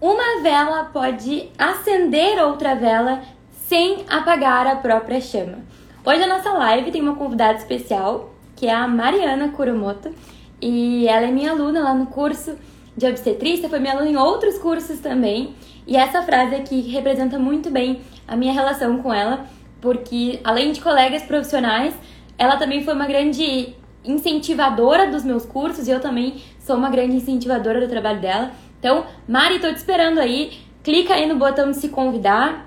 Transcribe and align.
uma 0.00 0.42
vela 0.42 0.84
pode 0.92 1.48
acender 1.58 2.38
outra 2.44 2.74
vela 2.74 3.22
sem 3.66 4.04
apagar 4.08 4.66
a 4.66 4.76
própria 4.76 5.20
chama. 5.20 5.58
Hoje 6.04 6.22
a 6.22 6.26
nossa 6.26 6.50
live 6.50 6.90
tem 6.90 7.00
uma 7.00 7.16
convidada 7.16 7.58
especial, 7.58 8.34
que 8.54 8.66
é 8.66 8.74
a 8.74 8.86
Mariana 8.86 9.48
Kuromoto, 9.48 10.14
e 10.60 11.08
ela 11.08 11.26
é 11.26 11.30
minha 11.30 11.50
aluna 11.50 11.80
lá 11.80 11.94
no 11.94 12.06
curso 12.06 12.56
de 12.96 13.06
obstetrícia, 13.06 13.68
foi 13.68 13.78
minha 13.78 13.94
aluna 13.94 14.10
em 14.10 14.16
outros 14.16 14.58
cursos 14.58 15.00
também. 15.00 15.54
E 15.86 15.96
essa 15.96 16.22
frase 16.22 16.54
aqui 16.54 16.80
representa 16.90 17.38
muito 17.38 17.70
bem 17.70 18.00
a 18.26 18.36
minha 18.36 18.52
relação 18.52 18.98
com 19.02 19.12
ela, 19.12 19.46
porque 19.80 20.40
além 20.44 20.72
de 20.72 20.80
colegas 20.80 21.22
profissionais, 21.22 21.94
ela 22.38 22.56
também 22.56 22.84
foi 22.84 22.94
uma 22.94 23.06
grande 23.06 23.74
incentivadora 24.04 25.10
dos 25.10 25.24
meus 25.24 25.44
cursos 25.44 25.88
e 25.88 25.90
eu 25.90 26.00
também 26.00 26.42
sou 26.60 26.76
uma 26.76 26.90
grande 26.90 27.16
incentivadora 27.16 27.80
do 27.80 27.88
trabalho 27.88 28.20
dela. 28.20 28.52
Então, 28.78 29.06
Mari, 29.28 29.58
tô 29.58 29.68
te 29.68 29.76
esperando 29.76 30.18
aí. 30.18 30.58
Clica 30.82 31.14
aí 31.14 31.26
no 31.26 31.36
botão 31.36 31.70
de 31.70 31.76
se 31.78 31.88
convidar. 31.88 32.66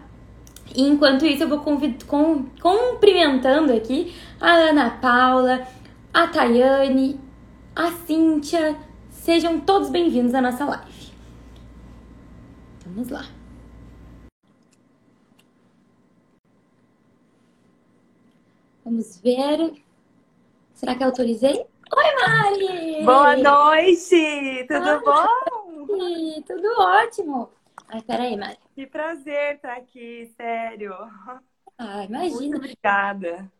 E 0.76 0.82
enquanto 0.84 1.26
isso, 1.26 1.44
eu 1.44 1.50
vou 1.50 1.60
convid... 1.60 2.06
com... 2.06 2.46
cumprimentando 2.62 3.74
aqui 3.74 4.16
a 4.40 4.52
Ana 4.52 4.90
Paula, 4.90 5.68
a 6.14 6.28
Tayane, 6.28 7.20
a 7.76 7.92
Cíntia. 7.92 8.76
Sejam 9.10 9.60
todos 9.60 9.90
bem-vindos 9.90 10.34
à 10.34 10.42
nossa 10.42 10.66
live. 10.66 11.12
Vamos 12.86 13.10
lá. 13.10 13.26
Vamos 18.84 19.22
ver. 19.22 19.74
Será 20.74 20.96
que 20.96 21.04
autorizei? 21.04 21.66
Oi, 21.96 22.28
Mari! 22.28 23.04
Boa 23.04 23.36
noite! 23.36 24.66
Tudo 24.68 25.02
bom? 25.04 25.59
Tudo 26.46 26.68
ótimo. 26.80 27.52
Ai, 27.88 28.02
peraí, 28.02 28.38
Mari. 28.38 28.58
Que 28.76 28.86
prazer 28.86 29.56
estar 29.56 29.78
aqui, 29.78 30.32
sério. 30.38 30.94
Ah, 31.78 32.04
imagina. 32.04 32.36
Muito 32.36 32.58
obrigada. 32.58 33.52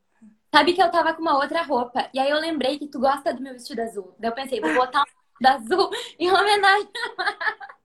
Sabe 0.54 0.74
que 0.74 0.82
eu 0.82 0.92
tava 0.92 1.14
com 1.14 1.22
uma 1.22 1.38
outra 1.38 1.62
roupa. 1.62 2.10
E 2.14 2.20
aí 2.20 2.30
eu 2.30 2.40
lembrei 2.40 2.78
que 2.78 2.88
tu 2.88 3.00
gosta 3.00 3.34
do 3.34 3.42
meu 3.42 3.54
vestido 3.54 3.82
azul. 3.82 4.16
Daí 4.20 4.30
eu 4.30 4.36
pensei, 4.36 4.60
vou 4.60 4.74
botar 4.74 5.02
um 5.02 5.06
vestido 5.06 5.74
azul 5.74 5.90
em 6.18 6.32
homenagem 6.32 6.90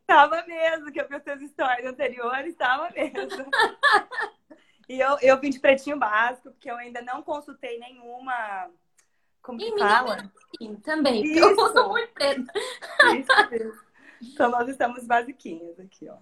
Tava 0.07 0.45
mesmo, 0.47 0.93
que 0.93 1.01
eu 1.01 1.09
vi 1.09 1.17
os 1.17 1.23
teus 1.23 1.41
stories 1.51 1.87
anteriores, 1.87 2.55
tava 2.57 2.91
mesmo. 2.91 3.51
e 4.89 5.01
eu, 5.01 5.17
eu 5.23 5.41
vim 5.41 5.51
de 5.51 5.59
pretinho 5.59 5.99
básico, 5.99 6.51
porque 6.51 6.71
eu 6.71 6.77
ainda 6.77 7.01
não 7.01 7.23
consultei 7.23 7.79
nenhuma. 7.79 8.71
Como 9.41 9.59
que 9.59 9.79
fala? 9.79 10.31
Sim, 10.59 10.77
também, 10.77 11.25
Isso. 11.25 11.39
eu 11.39 11.57
uso 11.57 11.89
muito 11.89 12.13
preto. 12.13 12.45
Isso 13.19 13.51
mesmo. 13.51 13.85
Então 14.33 14.51
nós 14.51 14.69
estamos 14.69 15.07
basiquinhos 15.07 15.79
aqui, 15.79 16.09
ó. 16.09 16.17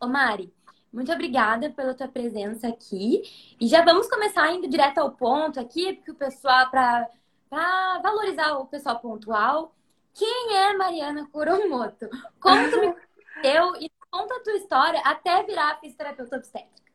Ô 0.00 0.06
Mari, 0.06 0.54
muito 0.92 1.12
obrigada 1.12 1.70
pela 1.70 1.94
tua 1.94 2.08
presença 2.08 2.68
aqui. 2.68 3.22
E 3.60 3.66
já 3.66 3.84
vamos 3.84 4.08
começar 4.08 4.50
indo 4.52 4.68
direto 4.68 4.98
ao 4.98 5.12
ponto 5.12 5.58
aqui, 5.58 5.94
porque 5.94 6.12
o 6.12 6.14
pessoal, 6.14 6.70
para 6.70 7.98
valorizar 8.02 8.52
o 8.58 8.66
pessoal 8.66 8.98
pontual, 9.00 9.74
quem 10.14 10.56
é 10.56 10.76
Mariana 10.76 11.28
Kuromoto? 11.30 12.08
Como 12.40 12.70
tu 12.70 12.80
me 12.80 12.94
conheceu 12.94 13.76
e 13.80 13.90
conta 14.10 14.36
a 14.36 14.40
tua 14.40 14.54
história 14.54 15.00
até 15.04 15.42
virar 15.42 15.78
fisioterapeuta 15.80 16.36
obstétrica. 16.36 16.92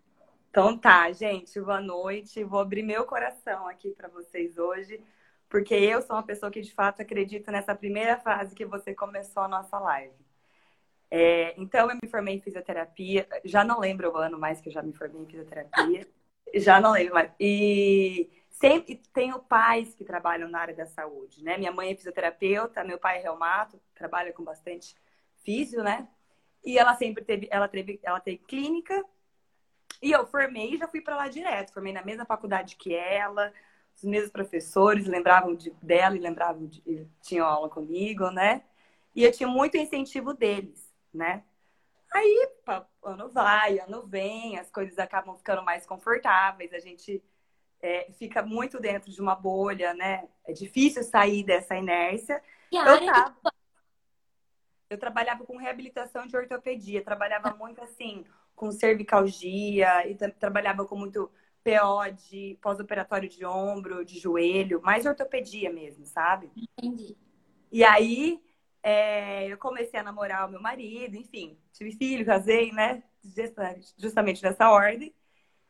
Então 0.49 0.77
tá, 0.77 1.11
gente, 1.11 1.59
boa 1.59 1.81
noite. 1.81 2.43
Vou 2.43 2.59
abrir 2.59 2.83
meu 2.83 3.05
coração 3.05 3.67
aqui 3.67 3.91
para 3.91 4.07
vocês 4.07 4.57
hoje, 4.57 5.01
porque 5.53 5.75
eu 5.75 6.01
sou 6.01 6.15
uma 6.15 6.23
pessoa 6.23 6.51
que 6.51 6.61
de 6.61 6.73
fato 6.73 7.03
acredita 7.03 7.51
nessa 7.51 7.75
primeira 7.75 8.17
fase 8.17 8.55
que 8.55 8.65
você 8.65 8.95
começou 8.95 9.43
a 9.43 9.47
nossa 9.47 9.77
live. 9.77 10.15
É, 11.11 11.53
então 11.61 11.91
eu 11.91 11.95
me 12.01 12.09
formei 12.09 12.33
em 12.33 12.41
fisioterapia, 12.41 13.27
já 13.45 13.63
não 13.63 13.79
lembro 13.79 14.11
o 14.11 14.17
ano 14.17 14.39
mais 14.39 14.59
que 14.59 14.69
eu 14.69 14.73
já 14.73 14.81
me 14.81 14.91
formei 14.93 15.21
em 15.21 15.27
fisioterapia, 15.27 16.07
já 16.55 16.81
não 16.81 16.93
lembro 16.93 17.13
mais. 17.13 17.31
E 17.39 18.31
sempre 18.49 18.99
tenho 19.13 19.37
pais 19.43 19.93
que 19.93 20.03
trabalham 20.03 20.49
na 20.49 20.59
área 20.59 20.73
da 20.73 20.87
saúde, 20.87 21.43
né? 21.43 21.55
Minha 21.55 21.71
mãe 21.71 21.91
é 21.91 21.95
fisioterapeuta, 21.95 22.83
meu 22.83 22.97
pai 22.97 23.19
é 23.19 23.21
reumato, 23.21 23.79
trabalha 23.93 24.33
com 24.33 24.43
bastante 24.43 24.95
físio, 25.45 25.83
né? 25.83 26.07
E 26.65 26.79
ela 26.79 26.95
sempre 26.95 27.23
teve, 27.23 27.47
ela 27.51 27.67
teve, 27.67 27.99
ela 28.01 28.19
teve 28.19 28.39
clínica. 28.39 29.05
E 30.01 30.11
eu 30.11 30.25
formei 30.25 30.73
e 30.73 30.77
já 30.79 30.87
fui 30.87 30.99
para 30.99 31.15
lá 31.15 31.27
direto. 31.27 31.73
Formei 31.73 31.93
na 31.93 32.03
mesma 32.03 32.25
faculdade 32.25 32.75
que 32.75 32.95
ela, 32.95 33.53
os 33.95 34.03
mesmos 34.03 34.31
professores 34.31 35.07
lembravam 35.07 35.55
de, 35.55 35.71
dela 35.81 36.15
e 36.15 36.19
lembravam 36.19 36.65
de, 36.67 37.07
tinham 37.21 37.47
aula 37.47 37.69
comigo, 37.69 38.29
né? 38.31 38.63
E 39.15 39.23
eu 39.23 39.31
tinha 39.31 39.47
muito 39.47 39.77
incentivo 39.77 40.33
deles, 40.33 40.91
né? 41.13 41.43
Aí, 42.11 42.47
ano 43.03 43.29
vai, 43.29 43.79
ano 43.79 44.05
vem, 44.05 44.59
as 44.59 44.69
coisas 44.69 44.99
acabam 44.99 45.35
ficando 45.35 45.63
mais 45.63 45.85
confortáveis, 45.85 46.73
a 46.73 46.79
gente 46.79 47.23
é, 47.81 48.11
fica 48.13 48.43
muito 48.43 48.79
dentro 48.79 49.11
de 49.11 49.19
uma 49.21 49.35
bolha, 49.35 49.93
né? 49.93 50.27
É 50.45 50.53
difícil 50.53 51.03
sair 51.03 51.43
dessa 51.43 51.75
inércia. 51.75 52.41
E 52.71 52.77
a 52.77 52.85
eu, 52.87 53.05
tava... 53.05 53.35
eu 54.89 54.97
trabalhava 54.97 55.43
com 55.43 55.57
reabilitação 55.57 56.25
de 56.25 56.37
ortopedia, 56.37 57.03
trabalhava 57.03 57.53
muito 57.55 57.81
assim 57.81 58.25
com 58.55 58.71
cervicalgia 58.71 60.07
e 60.07 60.15
trabalhava 60.15 60.85
com 60.85 60.95
muito 60.95 61.29
PO 61.63 62.11
de 62.29 62.57
pós-operatório 62.61 63.29
de 63.29 63.45
ombro, 63.45 64.03
de 64.03 64.19
joelho, 64.19 64.81
mais 64.81 65.05
ortopedia 65.05 65.71
mesmo, 65.71 66.05
sabe? 66.05 66.51
Entendi. 66.55 67.15
E 67.71 67.83
aí 67.83 68.41
é, 68.83 69.47
eu 69.47 69.57
comecei 69.57 69.99
a 69.99 70.03
namorar 70.03 70.47
o 70.47 70.51
meu 70.51 70.61
marido, 70.61 71.15
enfim, 71.15 71.57
tive 71.71 71.91
filho, 71.91 72.25
casei, 72.25 72.71
né? 72.71 73.01
Justamente 73.97 74.43
nessa 74.43 74.69
ordem. 74.69 75.13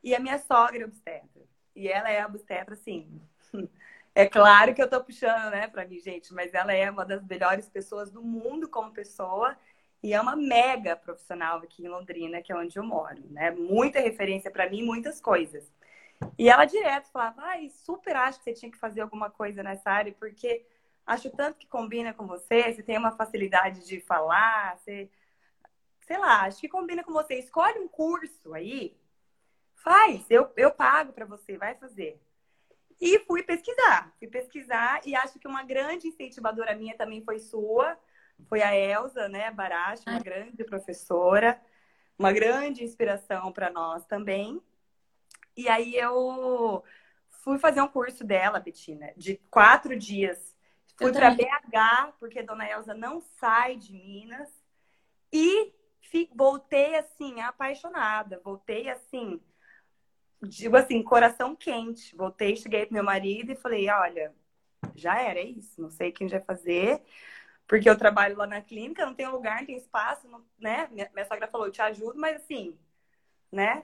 E 0.03 0.13
a 0.15 0.19
minha 0.19 0.39
sogra 0.39 0.81
é 0.81 0.85
obstetra. 0.85 1.43
E 1.75 1.87
ela 1.87 2.09
é 2.09 2.25
obstetra, 2.25 2.73
assim. 2.73 3.21
É 4.15 4.27
claro 4.27 4.75
que 4.75 4.81
eu 4.83 4.87
tô 4.87 5.03
puxando, 5.03 5.49
né, 5.49 5.67
pra 5.67 5.87
mim, 5.87 5.99
gente, 5.99 6.31
mas 6.35 6.53
ela 6.53 6.71
é 6.71 6.87
uma 6.91 7.03
das 7.03 7.25
melhores 7.25 7.67
pessoas 7.67 8.11
do 8.11 8.21
mundo 8.21 8.69
como 8.69 8.93
pessoa 8.93 9.57
e 10.03 10.13
é 10.13 10.21
uma 10.21 10.35
mega 10.35 10.95
profissional 10.95 11.57
aqui 11.57 11.83
em 11.83 11.87
Londrina, 11.87 12.39
que 12.39 12.51
é 12.51 12.55
onde 12.55 12.77
eu 12.77 12.83
moro, 12.83 13.23
né? 13.31 13.49
Muita 13.49 13.99
referência 13.99 14.51
para 14.51 14.69
mim, 14.69 14.83
muitas 14.83 15.19
coisas. 15.19 15.72
E 16.37 16.49
ela 16.49 16.65
direto 16.65 17.11
falava: 17.11 17.41
ai, 17.43 17.69
super 17.69 18.15
acho 18.15 18.39
que 18.39 18.45
você 18.45 18.53
tinha 18.53 18.71
que 18.71 18.77
fazer 18.77 19.01
alguma 19.01 19.29
coisa 19.29 19.63
nessa 19.63 19.89
área, 19.89 20.13
porque 20.13 20.65
acho 21.05 21.29
tanto 21.31 21.57
que 21.57 21.67
combina 21.67 22.13
com 22.13 22.25
você, 22.27 22.73
você 22.73 22.83
tem 22.83 22.97
uma 22.97 23.11
facilidade 23.11 23.85
de 23.85 23.99
falar, 24.01 24.77
você. 24.77 25.09
Sei 26.05 26.17
lá, 26.17 26.41
acho 26.43 26.59
que 26.59 26.67
combina 26.67 27.03
com 27.03 27.13
você. 27.13 27.35
Escolhe 27.35 27.79
um 27.79 27.87
curso 27.87 28.53
aí 28.53 28.93
Faz, 29.83 30.25
eu, 30.29 30.49
eu 30.55 30.71
pago 30.71 31.11
para 31.11 31.25
você, 31.25 31.57
vai 31.57 31.75
fazer. 31.75 32.17
E 33.01 33.19
fui 33.19 33.43
pesquisar, 33.43 34.13
fui 34.17 34.29
pesquisar 34.29 35.01
e 35.05 35.13
acho 35.13 35.37
que 35.37 35.47
uma 35.47 35.61
grande 35.61 36.07
incentivadora 36.07 36.73
minha 36.73 36.95
também 36.95 37.21
foi 37.21 37.37
sua, 37.37 37.97
foi 38.47 38.61
a 38.61 38.73
Elsa, 38.73 39.27
né, 39.27 39.51
Baracho, 39.51 40.03
uma 40.07 40.19
grande 40.19 40.63
professora, 40.63 41.61
uma 42.17 42.31
grande 42.31 42.81
inspiração 42.81 43.51
para 43.51 43.69
nós 43.69 44.05
também. 44.05 44.61
E 45.55 45.69
aí 45.69 45.95
eu 45.95 46.83
fui 47.29 47.59
fazer 47.59 47.81
um 47.81 47.87
curso 47.87 48.23
dela, 48.23 48.59
Betina, 48.59 49.11
de 49.15 49.37
quatro 49.49 49.97
dias. 49.97 50.55
Fui 50.97 51.11
para 51.11 51.31
BH, 51.31 52.13
porque 52.19 52.43
dona 52.43 52.69
Elsa 52.69 52.93
não 52.93 53.19
sai 53.19 53.75
de 53.75 53.93
Minas. 53.93 54.49
E 55.31 55.73
voltei 56.33 56.95
assim, 56.95 57.41
apaixonada. 57.41 58.39
Voltei 58.43 58.89
assim, 58.89 59.41
digo 60.41 60.77
assim, 60.77 61.01
coração 61.01 61.55
quente. 61.55 62.15
Voltei, 62.15 62.55
cheguei 62.55 62.85
pro 62.85 62.93
meu 62.93 63.03
marido 63.03 63.51
e 63.51 63.55
falei: 63.55 63.89
olha, 63.89 64.33
já 64.95 65.19
era, 65.19 65.39
é 65.39 65.45
isso. 65.45 65.81
Não 65.81 65.89
sei 65.89 66.11
quem 66.11 66.27
vai 66.27 66.41
fazer, 66.41 67.01
porque 67.67 67.89
eu 67.89 67.97
trabalho 67.97 68.37
lá 68.37 68.45
na 68.45 68.61
clínica, 68.61 69.05
não 69.05 69.15
tem 69.15 69.27
lugar, 69.27 69.59
não 69.59 69.65
tem 69.65 69.77
espaço, 69.77 70.27
não, 70.27 70.45
né? 70.59 70.87
Minha, 70.91 71.09
minha 71.13 71.25
sogra 71.25 71.47
falou: 71.47 71.67
eu 71.67 71.71
te 71.71 71.81
ajudo, 71.81 72.19
mas 72.19 72.37
assim, 72.37 72.77
né? 73.51 73.83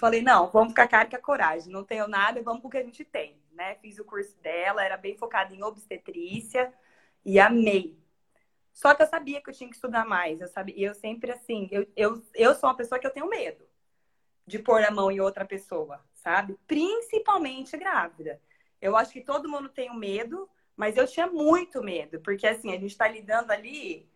Falei: 0.00 0.22
não, 0.22 0.50
vamos 0.50 0.72
com 0.72 0.80
a 0.80 0.88
cara 0.88 1.08
com 1.08 1.16
a 1.16 1.20
coragem. 1.20 1.70
Não 1.70 1.84
tenho 1.84 2.08
nada, 2.08 2.42
vamos 2.42 2.62
com 2.62 2.68
o 2.68 2.70
que 2.70 2.78
a 2.78 2.82
gente 2.82 3.04
tem, 3.04 3.38
né? 3.52 3.74
Fiz 3.76 3.98
o 3.98 4.04
curso 4.04 4.34
dela, 4.40 4.82
era 4.82 4.96
bem 4.96 5.14
focado 5.14 5.54
em 5.54 5.62
obstetrícia 5.62 6.72
e 7.22 7.38
amei. 7.38 8.00
Só 8.72 8.94
que 8.94 9.02
eu 9.02 9.06
sabia 9.06 9.42
que 9.42 9.50
eu 9.50 9.54
tinha 9.54 9.68
que 9.68 9.76
estudar 9.76 10.06
mais. 10.06 10.40
Eu 10.40 10.48
sabia, 10.48 10.74
eu 10.88 10.94
sempre 10.94 11.30
assim, 11.30 11.68
eu, 11.70 11.86
eu, 11.94 12.22
eu 12.34 12.54
sou 12.54 12.70
uma 12.70 12.76
pessoa 12.76 12.98
que 12.98 13.06
eu 13.06 13.12
tenho 13.12 13.28
medo 13.28 13.68
de 14.46 14.58
pôr 14.58 14.82
a 14.82 14.90
mão 14.90 15.10
em 15.10 15.20
outra 15.20 15.44
pessoa, 15.44 16.00
sabe? 16.14 16.58
Principalmente 16.66 17.76
grávida. 17.76 18.40
Eu 18.80 18.96
acho 18.96 19.12
que 19.12 19.20
todo 19.20 19.50
mundo 19.50 19.68
tem 19.68 19.90
o 19.90 19.92
um 19.92 19.96
medo, 19.96 20.48
mas 20.74 20.96
eu 20.96 21.06
tinha 21.06 21.26
muito 21.26 21.82
medo, 21.82 22.20
porque 22.20 22.46
assim, 22.46 22.70
a 22.70 22.78
gente 22.78 22.92
está 22.92 23.06
lidando 23.06 23.52
ali. 23.52 24.09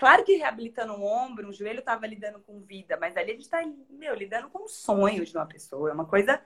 Claro 0.00 0.24
que 0.24 0.34
reabilitando 0.36 0.94
um 0.94 1.04
ombro, 1.04 1.46
um 1.46 1.52
joelho 1.52 1.80
estava 1.80 2.06
lidando 2.06 2.40
com 2.40 2.58
vida, 2.62 2.96
mas 2.98 3.14
ali 3.18 3.32
a 3.32 3.34
gente 3.34 3.42
está, 3.42 3.62
meu, 3.90 4.14
lidando 4.14 4.48
com 4.48 4.64
o 4.64 4.68
sonho 4.68 5.26
de 5.26 5.36
uma 5.36 5.44
pessoa. 5.44 5.90
É 5.90 5.92
uma 5.92 6.06
coisa 6.06 6.40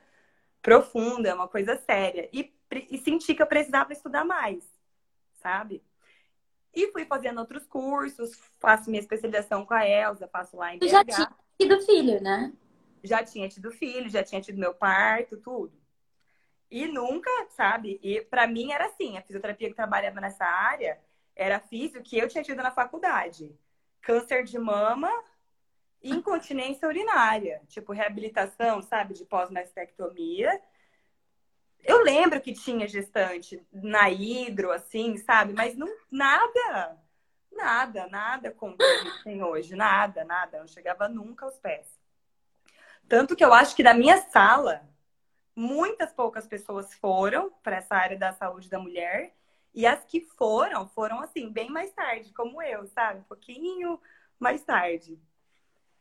profunda, 0.60 1.28
é 1.28 1.34
uma 1.34 1.46
coisa 1.46 1.76
séria. 1.76 2.28
E, 2.32 2.52
e 2.90 2.98
senti 2.98 3.32
que 3.32 3.40
eu 3.40 3.46
precisava 3.46 3.92
estudar 3.92 4.24
mais, 4.24 4.68
sabe? 5.34 5.84
E 6.74 6.90
fui 6.90 7.04
fazendo 7.04 7.38
outros 7.38 7.64
cursos, 7.64 8.32
faço 8.58 8.90
minha 8.90 9.00
especialização 9.00 9.64
com 9.64 9.74
a 9.74 9.88
Elsa, 9.88 10.26
faço 10.26 10.56
lá 10.56 10.74
em 10.74 10.80
BH. 10.80 10.88
Já 10.88 11.04
tinha 11.04 11.36
tido 11.56 11.80
filho, 11.82 12.20
né? 12.20 12.52
Já 13.04 13.22
tinha 13.22 13.48
tido 13.48 13.70
filho, 13.70 14.10
já 14.10 14.24
tinha 14.24 14.40
tido 14.40 14.58
meu 14.58 14.74
parto, 14.74 15.36
tudo. 15.36 15.72
E 16.68 16.88
nunca, 16.88 17.30
sabe? 17.50 18.00
E 18.02 18.20
para 18.20 18.48
mim 18.48 18.72
era 18.72 18.86
assim, 18.86 19.16
a 19.16 19.22
fisioterapia 19.22 19.68
que 19.68 19.76
trabalhava 19.76 20.20
nessa 20.20 20.44
área 20.44 20.98
era 21.36 21.60
físico 21.60 22.04
que 22.04 22.18
eu 22.18 22.28
tinha 22.28 22.44
tido 22.44 22.62
na 22.62 22.70
faculdade. 22.70 23.54
Câncer 24.00 24.44
de 24.44 24.58
mama, 24.58 25.10
incontinência 26.02 26.86
urinária, 26.86 27.62
tipo 27.68 27.92
reabilitação, 27.92 28.82
sabe, 28.82 29.14
de 29.14 29.24
pós-mastectomia. 29.24 30.60
Eu 31.82 32.02
lembro 32.02 32.40
que 32.40 32.52
tinha 32.52 32.86
gestante 32.86 33.64
na 33.72 34.10
hidro, 34.10 34.70
assim, 34.70 35.16
sabe, 35.18 35.52
mas 35.52 35.76
não 35.76 35.88
nada, 36.10 36.98
nada, 37.52 38.06
nada 38.06 38.50
como 38.50 38.76
que 38.76 39.24
tem 39.24 39.42
hoje, 39.42 39.74
nada, 39.74 40.24
nada, 40.24 40.60
não 40.60 40.66
chegava 40.66 41.08
nunca 41.08 41.44
aos 41.44 41.58
pés. 41.58 41.86
Tanto 43.08 43.36
que 43.36 43.44
eu 43.44 43.52
acho 43.52 43.76
que 43.76 43.82
da 43.82 43.92
minha 43.92 44.18
sala, 44.30 44.88
muitas 45.54 46.12
poucas 46.12 46.46
pessoas 46.46 46.94
foram 46.94 47.50
para 47.62 47.76
essa 47.76 47.94
área 47.94 48.18
da 48.18 48.32
saúde 48.32 48.68
da 48.68 48.78
mulher, 48.78 49.34
e 49.74 49.86
as 49.86 50.04
que 50.04 50.20
foram, 50.20 50.88
foram 50.88 51.20
assim, 51.20 51.50
bem 51.50 51.68
mais 51.68 51.92
tarde, 51.92 52.32
como 52.32 52.62
eu, 52.62 52.86
sabe? 52.86 53.20
Um 53.20 53.24
pouquinho 53.24 54.00
mais 54.38 54.62
tarde. 54.62 55.18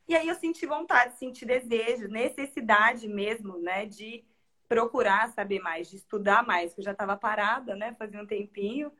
E 0.07 0.15
aí 0.15 0.27
eu 0.27 0.35
senti 0.35 0.65
vontade, 0.65 1.17
senti 1.17 1.45
desejo, 1.45 2.07
necessidade 2.07 3.07
mesmo, 3.07 3.57
né, 3.57 3.85
de 3.85 4.23
procurar 4.67 5.31
saber 5.31 5.59
mais, 5.59 5.89
de 5.89 5.95
estudar 5.97 6.45
mais, 6.45 6.71
porque 6.71 6.81
eu 6.81 6.85
já 6.85 6.91
estava 6.91 7.17
parada, 7.17 7.75
né, 7.75 7.95
fazia 7.97 8.21
um 8.21 8.27
tempinho, 8.27 8.91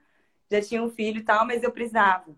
já 0.50 0.62
tinha 0.62 0.82
um 0.82 0.90
filho 0.90 1.20
e 1.20 1.24
tal, 1.24 1.46
mas 1.46 1.62
eu 1.62 1.72
precisava. 1.72 2.36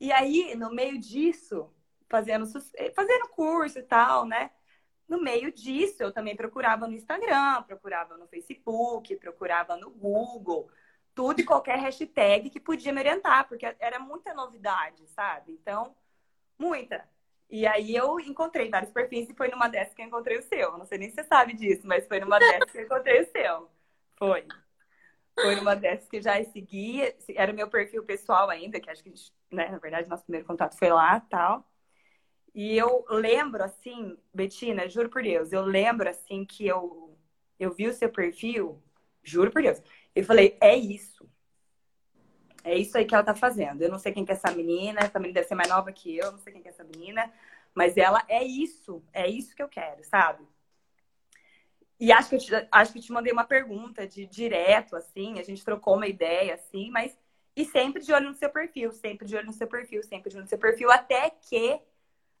E 0.00 0.12
aí, 0.12 0.54
no 0.54 0.72
meio 0.72 0.98
disso, 0.98 1.70
fazendo, 2.08 2.46
fazendo 2.94 3.28
curso 3.30 3.78
e 3.78 3.82
tal, 3.82 4.24
né, 4.26 4.50
no 5.08 5.20
meio 5.20 5.52
disso, 5.52 6.02
eu 6.02 6.12
também 6.12 6.36
procurava 6.36 6.86
no 6.86 6.94
Instagram, 6.94 7.62
procurava 7.64 8.16
no 8.16 8.26
Facebook, 8.28 9.16
procurava 9.16 9.76
no 9.76 9.90
Google, 9.90 10.70
tudo 11.14 11.40
e 11.40 11.44
qualquer 11.44 11.78
hashtag 11.78 12.50
que 12.50 12.60
podia 12.60 12.92
me 12.92 13.00
orientar, 13.00 13.48
porque 13.48 13.64
era 13.78 13.98
muita 13.98 14.34
novidade, 14.34 15.06
sabe? 15.08 15.52
Então, 15.52 15.94
muita. 16.58 17.08
E 17.48 17.66
aí 17.66 17.94
eu 17.94 18.18
encontrei 18.18 18.68
vários 18.68 18.90
perfis 18.90 19.28
e 19.30 19.34
foi 19.34 19.48
numa 19.48 19.68
dessas 19.68 19.94
que 19.94 20.02
eu 20.02 20.06
encontrei 20.06 20.38
o 20.38 20.42
seu. 20.42 20.76
Não 20.76 20.86
sei 20.86 20.98
nem 20.98 21.08
se 21.08 21.16
você 21.16 21.24
sabe 21.24 21.52
disso, 21.54 21.86
mas 21.86 22.06
foi 22.06 22.18
numa 22.20 22.38
dessas 22.38 22.70
que 22.70 22.78
eu 22.78 22.84
encontrei 22.84 23.22
o 23.22 23.30
seu. 23.30 23.70
Foi. 24.16 24.46
Foi 25.34 25.56
numa 25.56 25.76
dessas 25.76 26.08
que 26.08 26.16
eu 26.16 26.22
já 26.22 26.42
seguia. 26.44 27.14
Era 27.34 27.52
o 27.52 27.54
meu 27.54 27.68
perfil 27.68 28.04
pessoal 28.04 28.50
ainda, 28.50 28.80
que 28.80 28.90
acho 28.90 29.02
que, 29.02 29.12
né, 29.50 29.68
na 29.68 29.78
verdade, 29.78 30.08
nosso 30.08 30.24
primeiro 30.24 30.46
contato 30.46 30.76
foi 30.76 30.88
lá 30.88 31.20
tal. 31.20 31.68
E 32.54 32.76
eu 32.76 33.04
lembro, 33.08 33.62
assim, 33.64 34.16
Betina, 34.32 34.88
juro 34.88 35.08
por 35.08 35.22
Deus, 35.22 35.52
eu 35.52 35.62
lembro, 35.62 36.08
assim, 36.08 36.44
que 36.44 36.64
eu, 36.64 37.18
eu 37.58 37.72
vi 37.74 37.88
o 37.88 37.92
seu 37.92 38.08
perfil, 38.08 38.80
juro 39.24 39.50
por 39.50 39.60
Deus. 39.60 39.82
Eu 40.14 40.24
falei, 40.24 40.56
é 40.60 40.76
isso. 40.76 41.28
É 42.62 42.76
isso 42.76 42.96
aí 42.96 43.04
que 43.04 43.14
ela 43.14 43.24
tá 43.24 43.34
fazendo. 43.34 43.82
Eu 43.82 43.90
não 43.90 43.98
sei 43.98 44.12
quem 44.12 44.24
que 44.24 44.32
é 44.32 44.34
essa 44.34 44.50
menina, 44.50 45.00
essa 45.00 45.18
menina 45.18 45.34
deve 45.34 45.48
ser 45.48 45.54
mais 45.54 45.68
nova 45.68 45.92
que 45.92 46.16
eu, 46.16 46.32
não 46.32 46.38
sei 46.38 46.52
quem 46.52 46.62
que 46.62 46.68
é 46.68 46.70
essa 46.70 46.84
menina, 46.84 47.30
mas 47.74 47.96
ela 47.96 48.24
é 48.28 48.42
isso, 48.42 49.02
é 49.12 49.28
isso 49.28 49.54
que 49.54 49.62
eu 49.62 49.68
quero, 49.68 50.02
sabe? 50.04 50.46
E 51.98 52.12
acho 52.12 52.28
que 52.28 52.34
eu 52.36 52.38
te, 52.38 52.68
acho 52.72 52.92
que 52.92 53.00
te 53.00 53.12
mandei 53.12 53.32
uma 53.32 53.44
pergunta 53.44 54.06
de 54.06 54.26
direto, 54.26 54.96
assim, 54.96 55.38
a 55.38 55.42
gente 55.42 55.64
trocou 55.64 55.94
uma 55.96 56.06
ideia, 56.06 56.54
assim, 56.54 56.90
mas. 56.90 57.16
E 57.56 57.64
sempre 57.64 58.02
de 58.02 58.12
olho 58.12 58.28
no 58.28 58.34
seu 58.34 58.50
perfil, 58.50 58.90
sempre 58.90 59.28
de 59.28 59.36
olho 59.36 59.46
no 59.46 59.52
seu 59.52 59.68
perfil, 59.68 60.02
sempre 60.02 60.28
de 60.28 60.36
olho 60.36 60.42
no 60.42 60.48
seu 60.48 60.58
perfil, 60.58 60.90
até 60.90 61.30
que 61.30 61.80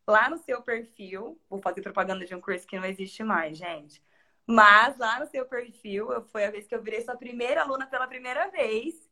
lá 0.06 0.28
no 0.28 0.38
seu 0.38 0.60
perfil, 0.60 1.40
vou 1.48 1.60
fazer 1.60 1.82
propaganda 1.82 2.26
de 2.26 2.34
um 2.34 2.40
curso 2.40 2.66
que 2.66 2.76
não 2.76 2.84
existe 2.84 3.22
mais, 3.22 3.56
gente. 3.56 4.02
Mas 4.46 4.96
lá 4.98 5.20
no 5.20 5.26
seu 5.26 5.46
perfil, 5.46 6.08
foi 6.30 6.44
a 6.44 6.50
vez 6.50 6.66
que 6.66 6.74
eu 6.74 6.82
virei 6.82 7.00
sua 7.00 7.16
primeira 7.16 7.62
aluna 7.62 7.86
pela 7.86 8.06
primeira 8.06 8.48
vez 8.48 9.08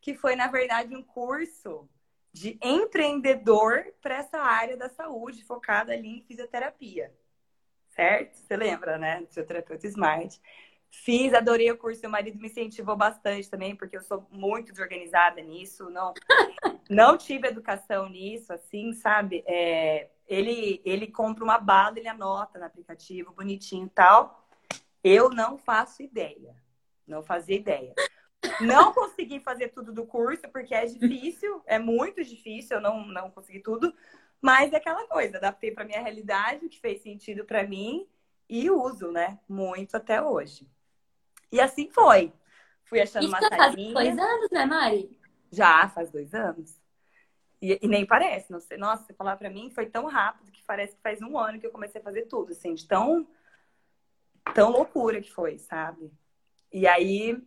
que 0.00 0.14
foi, 0.14 0.36
na 0.36 0.46
verdade, 0.46 0.94
um 0.94 1.02
curso 1.02 1.88
de 2.32 2.58
empreendedor 2.62 3.92
para 4.00 4.16
essa 4.16 4.38
área 4.38 4.76
da 4.76 4.88
saúde, 4.88 5.44
focada 5.44 5.92
ali 5.92 6.18
em 6.18 6.22
fisioterapia. 6.22 7.12
Certo? 7.88 8.36
Você 8.36 8.56
lembra, 8.56 8.96
né? 8.96 9.24
Fisioterapeuta 9.26 9.86
Smart. 9.86 10.40
Fiz, 10.90 11.34
adorei 11.34 11.70
o 11.70 11.76
curso, 11.76 12.00
meu 12.00 12.10
marido 12.10 12.38
me 12.38 12.46
incentivou 12.46 12.96
bastante 12.96 13.50
também, 13.50 13.76
porque 13.76 13.96
eu 13.96 14.02
sou 14.02 14.26
muito 14.30 14.72
desorganizada 14.72 15.40
nisso, 15.42 15.90
não, 15.90 16.14
não 16.88 17.18
tive 17.18 17.48
educação 17.48 18.08
nisso, 18.08 18.52
assim, 18.52 18.92
sabe? 18.94 19.44
É, 19.46 20.08
ele, 20.26 20.80
ele 20.84 21.06
compra 21.08 21.44
uma 21.44 21.58
bala, 21.58 21.98
ele 21.98 22.08
anota 22.08 22.58
no 22.58 22.64
aplicativo, 22.64 23.32
bonitinho 23.32 23.86
e 23.86 23.90
tal. 23.90 24.37
Eu 25.08 25.30
não 25.30 25.56
faço 25.56 26.02
ideia, 26.02 26.54
não 27.06 27.22
fazia 27.22 27.56
ideia. 27.56 27.94
Não 28.60 28.92
consegui 28.92 29.40
fazer 29.40 29.68
tudo 29.68 29.92
do 29.92 30.04
curso, 30.04 30.48
porque 30.50 30.74
é 30.74 30.84
difícil, 30.84 31.62
é 31.66 31.78
muito 31.78 32.22
difícil, 32.22 32.76
eu 32.76 32.80
não, 32.80 33.06
não 33.06 33.30
consegui 33.30 33.60
tudo. 33.60 33.94
Mas 34.40 34.72
é 34.72 34.76
aquela 34.76 35.06
coisa, 35.06 35.38
adaptei 35.38 35.70
para 35.70 35.84
minha 35.84 36.00
realidade, 36.00 36.66
o 36.66 36.68
que 36.68 36.78
fez 36.78 37.02
sentido 37.02 37.44
para 37.44 37.66
mim 37.66 38.06
e 38.48 38.70
uso, 38.70 39.10
né? 39.10 39.38
Muito 39.48 39.96
até 39.96 40.22
hoje. 40.22 40.68
E 41.50 41.60
assim 41.60 41.90
foi. 41.90 42.32
Fui 42.84 43.00
achando 43.00 43.24
Isso 43.24 43.32
uma 43.32 43.40
já 43.40 43.48
faz 43.56 43.74
dois 43.74 44.18
anos, 44.18 44.50
né, 44.50 44.66
Mari? 44.66 45.18
Já, 45.50 45.88
faz 45.88 46.10
dois 46.10 46.34
anos. 46.34 46.78
E, 47.60 47.78
e 47.82 47.88
nem 47.88 48.06
parece, 48.06 48.52
não 48.52 48.60
sei. 48.60 48.78
Nossa, 48.78 49.04
você 49.04 49.14
falar 49.14 49.36
para 49.36 49.50
mim 49.50 49.70
foi 49.70 49.86
tão 49.86 50.06
rápido 50.06 50.52
que 50.52 50.62
parece 50.64 50.94
que 50.94 51.02
faz 51.02 51.20
um 51.20 51.36
ano 51.38 51.58
que 51.58 51.66
eu 51.66 51.72
comecei 51.72 52.00
a 52.00 52.04
fazer 52.04 52.22
tudo, 52.22 52.52
assim, 52.52 52.74
de 52.74 52.86
tão, 52.86 53.26
tão 54.54 54.70
loucura 54.70 55.20
que 55.20 55.30
foi, 55.32 55.58
sabe? 55.58 56.12
E 56.72 56.86
aí 56.86 57.40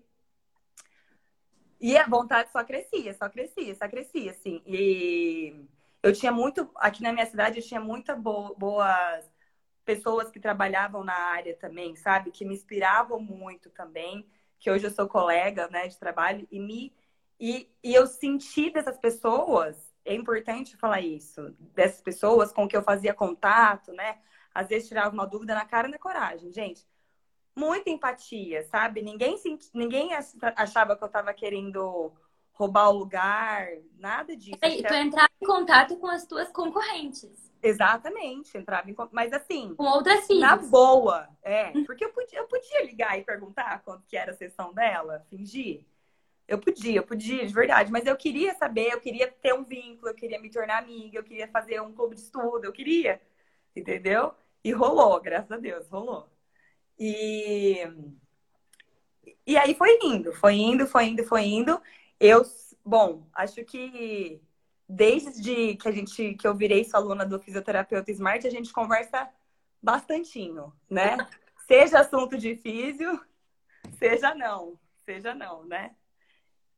e 1.80 1.98
a 1.98 2.06
vontade 2.07 2.51
só 2.51 2.63
crescia, 2.63 3.13
só 3.15 3.27
crescia, 3.27 3.74
só 3.74 3.88
crescia, 3.88 4.31
assim. 4.31 4.62
E 4.68 5.65
eu 6.03 6.13
tinha 6.13 6.31
muito, 6.31 6.69
aqui 6.75 7.01
na 7.01 7.12
minha 7.12 7.25
cidade, 7.25 7.59
eu 7.59 7.65
tinha 7.65 7.80
muitas 7.80 8.19
bo 8.19 8.53
boas 8.56 9.31
pessoas 9.83 10.30
que 10.30 10.39
trabalhavam 10.39 11.03
na 11.03 11.13
área 11.13 11.56
também, 11.57 11.95
sabe? 11.95 12.31
Que 12.31 12.45
me 12.45 12.53
inspiravam 12.53 13.19
muito 13.19 13.69
também, 13.71 14.27
que 14.59 14.69
hoje 14.69 14.86
eu 14.86 14.92
sou 14.92 15.07
colega, 15.07 15.68
né, 15.69 15.88
de 15.88 15.97
trabalho, 15.97 16.47
e 16.51 16.59
me 16.59 16.94
e, 17.39 17.68
e 17.83 17.95
eu 17.95 18.06
senti 18.06 18.69
dessas 18.69 19.00
pessoas, 19.00 19.75
é 20.06 20.13
importante 20.13 20.77
falar 20.77 21.01
isso, 21.01 21.50
dessas 21.73 21.99
pessoas 21.99 22.54
com 22.54 22.68
que 22.68 22.78
eu 22.78 22.83
fazia 22.83 23.16
contato, 23.16 23.92
né? 23.94 24.19
Às 24.54 24.68
vezes 24.68 24.87
tirava 24.87 25.11
uma 25.11 25.25
dúvida 25.25 25.56
na 25.56 25.66
cara 25.66 25.87
e 25.87 25.92
na 25.92 25.97
coragem. 25.97 26.52
Gente, 26.54 26.85
muita 27.55 27.89
empatia, 27.89 28.63
sabe? 28.63 29.01
Ninguém, 29.01 29.37
senti... 29.37 29.69
Ninguém 29.73 30.11
achava 30.55 30.95
que 30.95 31.03
eu 31.03 31.07
estava 31.07 31.33
querendo 31.33 32.11
roubar 32.53 32.89
o 32.89 32.97
lugar, 32.97 33.69
nada 33.97 34.35
disso. 34.35 34.59
E 34.63 34.83
tu 34.83 34.93
entrava 34.93 35.29
em 35.41 35.45
contato 35.45 35.97
com 35.97 36.07
as 36.07 36.25
tuas 36.25 36.51
concorrentes. 36.51 37.51
Exatamente, 37.63 38.57
entrava 38.57 38.89
em 38.89 38.95
mas 39.11 39.31
assim. 39.33 39.75
Com 39.75 39.85
outras 39.85 40.25
filhas. 40.25 40.41
Na 40.41 40.55
boa, 40.55 41.27
é. 41.43 41.71
Porque 41.85 42.05
eu 42.05 42.09
podia, 42.09 42.39
eu 42.39 42.47
podia 42.47 42.85
ligar 42.85 43.17
e 43.19 43.23
perguntar 43.23 43.81
quanto 43.83 44.05
que 44.07 44.17
era 44.17 44.31
a 44.31 44.35
sessão 44.35 44.73
dela, 44.73 45.25
fingir. 45.29 45.85
Eu 46.47 46.59
podia, 46.59 46.97
eu 46.97 47.03
podia, 47.03 47.45
de 47.45 47.53
verdade, 47.53 47.91
mas 47.91 48.05
eu 48.05 48.15
queria 48.17 48.53
saber, 48.55 48.91
eu 48.91 48.99
queria 48.99 49.31
ter 49.31 49.53
um 49.53 49.63
vínculo, 49.63 50.09
eu 50.09 50.15
queria 50.15 50.39
me 50.39 50.49
tornar 50.49 50.79
amiga, 50.79 51.17
eu 51.17 51.23
queria 51.23 51.47
fazer 51.47 51.79
um 51.81 51.93
clube 51.93 52.15
de 52.15 52.21
estudo, 52.21 52.65
eu 52.65 52.73
queria, 52.73 53.21
entendeu? 53.75 54.33
E 54.63 54.71
rolou, 54.71 55.19
graças 55.21 55.51
a 55.51 55.57
Deus, 55.57 55.87
rolou. 55.87 56.27
E, 57.03 57.77
e 59.47 59.57
aí 59.57 59.73
foi 59.73 59.97
indo, 60.03 60.31
foi 60.33 60.53
indo, 60.53 60.85
foi 60.85 61.05
indo, 61.05 61.23
foi 61.23 61.41
indo. 61.45 61.81
Eu, 62.19 62.43
bom, 62.85 63.25
acho 63.33 63.65
que 63.65 64.39
desde 64.87 65.75
que 65.77 65.87
a 65.87 65.91
gente 65.91 66.35
que 66.35 66.45
eu 66.45 66.53
virei 66.53 66.83
sua 66.83 66.99
aluna 66.99 67.25
do 67.25 67.39
fisioterapeuta 67.39 68.11
Smart, 68.11 68.45
a 68.45 68.51
gente 68.51 68.71
conversa 68.71 69.27
bastantinho, 69.81 70.71
né? 70.87 71.17
Seja 71.67 72.01
assunto 72.01 72.37
de 72.37 72.55
físio, 72.55 73.19
seja 73.97 74.35
não, 74.35 74.77
seja 75.05 75.33
não, 75.33 75.63
né? 75.63 75.95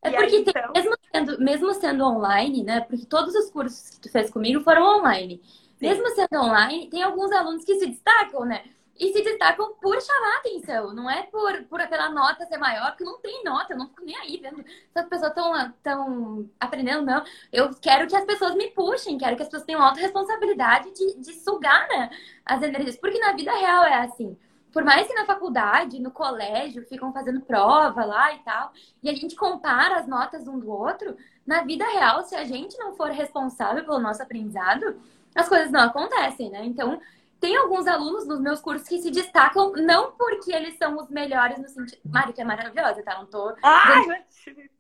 É 0.03 0.09
e 0.09 0.13
porque 0.13 0.35
aí, 0.35 0.41
então... 0.41 0.71
mesmo, 0.73 0.95
sendo, 1.11 1.39
mesmo 1.39 1.73
sendo 1.73 2.05
online, 2.05 2.63
né? 2.63 2.81
Porque 2.81 3.05
todos 3.05 3.33
os 3.33 3.49
cursos 3.49 3.89
que 3.89 4.01
tu 4.01 4.11
fez 4.11 4.29
comigo 4.29 4.61
foram 4.61 4.99
online. 4.99 5.41
Sim. 5.43 5.87
Mesmo 5.87 6.07
sendo 6.09 6.43
online, 6.43 6.89
tem 6.89 7.01
alguns 7.01 7.31
alunos 7.31 7.65
que 7.65 7.79
se 7.79 7.87
destacam, 7.87 8.45
né? 8.45 8.63
E 8.99 9.11
se 9.11 9.23
destacam 9.23 9.73
por 9.81 9.99
chamar 10.01 10.37
atenção, 10.37 10.93
não 10.93 11.09
é 11.09 11.23
por, 11.23 11.63
por 11.63 11.81
aquela 11.81 12.09
nota 12.09 12.45
ser 12.45 12.57
maior, 12.57 12.91
porque 12.91 13.03
não 13.03 13.19
tem 13.19 13.43
nota, 13.43 13.73
eu 13.73 13.77
não 13.77 13.87
fico 13.87 14.05
nem 14.05 14.15
aí 14.17 14.37
vendo 14.37 14.63
se 14.63 14.99
as 14.99 15.07
pessoas 15.07 15.29
estão 15.29 15.73
tão 15.81 16.49
aprendendo, 16.59 17.03
não. 17.03 17.23
Eu 17.51 17.71
quero 17.81 18.07
que 18.07 18.15
as 18.15 18.25
pessoas 18.25 18.55
me 18.55 18.69
puxem, 18.69 19.17
quero 19.17 19.35
que 19.35 19.41
as 19.41 19.47
pessoas 19.47 19.65
tenham 19.65 19.81
autorresponsabilidade 19.81 20.91
de, 20.91 21.19
de 21.19 21.33
sugar 21.33 21.87
né, 21.87 22.11
as 22.45 22.61
energias, 22.61 22.95
porque 22.95 23.19
na 23.19 23.33
vida 23.33 23.51
real 23.51 23.83
é 23.83 23.95
assim. 23.95 24.37
Por 24.71 24.83
mais 24.83 25.07
que 25.07 25.13
na 25.13 25.25
faculdade, 25.25 25.99
no 25.99 26.09
colégio, 26.09 26.85
ficam 26.87 27.13
fazendo 27.13 27.41
prova 27.41 28.05
lá 28.05 28.33
e 28.33 28.39
tal, 28.39 28.71
e 29.01 29.09
a 29.09 29.15
gente 29.15 29.35
compara 29.35 29.97
as 29.97 30.07
notas 30.07 30.47
um 30.47 30.59
do 30.59 30.71
outro, 30.71 31.15
na 31.45 31.63
vida 31.63 31.85
real, 31.85 32.23
se 32.23 32.35
a 32.35 32.43
gente 32.43 32.77
não 32.77 32.95
for 32.95 33.09
responsável 33.09 33.83
pelo 33.83 33.99
nosso 33.99 34.23
aprendizado, 34.23 34.99
as 35.35 35.49
coisas 35.49 35.71
não 35.71 35.81
acontecem, 35.81 36.49
né? 36.49 36.65
Então, 36.65 36.99
tem 37.43 37.57
alguns 37.57 37.85
alunos 37.87 38.25
nos 38.25 38.39
meus 38.39 38.61
cursos 38.61 38.87
que 38.87 39.01
se 39.01 39.11
destacam 39.11 39.73
não 39.73 40.13
porque 40.13 40.49
eles 40.49 40.77
são 40.77 40.95
os 40.97 41.09
melhores 41.09 41.59
no 41.59 41.67
sentido. 41.67 41.99
Mari, 42.05 42.31
que 42.31 42.39
é 42.39 42.45
maravilhosa, 42.45 43.03
tá? 43.03 43.15
Não 43.15 43.25
tô. 43.25 43.53
Ai, 43.61 44.23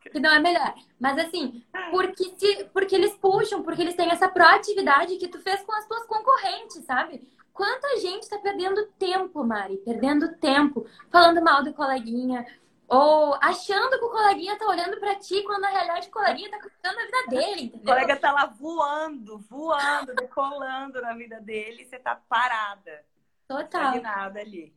que 0.09 0.17
não 0.17 0.31
é 0.31 0.39
melhor. 0.39 0.73
Mas 0.97 1.17
assim, 1.17 1.61
porque, 1.91 2.23
se, 2.37 2.63
porque 2.71 2.95
eles 2.95 3.17
puxam, 3.17 3.63
porque 3.63 3.81
eles 3.81 3.95
têm 3.95 4.09
essa 4.09 4.29
proatividade 4.29 5.17
que 5.17 5.27
tu 5.27 5.41
fez 5.41 5.61
com 5.63 5.73
as 5.73 5.85
tuas 5.85 6.05
concorrentes, 6.05 6.85
sabe? 6.85 7.27
Quanta 7.51 7.99
gente 7.99 8.29
tá 8.29 8.37
perdendo 8.37 8.87
tempo, 8.97 9.43
Mari, 9.43 9.75
perdendo 9.83 10.33
tempo, 10.37 10.85
falando 11.11 11.43
mal 11.43 11.65
do 11.65 11.73
coleguinha, 11.73 12.45
ou 12.87 13.35
achando 13.41 13.97
que 13.97 14.05
o 14.05 14.09
coleguinha 14.09 14.57
tá 14.57 14.67
olhando 14.67 14.99
para 14.99 15.15
ti, 15.15 15.41
quando 15.43 15.61
na 15.61 15.69
realidade 15.69 16.07
o 16.07 16.11
coleguinha 16.11 16.49
tá 16.49 16.59
cuidando 16.59 16.95
da 16.95 17.05
vida 17.05 17.27
dele, 17.27 17.61
entendeu? 17.65 17.81
O 17.81 17.85
colega 17.85 18.15
tá 18.17 18.31
lá 18.31 18.45
voando, 18.45 19.39
voando, 19.49 20.15
decolando 20.15 21.01
na 21.01 21.13
vida 21.13 21.39
dele 21.41 21.83
e 21.83 21.85
você 21.85 21.99
tá 21.99 22.15
parada. 22.15 23.03
Total. 23.47 24.01
nada 24.01 24.39
ali. 24.39 24.73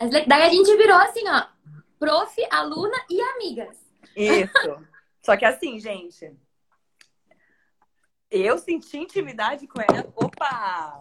Mas 0.00 0.10
daí 0.26 0.42
a 0.42 0.48
gente 0.48 0.76
virou 0.76 0.96
assim, 0.96 1.22
ó, 1.28 1.46
prof, 1.98 2.48
aluna 2.50 2.96
e 3.10 3.20
amigas. 3.20 3.76
Isso. 4.16 4.86
Só 5.22 5.36
que 5.36 5.44
assim, 5.44 5.78
gente, 5.78 6.34
eu 8.30 8.58
senti 8.58 8.96
intimidade 8.98 9.66
com 9.66 9.80
ela. 9.80 10.06
Opa! 10.14 11.00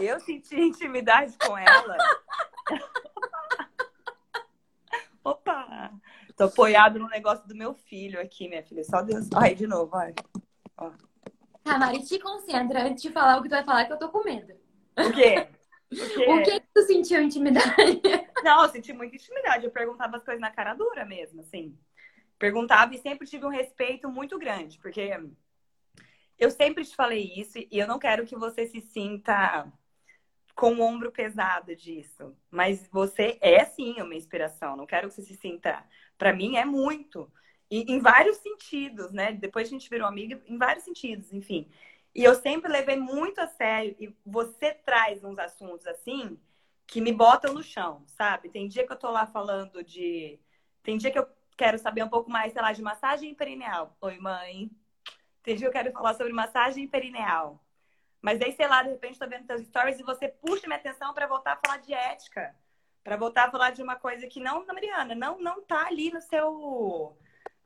Eu 0.00 0.20
senti 0.20 0.56
intimidade 0.56 1.36
com 1.38 1.56
ela. 1.56 1.96
Opa! 5.28 5.92
Tô 6.36 6.44
apoiado 6.44 6.98
no 6.98 7.08
negócio 7.08 7.46
do 7.46 7.54
meu 7.54 7.74
filho 7.74 8.20
aqui, 8.20 8.48
minha 8.48 8.62
filha. 8.62 8.82
Só 8.84 9.02
Deus. 9.02 9.28
Ai, 9.34 9.54
de 9.54 9.66
novo, 9.66 9.90
vai. 9.90 10.14
Ó. 10.76 10.90
Tá, 11.62 11.78
Mari, 11.78 12.02
te 12.02 12.18
concentra 12.18 12.84
antes 12.86 13.02
de 13.02 13.10
falar 13.10 13.38
o 13.38 13.42
que 13.42 13.48
tu 13.48 13.52
vai 13.52 13.64
falar, 13.64 13.84
que 13.84 13.92
eu 13.92 13.98
tô 13.98 14.08
com 14.08 14.24
medo. 14.24 14.54
O 14.96 15.12
quê? 15.12 15.48
O, 15.90 15.96
quê? 15.96 16.30
o 16.30 16.42
que, 16.42 16.60
que 16.60 16.66
tu 16.74 16.82
sentiu 16.82 17.22
intimidade? 17.22 18.02
Não, 18.44 18.62
eu 18.62 18.68
senti 18.68 18.92
muita 18.92 19.16
intimidade. 19.16 19.64
Eu 19.64 19.70
perguntava 19.70 20.18
as 20.18 20.22
coisas 20.22 20.38
na 20.38 20.50
cara 20.50 20.74
dura 20.74 21.06
mesmo, 21.06 21.40
assim. 21.40 21.78
Perguntava 22.38 22.94
e 22.94 22.98
sempre 22.98 23.26
tive 23.26 23.46
um 23.46 23.48
respeito 23.48 24.06
muito 24.10 24.38
grande, 24.38 24.78
porque 24.78 25.18
eu 26.38 26.50
sempre 26.50 26.84
te 26.84 26.94
falei 26.94 27.32
isso 27.34 27.56
e 27.56 27.68
eu 27.72 27.86
não 27.86 27.98
quero 27.98 28.26
que 28.26 28.36
você 28.36 28.66
se 28.66 28.82
sinta 28.82 29.72
com 30.58 30.74
o 30.74 30.82
ombro 30.82 31.12
pesado 31.12 31.76
disso. 31.76 32.36
Mas 32.50 32.88
você 32.88 33.38
é 33.40 33.64
sim 33.64 34.02
uma 34.02 34.16
inspiração. 34.16 34.76
Não 34.76 34.86
quero 34.86 35.08
que 35.08 35.14
você 35.14 35.22
se 35.22 35.36
sinta. 35.36 35.84
Para 36.18 36.32
mim 36.32 36.56
é 36.56 36.64
muito. 36.64 37.32
E 37.70 37.92
em 37.92 38.00
vários 38.00 38.38
sentidos, 38.38 39.12
né? 39.12 39.30
Depois 39.32 39.68
a 39.68 39.70
gente 39.70 39.88
virou 39.88 40.08
amiga, 40.08 40.42
em 40.48 40.58
vários 40.58 40.82
sentidos, 40.82 41.32
enfim. 41.32 41.70
E 42.12 42.24
eu 42.24 42.34
sempre 42.34 42.72
levei 42.72 42.96
muito 42.96 43.40
a 43.40 43.46
sério. 43.46 43.94
E 44.00 44.12
você 44.26 44.74
traz 44.74 45.22
uns 45.22 45.38
assuntos 45.38 45.86
assim 45.86 46.36
que 46.88 47.00
me 47.00 47.12
botam 47.12 47.54
no 47.54 47.62
chão, 47.62 48.02
sabe? 48.08 48.48
Tem 48.48 48.66
dia 48.66 48.84
que 48.84 48.92
eu 48.92 48.98
tô 48.98 49.12
lá 49.12 49.26
falando 49.26 49.84
de. 49.84 50.40
Tem 50.82 50.98
dia 50.98 51.12
que 51.12 51.20
eu 51.20 51.28
quero 51.56 51.78
saber 51.78 52.02
um 52.02 52.08
pouco 52.08 52.28
mais, 52.28 52.52
sei 52.52 52.62
lá, 52.62 52.72
de 52.72 52.82
massagem 52.82 53.32
perineal. 53.32 53.96
Oi, 54.00 54.18
mãe. 54.18 54.68
Tem 55.40 55.54
dia 55.54 55.70
que 55.70 55.76
eu 55.76 55.82
quero 55.82 55.92
falar 55.92 56.14
sobre 56.14 56.32
massagem 56.32 56.88
perineal. 56.88 57.62
Mas 58.20 58.40
aí, 58.40 58.52
sei 58.52 58.66
lá, 58.66 58.82
de 58.82 58.90
repente, 58.90 59.18
tô 59.18 59.28
vendo 59.28 59.46
teus 59.46 59.62
stories 59.66 59.98
e 59.98 60.02
você 60.02 60.28
puxa 60.28 60.66
minha 60.66 60.78
atenção 60.78 61.14
para 61.14 61.26
voltar 61.26 61.52
a 61.52 61.60
falar 61.64 61.78
de 61.78 61.92
ética. 61.94 62.54
para 63.04 63.16
voltar 63.16 63.48
a 63.48 63.50
falar 63.50 63.70
de 63.70 63.82
uma 63.82 63.96
coisa 63.96 64.26
que 64.26 64.40
não, 64.40 64.66
Mariana, 64.66 65.14
não, 65.14 65.40
não 65.40 65.62
tá 65.62 65.86
ali 65.86 66.10
no 66.12 66.20
seu. 66.20 67.16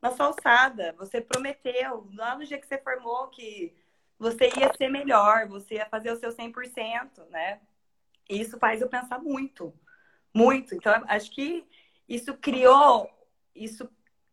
na 0.01 0.11
sua 0.11 0.27
alçada. 0.27 0.93
Você 0.97 1.19
prometeu, 1.21 2.07
lá 2.13 2.35
no 2.37 2.45
dia 2.45 2.59
que 2.59 2.67
você 2.67 2.77
formou, 2.77 3.27
que 3.29 3.75
você 4.17 4.45
ia 4.57 4.71
ser 4.77 4.89
melhor, 4.89 5.47
você 5.47 5.75
ia 5.75 5.85
fazer 5.87 6.11
o 6.11 6.15
seu 6.15 6.31
100%, 6.31 7.25
né? 7.29 7.59
E 8.29 8.39
isso 8.39 8.57
faz 8.57 8.81
eu 8.81 8.89
pensar 8.89 9.19
muito. 9.19 9.73
Muito. 10.33 10.75
Então, 10.75 11.03
acho 11.07 11.31
que 11.31 11.67
isso 12.07 12.35
criou. 12.37 13.09
Isso 13.55 13.89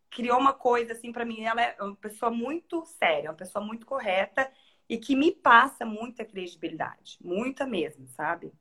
criou 0.09 0.39
uma 0.39 0.53
coisa 0.53 0.93
assim 0.93 1.11
para 1.11 1.25
mim. 1.25 1.43
Ela 1.43 1.61
é 1.61 1.75
uma 1.81 1.95
pessoa 1.95 2.31
muito 2.31 2.85
séria, 2.85 3.29
uma 3.31 3.35
pessoa 3.35 3.63
muito 3.63 3.85
correta 3.85 4.51
e 4.91 4.97
que 4.97 5.15
me 5.15 5.31
passa 5.31 5.85
muita 5.85 6.25
credibilidade, 6.25 7.17
muita 7.23 7.65
mesmo, 7.65 8.09
sabe? 8.09 8.51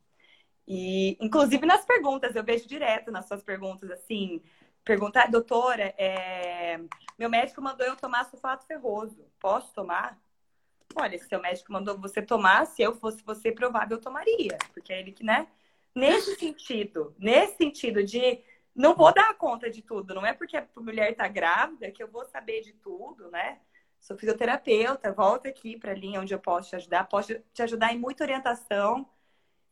E, 0.65 1.17
inclusive, 1.21 1.67
nas 1.67 1.85
perguntas, 1.85 2.37
eu 2.37 2.45
vejo 2.45 2.69
direto 2.69 3.11
nas 3.11 3.27
suas 3.27 3.43
perguntas, 3.43 3.91
assim, 3.91 4.41
perguntar, 4.85 5.29
doutora, 5.29 5.93
é... 5.99 6.79
meu 7.19 7.29
médico 7.29 7.61
mandou 7.61 7.85
eu 7.85 7.97
tomar 7.97 8.27
sulfato 8.27 8.65
ferroso, 8.65 9.27
posso 9.41 9.75
tomar? 9.75 10.17
Olha, 10.95 11.19
se 11.19 11.27
seu 11.27 11.41
médico 11.41 11.73
mandou 11.73 11.99
você 11.99 12.23
tomar, 12.23 12.65
se 12.65 12.81
eu 12.81 12.95
fosse 12.95 13.25
você, 13.25 13.51
provável 13.51 13.97
eu 13.97 14.01
tomaria, 14.01 14.57
porque 14.73 14.93
é 14.93 15.01
ele 15.01 15.11
que, 15.11 15.25
né? 15.25 15.49
Nesse 15.93 16.37
sentido, 16.37 17.13
nesse 17.19 17.57
sentido 17.57 18.05
de 18.05 18.41
não 18.73 18.95
vou 18.95 19.13
dar 19.13 19.35
conta 19.35 19.69
de 19.69 19.83
tudo, 19.83 20.15
não 20.15 20.25
é 20.25 20.33
porque 20.33 20.57
a 20.57 20.69
mulher 20.77 21.13
tá 21.17 21.27
grávida 21.27 21.91
que 21.91 22.01
eu 22.01 22.09
vou 22.09 22.25
saber 22.25 22.61
de 22.61 22.73
tudo, 22.75 23.29
né? 23.33 23.59
Sou 24.01 24.17
fisioterapeuta, 24.17 25.13
volta 25.13 25.49
aqui 25.51 25.79
para 25.79 25.93
a 25.93 25.95
linha 25.95 26.21
onde 26.21 26.33
eu 26.35 26.41
posso 26.41 26.71
te 26.71 26.77
ajudar. 26.77 27.05
Posso 27.05 27.39
te 27.53 27.63
ajudar 27.63 27.93
em 27.93 27.99
muita 27.99 28.25
orientação 28.25 29.09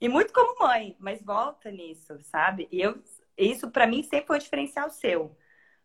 e 0.00 0.08
muito 0.08 0.32
como 0.32 0.58
mãe, 0.60 0.94
mas 1.00 1.22
volta 1.22 1.70
nisso, 1.70 2.16
sabe? 2.22 2.68
E 2.70 2.80
eu, 2.80 3.02
isso 3.36 3.70
para 3.70 3.86
mim 3.86 4.02
sempre 4.02 4.26
foi 4.26 4.36
um 4.36 4.40
diferencial 4.40 4.90
seu. 4.90 5.36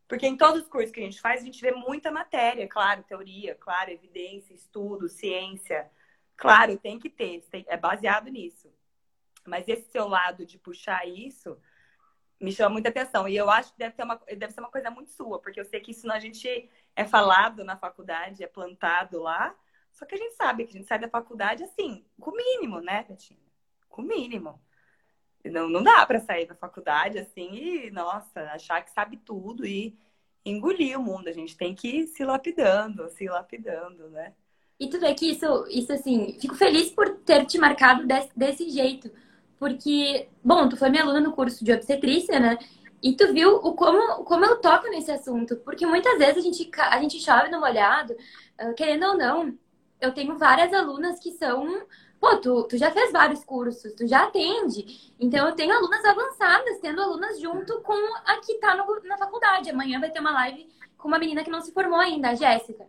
Porque 0.07 0.27
em 0.27 0.38
todos 0.38 0.63
os 0.63 0.67
cursos 0.67 0.91
que 0.91 1.00
a 1.00 1.03
gente 1.03 1.21
faz, 1.21 1.41
a 1.41 1.45
gente 1.45 1.62
vê 1.62 1.71
muita 1.71 2.12
matéria, 2.12 2.67
claro, 2.67 3.01
teoria, 3.03 3.55
claro, 3.55 3.89
evidência, 3.89 4.53
estudo, 4.53 5.07
ciência. 5.07 5.89
Claro, 6.35 6.77
tem 6.77 7.00
que 7.00 7.09
ter, 7.09 7.43
é 7.67 7.77
baseado 7.77 8.29
nisso. 8.29 8.71
Mas 9.45 9.67
esse 9.67 9.89
seu 9.89 10.07
lado 10.07 10.45
de 10.45 10.57
puxar 10.59 11.07
isso 11.07 11.57
me 12.39 12.51
chama 12.51 12.71
muita 12.71 12.89
atenção. 12.89 13.27
E 13.27 13.35
eu 13.35 13.50
acho 13.50 13.71
que 13.71 13.79
deve, 13.79 13.95
ter 13.95 14.03
uma, 14.03 14.19
deve 14.38 14.51
ser 14.51 14.59
uma 14.59 14.69
coisa 14.69 14.91
muito 14.91 15.12
sua, 15.12 15.39
porque 15.39 15.59
eu 15.59 15.65
sei 15.65 15.79
que 15.79 15.91
isso 15.91 16.12
a 16.12 16.19
gente 16.19 16.69
é 16.95 17.05
falado 17.05 17.63
na 17.63 17.77
faculdade, 17.77 18.43
é 18.43 18.47
plantado 18.47 19.21
lá. 19.21 19.55
Só 19.91 20.05
que 20.05 20.15
a 20.15 20.17
gente 20.17 20.35
sabe 20.35 20.65
que 20.65 20.71
a 20.71 20.73
gente 20.73 20.88
sai 20.88 21.00
da 21.00 21.09
faculdade 21.09 21.63
assim, 21.63 22.05
com 22.19 22.31
o 22.31 22.35
mínimo, 22.35 22.79
né, 22.81 23.03
Betinha? 23.07 23.39
Com 23.88 24.01
o 24.01 24.05
mínimo. 24.05 24.59
Não, 25.45 25.69
não 25.69 25.83
dá 25.83 26.05
para 26.05 26.19
sair 26.19 26.45
da 26.45 26.55
faculdade 26.55 27.19
assim 27.19 27.53
e, 27.53 27.91
nossa, 27.91 28.41
achar 28.51 28.81
que 28.81 28.91
sabe 28.91 29.17
tudo 29.17 29.65
e 29.65 29.97
engolir 30.45 30.97
o 30.97 31.03
mundo. 31.03 31.27
A 31.27 31.33
gente 31.33 31.55
tem 31.57 31.75
que 31.75 31.88
ir 31.88 32.07
se 32.07 32.23
lapidando, 32.23 33.09
se 33.09 33.27
lapidando, 33.27 34.09
né? 34.09 34.33
E 34.79 34.89
tu 34.89 35.00
vê 35.00 35.13
que 35.13 35.31
isso, 35.31 35.67
isso 35.69 35.93
assim, 35.93 36.38
fico 36.39 36.55
feliz 36.55 36.89
por 36.89 37.17
ter 37.19 37.45
te 37.45 37.57
marcado 37.57 38.07
desse, 38.07 38.29
desse 38.35 38.69
jeito. 38.69 39.12
Porque, 39.59 40.27
bom, 40.43 40.67
tu 40.67 40.75
foi 40.75 40.89
minha 40.89 41.03
aluna 41.03 41.21
no 41.21 41.33
curso 41.33 41.63
de 41.63 41.71
obstetrícia, 41.71 42.39
né? 42.39 42.57
E 43.03 43.17
tu 43.17 43.33
viu 43.33 43.57
o 43.57 43.74
como, 43.74 44.24
como 44.24 44.45
eu 44.45 44.62
toco 44.62 44.88
nesse 44.88 45.12
assunto. 45.12 45.57
Porque 45.57 45.86
muitas 45.86 46.17
vezes 46.17 46.38
a 46.38 46.41
gente, 46.41 46.72
a 46.77 47.01
gente 47.01 47.19
chove 47.19 47.50
no 47.50 47.60
molhado, 47.60 48.13
uh, 48.62 48.74
querendo 48.75 49.05
ou 49.07 49.17
não. 49.17 49.57
Eu 50.00 50.13
tenho 50.13 50.38
várias 50.38 50.74
alunas 50.74 51.19
que 51.19 51.31
são. 51.31 51.86
Pô, 52.17 52.38
tu, 52.38 52.63
tu 52.63 52.77
já 52.77 52.89
fez 52.91 53.12
vários 53.12 53.43
cursos, 53.43 53.93
tu 53.93 54.07
já 54.07 54.24
atende. 54.24 55.13
Então 55.19 55.45
eu 55.45 55.53
tenho 55.53 55.75
alunas 55.75 56.05
avançadas, 56.05 56.79
tendo 56.79 57.01
alunas 57.01 57.41
junto 57.41 57.81
com 57.81 57.93
a 58.25 58.38
que 58.38 58.53
tá 58.55 58.74
no, 58.75 59.01
na 59.03 59.17
faculdade. 59.17 59.69
Amanhã 59.69 60.00
vai 60.00 60.10
ter 60.10 60.22
uma 60.22 60.31
live 60.31 60.65
com 60.98 61.10
uma 61.10 61.19
menina 61.19 61.43
que 61.43 61.51
não 61.51 61.60
se 61.60 61.74
formou 61.74 62.00
ainda, 62.00 62.29
a 62.29 62.36
Jéssica. 62.36 62.86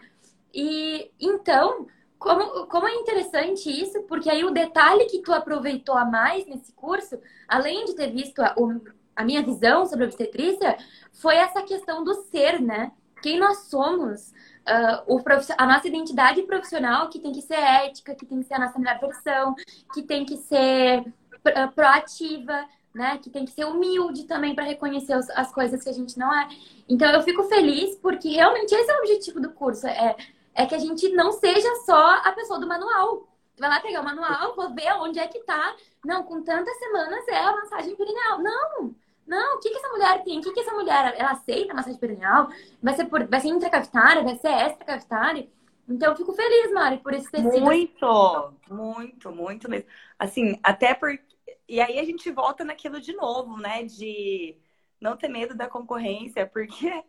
E 0.55 1.11
então, 1.19 1.89
como, 2.21 2.69
como 2.69 2.87
é 2.87 2.95
interessante 2.95 3.69
isso, 3.69 4.01
porque 4.05 4.31
aí 4.31 4.45
o 4.45 4.53
detalhe 4.53 5.07
que 5.07 5.23
tu 5.23 5.33
aproveitou 5.33 5.97
a 5.97 6.05
mais 6.05 6.47
nesse 6.47 6.73
curso, 6.73 7.19
além 7.49 7.85
de 7.85 7.97
ter 7.97 8.13
visto 8.13 8.39
a, 8.39 8.55
o, 8.57 8.81
a 9.15 9.25
minha 9.25 9.43
visão 9.43 9.87
sobre 9.87 10.05
obstetrícia 10.05 10.77
foi 11.13 11.37
essa 11.37 11.63
questão 11.63 12.03
do 12.03 12.15
ser, 12.15 12.61
né? 12.61 12.93
Quem 13.23 13.39
nós 13.39 13.69
somos, 13.71 14.33
uh, 14.69 15.15
o 15.15 15.23
a 15.57 15.67
nossa 15.67 15.89
identidade 15.89 16.43
profissional 16.43 17.09
que 17.09 17.19
tem 17.19 17.33
que 17.33 17.41
ser 17.41 17.55
ética, 17.55 18.15
que 18.15 18.27
tem 18.27 18.41
que 18.41 18.47
ser 18.47 18.55
a 18.55 18.59
nossa 18.59 18.79
melhor 18.79 18.99
versão, 19.01 19.55
que 19.95 20.03
tem 20.03 20.27
que 20.27 20.37
ser 20.37 21.01
uh, 21.01 21.73
proativa, 21.75 22.67
né? 22.95 23.19
Que 23.19 23.31
tem 23.31 23.45
que 23.45 23.53
ser 23.53 23.65
humilde 23.65 24.25
também 24.25 24.55
para 24.55 24.65
reconhecer 24.65 25.17
os, 25.17 25.31
as 25.31 25.53
coisas 25.53 25.83
que 25.83 25.89
a 25.89 25.93
gente 25.95 26.19
não 26.19 26.33
é. 26.35 26.49
Então 26.89 27.11
eu 27.11 27.23
fico 27.23 27.45
feliz 27.45 27.97
porque 27.97 28.29
realmente 28.29 28.75
esse 28.75 28.91
é 28.91 28.95
o 28.95 28.99
objetivo 28.99 29.41
do 29.41 29.51
curso, 29.53 29.87
é, 29.87 30.17
é 30.55 30.67
que 30.67 30.75
a 30.75 30.79
gente 30.79 31.09
não 31.11 31.33
seja 31.33 31.75
só 31.87 32.17
a 32.19 32.33
pessoa 32.33 32.59
do 32.59 32.67
manual. 32.67 33.29
Vai 33.59 33.69
lá 33.69 33.81
pegar 33.81 34.01
o 34.01 34.05
manual, 34.05 34.55
vou 34.57 34.75
ver 34.75 34.93
onde 34.95 35.19
é 35.19 35.29
que 35.29 35.41
tá. 35.41 35.77
Não, 36.05 36.25
com 36.25 36.43
tantas 36.43 36.77
semanas 36.79 37.27
é 37.29 37.39
a 37.39 37.53
massagem 37.53 37.95
perineal. 37.97 38.43
Não! 38.43 38.95
Não, 39.27 39.57
o 39.57 39.61
que, 39.61 39.71
que 39.71 39.77
essa 39.77 39.89
mulher 39.89 40.23
tem? 40.23 40.39
O 40.39 40.43
que, 40.43 40.53
que 40.53 40.61
essa 40.61 40.75
mulher, 40.75 41.15
ela 41.17 41.33
aceita 41.33 41.75
massagem 41.75 41.99
perineal? 41.99 42.49
Vai 42.83 42.95
ser, 42.95 43.07
por, 43.07 43.27
vai 43.27 43.41
ser 43.41 43.49
intracavitária? 43.49 44.23
Vai 44.23 44.37
ser 44.37 44.49
extracavitária? 44.49 45.49
Então, 45.89 46.13
eu 46.13 46.17
fico 46.17 46.33
feliz, 46.33 46.73
Mari, 46.73 46.99
por 46.99 47.13
esse 47.13 47.31
tecido. 47.31 47.61
Muito, 47.61 48.53
muito, 48.71 49.33
muito 49.33 49.71
mesmo. 49.71 49.89
Assim, 50.19 50.59
até 50.63 50.95
porque... 50.95 51.23
E 51.69 51.81
aí 51.81 51.99
a 51.99 52.05
gente 52.05 52.31
volta 52.31 52.65
naquilo 52.65 53.01
de 53.01 53.15
novo, 53.15 53.57
né? 53.57 53.85
De 53.85 54.57
não 55.01 55.17
ter 55.17 55.29
medo 55.29 55.55
da 55.55 55.69
concorrência, 55.69 56.47
porque 56.47 57.05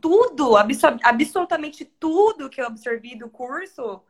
tudo, 0.00 0.56
absolutamente 0.56 1.84
tudo 1.84 2.48
que 2.48 2.60
eu 2.60 2.66
absorvi 2.66 3.16
do 3.16 3.28
curso 3.28 4.02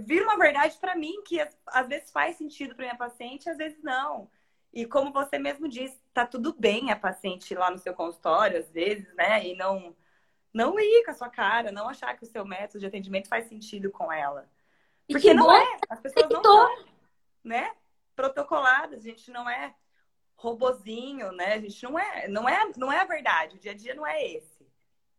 vira 0.00 0.24
uma 0.24 0.36
verdade 0.36 0.76
para 0.78 0.94
mim 0.94 1.22
que 1.24 1.40
às 1.66 1.88
vezes 1.88 2.10
faz 2.10 2.36
sentido 2.36 2.74
para 2.74 2.84
minha 2.84 2.96
paciente, 2.96 3.48
às 3.48 3.56
vezes 3.56 3.82
não. 3.82 4.30
E 4.72 4.84
como 4.84 5.12
você 5.12 5.38
mesmo 5.38 5.68
disse, 5.68 5.98
tá 6.12 6.26
tudo 6.26 6.54
bem 6.58 6.90
a 6.90 6.96
paciente 6.96 7.52
ir 7.52 7.58
lá 7.58 7.70
no 7.70 7.78
seu 7.78 7.94
consultório, 7.94 8.58
às 8.58 8.70
vezes, 8.70 9.12
né? 9.14 9.46
E 9.46 9.56
não, 9.56 9.96
não 10.52 10.78
ir 10.78 11.04
com 11.04 11.10
a 11.10 11.14
sua 11.14 11.28
cara, 11.28 11.72
não 11.72 11.88
achar 11.88 12.16
que 12.16 12.24
o 12.24 12.26
seu 12.26 12.44
método 12.44 12.80
de 12.80 12.86
atendimento 12.86 13.28
faz 13.28 13.46
sentido 13.48 13.90
com 13.90 14.12
ela. 14.12 14.48
Porque 15.08 15.32
não 15.32 15.50
é. 15.50 15.78
As 15.88 16.00
pessoas 16.00 16.28
não 16.28 16.42
são, 16.42 16.84
né? 17.42 17.74
Protocoladas, 18.14 19.00
a 19.00 19.02
gente 19.02 19.30
não 19.30 19.48
é 19.48 19.74
robozinho, 20.36 21.32
né? 21.32 21.54
A 21.54 21.60
gente 21.60 21.82
não 21.82 21.98
é, 21.98 22.28
não 22.28 22.48
é, 22.48 22.70
não 22.76 22.92
é 22.92 23.00
a 23.00 23.04
verdade. 23.04 23.56
O 23.56 23.58
dia 23.58 23.72
a 23.72 23.74
dia 23.74 23.94
não 23.94 24.06
é 24.06 24.24
esse, 24.24 24.66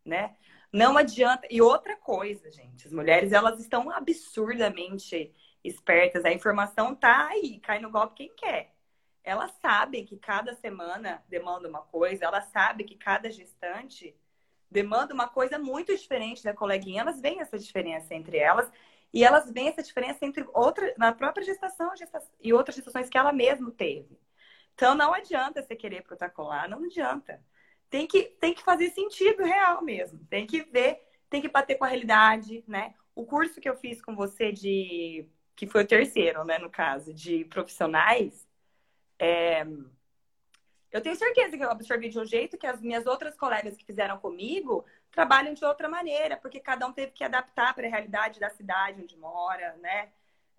né? 0.06 0.36
Não 0.72 0.98
adianta. 0.98 1.48
E 1.50 1.62
outra 1.62 1.96
coisa, 1.96 2.52
gente, 2.52 2.86
as 2.86 2.94
mulheres 2.94 3.32
elas 3.32 3.60
estão 3.60 3.90
absurdamente 3.90 5.34
espertas. 5.64 6.24
A 6.24 6.32
informação 6.32 6.96
tá 6.96 7.28
aí, 7.28 7.60
cai 7.60 7.80
no 7.80 7.90
golpe 7.90 8.16
quem 8.16 8.36
quer. 8.36 8.76
Elas 9.30 9.52
sabem 9.62 10.04
que 10.04 10.18
cada 10.18 10.56
semana 10.56 11.24
demanda 11.30 11.70
uma 11.70 11.82
coisa, 11.82 12.26
elas 12.26 12.46
sabem 12.46 12.84
que 12.84 12.96
cada 12.96 13.30
gestante 13.30 14.16
demanda 14.72 15.14
uma 15.14 15.28
coisa 15.28 15.60
muito 15.60 15.96
diferente 15.96 16.44
da 16.44 16.52
coleguinha. 16.52 17.02
Elas 17.02 17.22
veem 17.22 17.40
essa 17.40 17.60
diferença 17.60 18.16
entre 18.16 18.38
elas 18.40 18.72
e 19.14 19.24
elas 19.24 19.52
veem 19.52 19.68
essa 19.68 19.84
diferença 19.84 20.26
entre 20.26 20.44
outra, 20.52 20.96
na 20.98 21.14
própria 21.14 21.46
gestação, 21.46 21.96
gestação 21.96 22.32
e 22.42 22.52
outras 22.52 22.76
gestações 22.76 23.08
que 23.08 23.20
ela 23.20 23.32
mesma 23.32 23.70
teve. 23.70 24.20
Então 24.74 24.96
não 24.96 25.14
adianta 25.14 25.62
você 25.62 25.76
querer 25.76 26.02
protocolar, 26.02 26.68
não 26.68 26.84
adianta. 26.84 27.40
Tem 27.88 28.08
que, 28.08 28.24
tem 28.24 28.56
que 28.56 28.64
fazer 28.64 28.90
sentido 28.90 29.44
real 29.44 29.84
mesmo. 29.84 30.26
Tem 30.28 30.48
que 30.48 30.64
ver, 30.64 31.04
tem 31.30 31.40
que 31.40 31.50
bater 31.50 31.76
com 31.76 31.86
a 31.86 31.88
realidade, 31.88 32.64
né? 32.68 32.96
O 33.14 33.28
curso 33.28 33.62
que 33.62 33.70
eu 33.70 33.78
fiz 33.78 34.02
com 34.02 34.16
você 34.16 34.52
de. 34.52 35.30
que 35.56 35.68
foi 35.68 35.84
o 35.84 35.88
terceiro, 35.88 36.44
né, 36.44 36.58
no 36.58 36.70
caso, 36.70 37.14
de 37.14 37.46
profissionais, 37.46 38.49
é, 39.20 39.66
eu 40.92 41.02
tenho 41.02 41.16
certeza 41.16 41.56
que 41.56 41.64
eu 41.64 41.70
absorvi 41.70 42.10
de 42.10 42.20
um 42.20 42.26
jeito 42.26 42.58
que 42.58 42.66
as 42.66 42.82
minhas 42.82 43.06
outras 43.06 43.36
colegas 43.36 43.78
que 43.78 43.86
fizeram 43.86 44.18
comigo 44.18 44.86
trabalham 45.12 45.54
de 45.54 45.64
outra 45.64 45.88
maneira, 45.88 46.38
porque 46.38 46.60
cada 46.60 46.88
um 46.88 46.94
teve 46.94 47.12
que 47.12 47.24
adaptar 47.24 47.76
para 47.76 47.86
a 47.86 47.90
realidade 47.90 48.40
da 48.40 48.50
cidade 48.50 49.02
onde 49.02 49.18
mora, 49.18 49.76
né? 49.82 50.10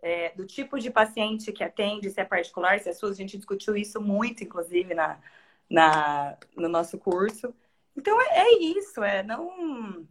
É, 0.03 0.31
do 0.31 0.47
tipo 0.47 0.79
de 0.79 0.91
paciente 0.91 1.53
que 1.53 1.63
atende, 1.65 2.11
se 2.11 2.21
é 2.21 2.25
particular, 2.25 2.79
se 2.81 2.89
é 2.89 2.93
SUS. 2.93 3.13
A 3.13 3.15
gente 3.15 3.37
discutiu 3.37 3.77
isso 3.77 4.01
muito, 4.01 4.43
inclusive, 4.45 4.95
na, 4.95 5.21
na, 5.69 6.39
no 6.57 6.69
nosso 6.69 6.97
curso. 6.99 7.55
Então, 7.97 8.21
é, 8.23 8.41
é 8.41 8.59
isso. 8.59 9.03
É, 9.03 9.23
não... 9.23 10.07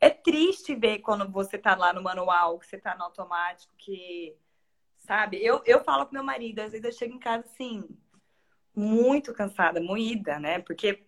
é 0.00 0.10
triste 0.10 0.74
ver 0.74 1.00
quando 1.00 1.30
você 1.30 1.56
está 1.56 1.76
lá 1.76 1.92
no 1.92 2.02
manual, 2.02 2.58
que 2.58 2.66
você 2.66 2.76
está 2.76 2.96
no 2.96 3.04
automático, 3.04 3.72
que... 3.78 4.36
Sabe? 5.08 5.42
Eu, 5.42 5.62
eu 5.64 5.82
falo 5.82 6.04
com 6.04 6.12
meu 6.12 6.22
marido, 6.22 6.60
às 6.60 6.70
vezes 6.70 6.84
eu 6.84 6.92
chego 6.92 7.14
em 7.14 7.18
casa 7.18 7.46
assim 7.46 7.82
muito 8.76 9.32
cansada, 9.32 9.80
moída, 9.80 10.38
né? 10.38 10.60
Porque 10.60 11.02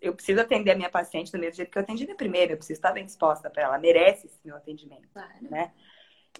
eu 0.00 0.14
preciso 0.14 0.40
atender 0.40 0.70
a 0.70 0.76
minha 0.76 0.88
paciente 0.88 1.30
do 1.32 1.38
mesmo 1.38 1.56
jeito 1.56 1.70
que 1.70 1.76
eu 1.76 1.82
atendi 1.82 2.06
na 2.06 2.14
primeira, 2.14 2.52
eu 2.52 2.56
preciso 2.56 2.78
estar 2.78 2.92
bem 2.92 3.04
disposta 3.04 3.50
para 3.50 3.64
ela, 3.64 3.78
merece 3.78 4.26
esse 4.26 4.38
meu 4.44 4.56
atendimento, 4.56 5.08
claro. 5.12 5.50
né? 5.50 5.72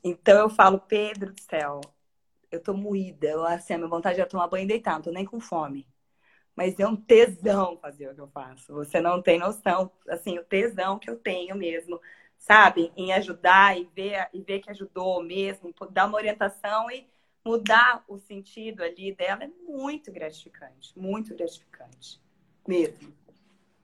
Então 0.04 0.38
eu 0.38 0.48
falo, 0.48 0.78
Pedro 0.78 1.32
do 1.32 1.40
céu, 1.42 1.80
eu 2.50 2.62
tô 2.62 2.72
moída, 2.72 3.26
eu, 3.26 3.44
assim, 3.44 3.74
a 3.74 3.78
minha 3.78 3.90
vontade 3.90 4.20
é 4.20 4.24
tomar 4.24 4.46
banho 4.46 4.64
e 4.64 4.68
deitar, 4.68 4.94
não 4.94 5.02
tô 5.02 5.10
nem 5.10 5.24
com 5.24 5.40
fome. 5.40 5.86
Mas 6.54 6.78
é 6.78 6.86
um 6.86 6.96
tesão 6.96 7.76
fazer 7.78 8.08
o 8.08 8.14
que 8.14 8.20
eu 8.20 8.28
faço. 8.28 8.72
Você 8.74 9.00
não 9.00 9.20
tem 9.20 9.38
noção, 9.38 9.90
assim, 10.08 10.38
o 10.38 10.44
tesão 10.44 10.98
que 10.98 11.10
eu 11.10 11.16
tenho 11.16 11.56
mesmo, 11.56 12.00
sabe? 12.42 12.92
Em 12.96 13.12
ajudar 13.12 13.78
e 13.78 13.88
ver, 13.94 14.28
e 14.34 14.40
ver 14.40 14.60
que 14.60 14.70
ajudou 14.70 15.22
mesmo, 15.22 15.72
dar 15.90 16.06
uma 16.06 16.18
orientação 16.18 16.90
e 16.90 17.06
mudar 17.44 18.04
o 18.08 18.18
sentido 18.18 18.82
ali 18.82 19.14
dela 19.14 19.44
é 19.44 19.50
muito 19.66 20.12
gratificante, 20.12 20.92
muito 20.96 21.34
gratificante, 21.36 22.20
mesmo. 22.66 23.12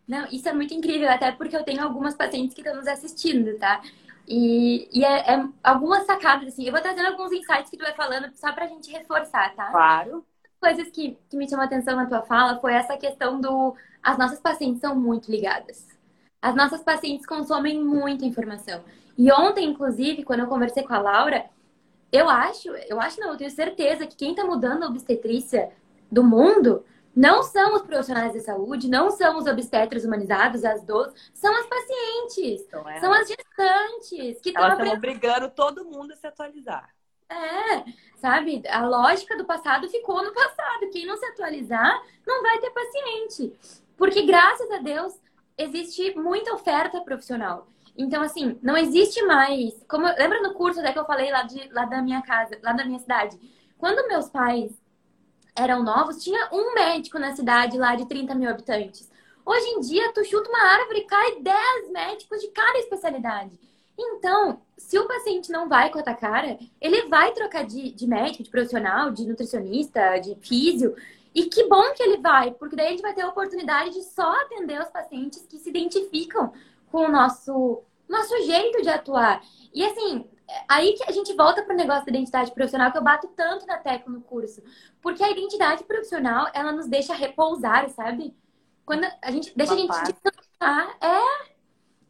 Não, 0.07 0.27
isso 0.27 0.49
é 0.49 0.53
muito 0.53 0.75
incrível, 0.75 1.09
até 1.09 1.31
porque 1.31 1.57
eu 1.57 1.63
tenho 1.63 1.83
algumas 1.83 2.17
pacientes 2.17 2.55
que 2.55 2.61
estão 2.61 2.77
nos 2.77 2.89
assistindo, 2.89 3.57
tá? 3.59 3.81
E, 4.27 4.89
e 4.93 5.05
é, 5.05 5.35
é, 5.35 5.49
algumas 5.63 6.05
sacadas, 6.05 6.49
assim, 6.49 6.65
eu 6.65 6.73
vou 6.73 6.81
trazendo 6.81 7.07
alguns 7.07 7.31
insights 7.33 7.71
que 7.71 7.77
tu 7.77 7.85
vai 7.85 7.95
falando 7.95 8.31
só 8.35 8.53
pra 8.53 8.67
gente 8.67 8.91
reforçar, 8.91 9.55
tá? 9.55 9.71
Claro. 9.71 10.27
Coisas 10.61 10.91
que, 10.91 11.17
que 11.31 11.37
me 11.37 11.49
chamou 11.49 11.63
a 11.63 11.67
atenção 11.67 11.95
na 11.95 12.07
tua 12.07 12.23
fala 12.23 12.61
foi 12.61 12.73
essa 12.75 12.97
questão 12.97 13.41
do. 13.41 13.77
As 14.03 14.19
nossas 14.19 14.41
pacientes 14.41 14.81
são 14.81 14.97
muito 14.97 15.31
ligadas. 15.31 15.98
As 16.41 16.55
nossas 16.55 16.83
pacientes 16.83 17.27
consomem 17.27 17.83
muita 17.83 18.25
informação. 18.25 18.85
E 19.17 19.33
ontem, 19.33 19.69
inclusive, 19.69 20.23
quando 20.23 20.41
eu 20.41 20.47
conversei 20.47 20.85
com 20.85 20.95
a 20.95 21.01
Laura, 21.01 21.47
eu 22.13 22.29
acho, 22.29 22.69
eu 22.89 23.01
acho 23.01 23.21
não, 23.21 23.33
eu 23.33 23.37
tenho 23.37 23.51
certeza 23.51 24.07
que 24.07 24.17
quem 24.17 24.31
está 24.31 24.45
mudando 24.45 24.85
a 24.85 24.87
obstetrícia 24.87 25.71
do 26.11 26.23
mundo 26.23 26.85
não 27.15 27.43
são 27.43 27.75
os 27.75 27.83
profissionais 27.83 28.33
de 28.33 28.41
saúde, 28.41 28.89
não 28.89 29.11
são 29.11 29.39
os 29.39 29.47
obstetras 29.47 30.05
humanizados, 30.05 30.65
as 30.65 30.85
doces, 30.85 31.31
são 31.35 31.53
as 31.53 31.67
pacientes, 31.67 32.63
então, 32.63 32.89
é. 32.89 33.01
são 33.01 33.13
as 33.13 33.27
gestantes 33.27 34.41
que 34.41 34.51
estão 34.51 34.65
aprend... 34.65 34.97
obrigando 34.97 35.51
todo 35.51 35.85
mundo 35.85 36.13
a 36.13 36.17
se 36.17 36.27
atualizar. 36.27 36.89
É, 37.29 37.85
sabe? 38.17 38.63
A 38.69 38.87
lógica 38.87 39.37
do 39.37 39.45
passado 39.45 39.89
ficou 39.89 40.23
no 40.25 40.33
passado. 40.33 40.89
Quem 40.91 41.05
não 41.05 41.17
se 41.17 41.27
atualizar 41.27 42.03
não 42.27 42.43
vai 42.43 42.59
ter 42.59 42.71
paciente. 42.71 43.53
Porque, 43.99 44.23
graças 44.23 44.71
a 44.71 44.79
Deus, 44.79 45.21
existe 45.59 46.15
muita 46.17 46.55
oferta 46.55 47.01
profissional. 47.01 47.69
Então, 47.97 48.23
assim, 48.23 48.57
não 48.63 48.77
existe 48.77 49.21
mais. 49.25 49.75
Como 49.89 50.07
lembra 50.07 50.41
no 50.41 50.55
curso 50.55 50.79
até 50.79 50.93
que 50.93 50.99
eu 50.99 51.05
falei 51.05 51.31
lá, 51.33 51.43
de, 51.43 51.69
lá 51.73 51.85
da 51.85 52.01
minha 52.01 52.23
casa, 52.23 52.57
lá 52.63 52.73
da 52.73 52.85
minha 52.85 53.01
cidade? 53.01 53.37
Quando 53.77 54.07
meus 54.09 54.29
pais 54.29 54.73
eram 55.57 55.83
novos, 55.83 56.23
tinha 56.23 56.49
um 56.53 56.75
médico 56.75 57.19
na 57.19 57.35
cidade 57.35 57.77
lá 57.77 57.97
de 57.97 58.07
30 58.07 58.35
mil 58.37 58.49
habitantes. 58.49 59.11
Hoje 59.45 59.67
em 59.67 59.81
dia, 59.81 60.13
tu 60.13 60.25
chuta 60.25 60.49
uma 60.49 60.63
árvore 60.63 61.01
e 61.01 61.05
cai 61.07 61.41
10 61.41 61.91
médicos 61.91 62.41
de 62.41 62.49
cada 62.49 62.79
especialidade. 62.79 63.59
Então, 63.99 64.63
se 64.77 64.97
o 64.97 65.09
paciente 65.09 65.51
não 65.51 65.69
vai 65.69 65.91
com 65.91 65.99
a 65.99 66.15
cara, 66.15 66.57
ele 66.81 67.09
vai 67.09 67.33
trocar 67.33 67.65
de, 67.65 67.91
de 67.91 68.07
médico, 68.07 68.45
de 68.45 68.51
profissional, 68.51 69.11
de 69.11 69.27
nutricionista, 69.27 70.19
de 70.19 70.37
físio. 70.37 70.95
E 71.39 71.45
que 71.45 71.69
bom 71.69 71.93
que 71.95 72.03
ele 72.03 72.17
vai, 72.17 72.51
porque 72.51 72.75
daí 72.75 72.89
a 72.89 72.91
gente 72.91 73.03
vai 73.03 73.15
ter 73.15 73.23
a 73.23 73.29
oportunidade 73.29 73.91
de 73.93 74.03
só 74.03 74.29
atender 74.43 74.81
os 74.81 74.89
pacientes 74.89 75.47
que 75.47 75.57
se 75.57 75.69
identificam 75.71 76.53
com 76.91 77.05
o 77.05 77.09
nosso 77.09 77.85
nosso 78.09 78.37
jeito 78.43 78.83
de 78.83 78.89
atuar. 78.89 79.41
E 79.73 79.85
assim, 79.85 80.29
aí 80.69 80.95
que 80.95 81.05
a 81.05 81.13
gente 81.13 81.33
volta 81.35 81.63
para 81.63 81.75
o 81.75 81.77
negócio 81.77 82.07
da 82.07 82.11
identidade 82.11 82.51
profissional 82.51 82.91
que 82.91 82.99
eu 82.99 83.05
bato 83.05 83.29
tanto 83.37 83.67
na 83.67 83.77
tecla 83.77 84.13
no 84.13 84.21
curso. 84.21 84.65
Porque 85.01 85.23
a 85.23 85.31
identidade 85.31 85.85
profissional, 85.85 86.49
ela 86.53 86.73
nos 86.73 86.89
deixa 86.89 87.15
repousar, 87.15 87.89
sabe? 87.91 88.35
Quando 88.85 89.07
a 89.23 89.31
gente 89.31 89.57
deixa 89.57 89.75
Uma 89.75 89.95
a 89.95 90.05
gente 90.05 90.13
descansar, 90.13 90.97
é 91.01 91.55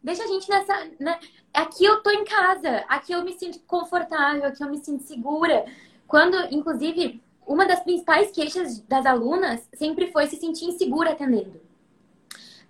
deixa 0.03 0.25
a 0.25 0.27
gente 0.27 0.49
nessa, 0.49 0.91
né? 0.99 1.21
Aqui 1.53 1.85
eu 1.85 2.03
tô 2.03 2.11
em 2.11 2.25
casa, 2.25 2.79
aqui 2.89 3.13
eu 3.13 3.23
me 3.23 3.39
sinto 3.39 3.61
confortável, 3.67 4.47
aqui 4.47 4.65
eu 4.65 4.71
me 4.71 4.79
sinto 4.79 5.03
segura. 5.03 5.67
Quando, 6.07 6.35
inclusive, 6.51 7.23
uma 7.49 7.67
das 7.67 7.81
principais 7.81 8.31
queixas 8.31 8.81
das 8.81 9.07
alunas 9.07 9.67
sempre 9.73 10.13
foi 10.13 10.27
se 10.27 10.37
sentir 10.37 10.67
insegura 10.67 11.13
atendendo. 11.13 11.59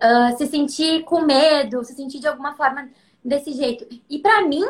Uh, 0.01 0.37
se 0.37 0.47
sentir 0.47 1.03
com 1.03 1.19
medo, 1.19 1.83
se 1.83 1.93
sentir 1.93 2.19
de 2.19 2.27
alguma 2.27 2.55
forma 2.55 2.89
desse 3.23 3.51
jeito. 3.51 3.85
E 4.09 4.19
para 4.19 4.41
mim, 4.47 4.63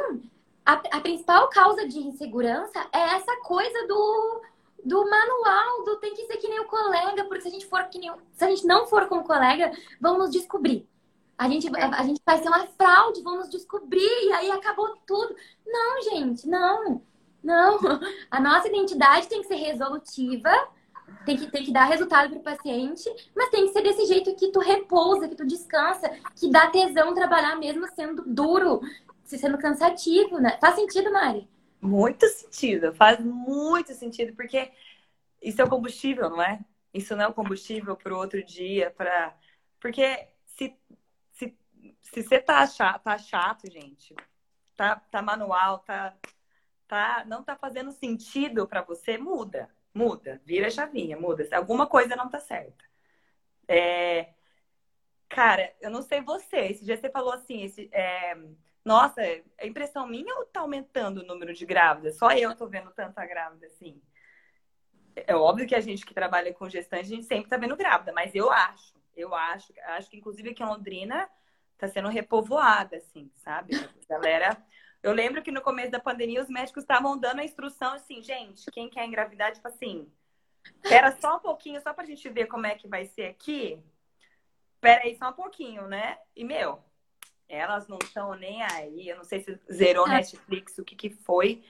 a, 0.66 0.74
a, 0.74 1.00
principal 1.02 1.48
causa 1.50 1.88
de 1.88 2.00
insegurança 2.00 2.80
é 2.92 3.00
essa 3.16 3.38
coisa 3.42 3.88
do, 3.88 4.42
do 4.84 5.08
manual, 5.08 5.84
do 5.86 5.98
tem 5.98 6.16
que 6.16 6.26
ser 6.26 6.38
que 6.38 6.48
nem 6.48 6.60
o 6.60 6.66
colega, 6.66 7.26
porque 7.26 7.42
se 7.42 7.48
a 7.48 7.52
gente 7.52 7.68
for 7.68 7.84
que 7.84 8.00
nem, 8.00 8.12
se 8.34 8.44
a 8.44 8.50
gente 8.50 8.66
não 8.66 8.88
for 8.88 9.08
como 9.08 9.24
colega, 9.24 9.72
vamos 10.02 10.32
descobrir. 10.32 10.90
A 11.38 11.48
gente, 11.48 11.70
a, 11.78 12.00
a 12.00 12.04
gente 12.04 12.20
vai 12.26 12.42
ser 12.42 12.48
uma 12.48 12.66
fraude, 12.66 13.22
vamos 13.22 13.48
descobrir, 13.48 14.26
e 14.26 14.34
aí 14.34 14.50
acabou 14.50 14.98
tudo. 15.06 15.36
Não, 15.68 16.02
gente, 16.02 16.48
não. 16.48 17.00
Não. 17.44 17.80
A 18.30 18.40
nossa 18.40 18.68
identidade 18.68 19.28
tem 19.28 19.42
que 19.42 19.48
ser 19.48 19.56
resolutiva, 19.56 20.52
tem 21.26 21.38
que, 21.38 21.52
tem 21.52 21.64
que 21.64 21.74
dar 21.74 21.86
resultado 21.86 22.30
para 22.30 22.40
o 22.40 22.44
paciente, 22.44 23.10
mas 23.36 23.50
tem 23.50 23.66
que 23.66 23.74
ser 23.74 23.82
desse 23.82 24.06
jeito 24.06 24.36
que 24.36 24.52
tu 24.52 24.60
repousa, 24.60 25.28
que 25.28 25.36
tu 25.36 25.46
descansa, 25.46 26.10
que 26.36 26.50
dá 26.50 26.68
tesão 26.68 27.14
trabalhar 27.14 27.56
mesmo 27.56 27.88
sendo 27.94 28.24
duro, 28.26 28.82
sendo 29.24 29.58
cansativo, 29.58 30.40
né? 30.40 30.58
Faz 30.60 30.76
sentido, 30.76 31.12
Mari? 31.12 31.48
Muito 31.82 32.28
sentido, 32.28 32.94
faz 32.94 33.20
muito 33.24 33.94
sentido, 33.94 34.36
porque 34.36 34.72
isso 35.42 35.62
é 35.62 35.64
o 35.64 35.70
combustível, 35.70 36.30
não 36.30 36.42
é? 36.42 36.60
Isso 36.94 37.16
não 37.16 37.26
é 37.26 37.28
o 37.28 37.34
combustível 37.34 37.96
para 37.96 38.18
outro 38.18 38.44
dia, 38.44 38.92
para 38.92 39.34
porque 39.80 40.28
se, 40.46 40.76
se, 41.32 41.58
se 42.02 42.24
você 42.24 42.40
tá 42.40 42.66
chato, 42.68 43.04
tá 43.04 43.18
chato, 43.18 43.72
gente, 43.72 44.14
tá, 44.76 44.98
tá 44.98 45.22
manual, 45.22 45.80
tá, 45.80 46.14
tá, 46.90 47.24
não 47.26 47.42
tá 47.42 47.56
fazendo 47.56 47.94
sentido 47.94 48.68
para 48.68 48.82
você, 48.82 49.18
muda 49.18 49.70
muda, 49.94 50.42
vira 50.46 50.70
chavinha, 50.70 51.18
muda. 51.18 51.48
Alguma 51.52 51.88
coisa 51.88 52.16
não 52.16 52.30
tá 52.30 52.40
certa. 52.40 52.84
É... 53.68 54.34
Cara, 55.28 55.74
eu 55.82 55.90
não 55.92 56.02
sei 56.02 56.22
você. 56.22 56.58
Esse 56.58 56.86
dia 56.86 56.98
você 56.98 57.10
falou 57.10 57.34
assim, 57.34 57.64
esse, 57.64 57.90
é... 57.92 58.36
nossa, 58.84 59.22
é 59.22 59.68
impressão 59.68 60.08
minha 60.08 60.34
ou 60.36 60.46
tá 60.46 60.62
aumentando 60.62 61.20
o 61.22 61.26
número 61.26 61.54
de 61.54 61.66
grávidas? 61.66 62.18
Só 62.18 62.32
eu 62.32 62.56
tô 62.56 62.68
vendo 62.68 62.92
tanta 62.92 63.26
grávida 63.26 63.66
assim. 63.68 64.02
É 65.16 65.36
óbvio 65.36 65.68
que 65.68 65.76
a 65.76 65.82
gente 65.82 66.06
que 66.06 66.14
trabalha 66.14 66.54
com 66.54 66.70
gestante, 66.70 67.06
a 67.06 67.16
gente 67.16 67.26
sempre 67.26 67.50
tá 67.50 67.58
vendo 67.58 67.76
grávida, 67.76 68.14
mas 68.14 68.34
eu 68.34 68.50
acho, 68.50 68.94
eu 69.18 69.36
acho, 69.36 69.74
acho 69.88 70.10
que 70.10 70.18
inclusive 70.18 70.52
aqui 70.52 70.64
em 70.64 70.66
Londrina 70.66 71.30
tá 71.78 71.88
sendo 71.88 72.08
repovoada, 72.08 72.98
assim, 72.98 73.30
sabe? 73.36 73.76
A 73.76 74.14
galera. 74.14 74.66
Eu 75.02 75.14
lembro 75.14 75.42
que 75.42 75.52
no 75.52 75.62
começo 75.62 75.92
da 75.92 76.00
pandemia 76.00 76.42
os 76.42 76.50
médicos 76.50 76.84
estavam 76.84 77.18
dando 77.18 77.40
a 77.40 77.46
instrução 77.46 77.94
assim, 77.94 78.22
gente, 78.22 78.70
quem 78.72 78.90
quer 78.90 79.06
engravidar, 79.06 79.54
tipo 79.54 79.68
assim, 79.68 80.12
espera 80.84 81.16
só 81.20 81.38
um 81.38 81.40
pouquinho, 81.40 81.82
só 81.82 81.94
pra 81.94 82.06
gente 82.06 82.28
ver 82.30 82.48
como 82.48 82.66
é 82.66 82.76
que 82.76 82.88
vai 82.88 83.06
ser 83.06 83.26
aqui. 83.28 83.82
Espera 84.76 85.04
aí 85.04 85.18
só 85.18 85.30
um 85.30 85.34
pouquinho, 85.34 85.88
né? 85.88 86.18
E, 86.36 86.44
meu, 86.44 86.82
elas 87.50 87.88
não 87.88 87.98
estão 88.02 88.34
nem 88.36 88.62
aí. 88.62 89.10
Eu 89.10 89.18
não 89.18 89.24
sei 89.24 89.42
se 89.42 89.60
zerou 89.72 90.08
é. 90.08 90.12
Netflix, 90.12 90.78
o 90.78 90.86
que, 90.86 90.96
que 90.96 91.10
foi. 91.10 91.64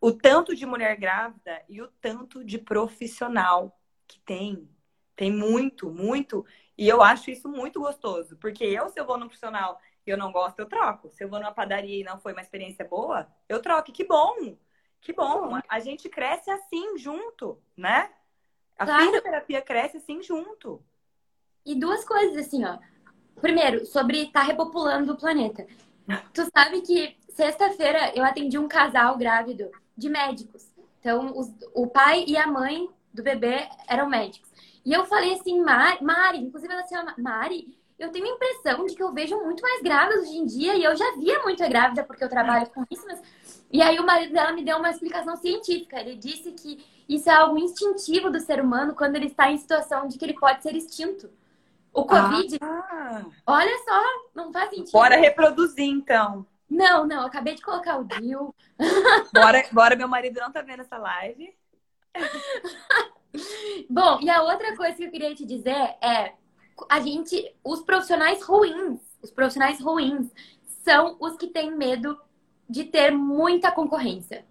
O 0.00 0.12
tanto 0.12 0.54
de 0.54 0.66
mulher 0.66 0.96
grávida 0.96 1.62
e 1.68 1.80
o 1.80 1.88
tanto 2.00 2.44
de 2.44 2.58
profissional 2.58 3.78
que 4.06 4.18
tem. 4.20 4.68
Tem 5.14 5.30
muito, 5.30 5.90
muito. 5.90 6.44
E 6.76 6.88
eu 6.88 7.02
acho 7.02 7.30
isso 7.30 7.48
muito 7.48 7.80
gostoso. 7.80 8.36
Porque 8.36 8.64
eu, 8.64 8.88
se 8.88 8.98
eu 8.98 9.06
vou 9.06 9.16
num 9.16 9.28
profissional 9.28 9.80
eu 10.10 10.16
não 10.16 10.32
gosto, 10.32 10.58
eu 10.58 10.66
troco. 10.66 11.10
Se 11.10 11.24
eu 11.24 11.28
vou 11.28 11.38
numa 11.38 11.52
padaria 11.52 12.00
e 12.00 12.04
não 12.04 12.18
foi 12.18 12.32
uma 12.32 12.42
experiência 12.42 12.84
boa, 12.84 13.26
eu 13.48 13.60
troco. 13.60 13.92
Que 13.92 14.04
bom! 14.04 14.56
Que 15.00 15.12
bom! 15.12 15.58
A 15.68 15.80
gente 15.80 16.08
cresce 16.08 16.50
assim 16.50 16.98
junto, 16.98 17.60
né? 17.76 18.10
A 18.78 18.84
claro. 18.84 19.04
fisioterapia 19.04 19.62
cresce 19.62 19.98
assim 19.98 20.22
junto. 20.22 20.82
E 21.64 21.74
duas 21.74 22.04
coisas, 22.04 22.36
assim, 22.36 22.64
ó. 22.64 22.78
Primeiro, 23.40 23.86
sobre 23.86 24.24
estar 24.24 24.40
tá 24.40 24.46
repopulando 24.46 25.12
o 25.12 25.16
planeta. 25.16 25.66
Tu 26.34 26.48
sabe 26.56 26.80
que 26.82 27.16
sexta-feira 27.28 28.12
eu 28.14 28.24
atendi 28.24 28.58
um 28.58 28.68
casal 28.68 29.16
grávido 29.16 29.70
de 29.96 30.08
médicos. 30.08 30.68
Então, 30.98 31.36
os, 31.36 31.52
o 31.74 31.86
pai 31.86 32.24
e 32.26 32.36
a 32.36 32.46
mãe 32.46 32.88
do 33.12 33.22
bebê 33.22 33.68
eram 33.88 34.08
médicos. 34.08 34.50
E 34.84 34.92
eu 34.92 35.04
falei 35.06 35.34
assim, 35.34 35.60
Mari, 35.60 36.02
Mari 36.02 36.38
inclusive 36.38 36.72
ela 36.72 36.82
se 36.82 36.94
chama 36.94 37.14
Mari, 37.18 37.78
eu 37.98 38.10
tenho 38.10 38.26
a 38.26 38.34
impressão 38.34 38.86
de 38.86 38.94
que 38.94 39.02
eu 39.02 39.12
vejo 39.12 39.36
muito 39.42 39.62
mais 39.62 39.82
grávidas 39.82 40.22
hoje 40.22 40.38
em 40.38 40.46
dia, 40.46 40.74
e 40.74 40.84
eu 40.84 40.96
já 40.96 41.12
via 41.16 41.42
muito 41.42 41.66
grávida 41.68 42.04
porque 42.04 42.24
eu 42.24 42.28
trabalho 42.28 42.68
com 42.70 42.84
isso, 42.90 43.04
mas... 43.06 43.22
E 43.70 43.80
aí 43.80 43.98
o 43.98 44.04
marido 44.04 44.34
dela 44.34 44.52
me 44.52 44.62
deu 44.62 44.76
uma 44.76 44.90
explicação 44.90 45.34
científica. 45.36 45.98
Ele 45.98 46.14
disse 46.14 46.52
que 46.52 46.84
isso 47.08 47.30
é 47.30 47.34
algo 47.34 47.58
instintivo 47.58 48.30
do 48.30 48.38
ser 48.38 48.60
humano 48.60 48.94
quando 48.94 49.16
ele 49.16 49.26
está 49.26 49.50
em 49.50 49.56
situação 49.56 50.06
de 50.06 50.18
que 50.18 50.24
ele 50.24 50.38
pode 50.38 50.62
ser 50.62 50.76
extinto. 50.76 51.30
O 51.92 52.04
Covid, 52.04 52.58
ah. 52.60 53.24
olha 53.46 53.78
só, 53.84 54.02
não 54.34 54.52
faz 54.52 54.70
sentido. 54.70 54.92
Bora 54.92 55.16
reproduzir, 55.16 55.84
então. 55.84 56.46
Não, 56.68 57.06
não, 57.06 57.26
acabei 57.26 57.54
de 57.54 57.62
colocar 57.62 57.98
o 57.98 58.04
Dil. 58.04 58.54
Bora, 59.32 59.62
bora, 59.72 59.94
meu 59.94 60.08
marido 60.08 60.40
não 60.40 60.50
tá 60.50 60.62
vendo 60.62 60.80
essa 60.80 60.96
live. 60.96 61.54
Bom, 63.88 64.18
e 64.22 64.30
a 64.30 64.42
outra 64.42 64.74
coisa 64.74 64.96
que 64.96 65.04
eu 65.04 65.10
queria 65.10 65.34
te 65.34 65.44
dizer 65.44 65.96
é 66.02 66.34
a 66.88 67.00
gente, 67.00 67.54
os 67.64 67.82
profissionais 67.82 68.42
ruins, 68.42 69.00
os 69.22 69.30
profissionais 69.30 69.80
ruins 69.80 70.30
são 70.84 71.16
os 71.20 71.36
que 71.36 71.46
têm 71.46 71.76
medo 71.76 72.18
de 72.68 72.84
ter 72.84 73.10
muita 73.12 73.70
concorrência. 73.70 74.44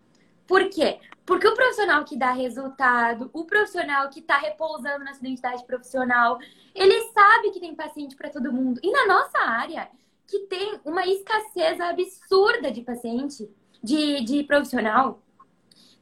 Por 0.47 0.69
quê? 0.69 0.99
Porque 1.25 1.47
o 1.47 1.55
profissional 1.55 2.03
que 2.03 2.17
dá 2.17 2.31
resultado, 2.31 3.29
o 3.31 3.45
profissional 3.45 4.09
que 4.09 4.19
está 4.19 4.37
repousando 4.37 5.03
na 5.03 5.13
sua 5.13 5.27
identidade 5.27 5.65
profissional, 5.65 6.39
ele 6.75 7.09
sabe 7.13 7.51
que 7.51 7.59
tem 7.59 7.75
paciente 7.75 8.15
para 8.15 8.29
todo 8.29 8.51
mundo. 8.51 8.79
E 8.83 8.91
na 8.91 9.07
nossa 9.07 9.39
área, 9.39 9.89
que 10.27 10.39
tem 10.47 10.79
uma 10.83 11.05
escassez 11.05 11.79
absurda 11.79 12.71
de 12.71 12.81
paciente, 12.81 13.49
de, 13.83 14.23
de 14.23 14.43
profissional, 14.43 15.21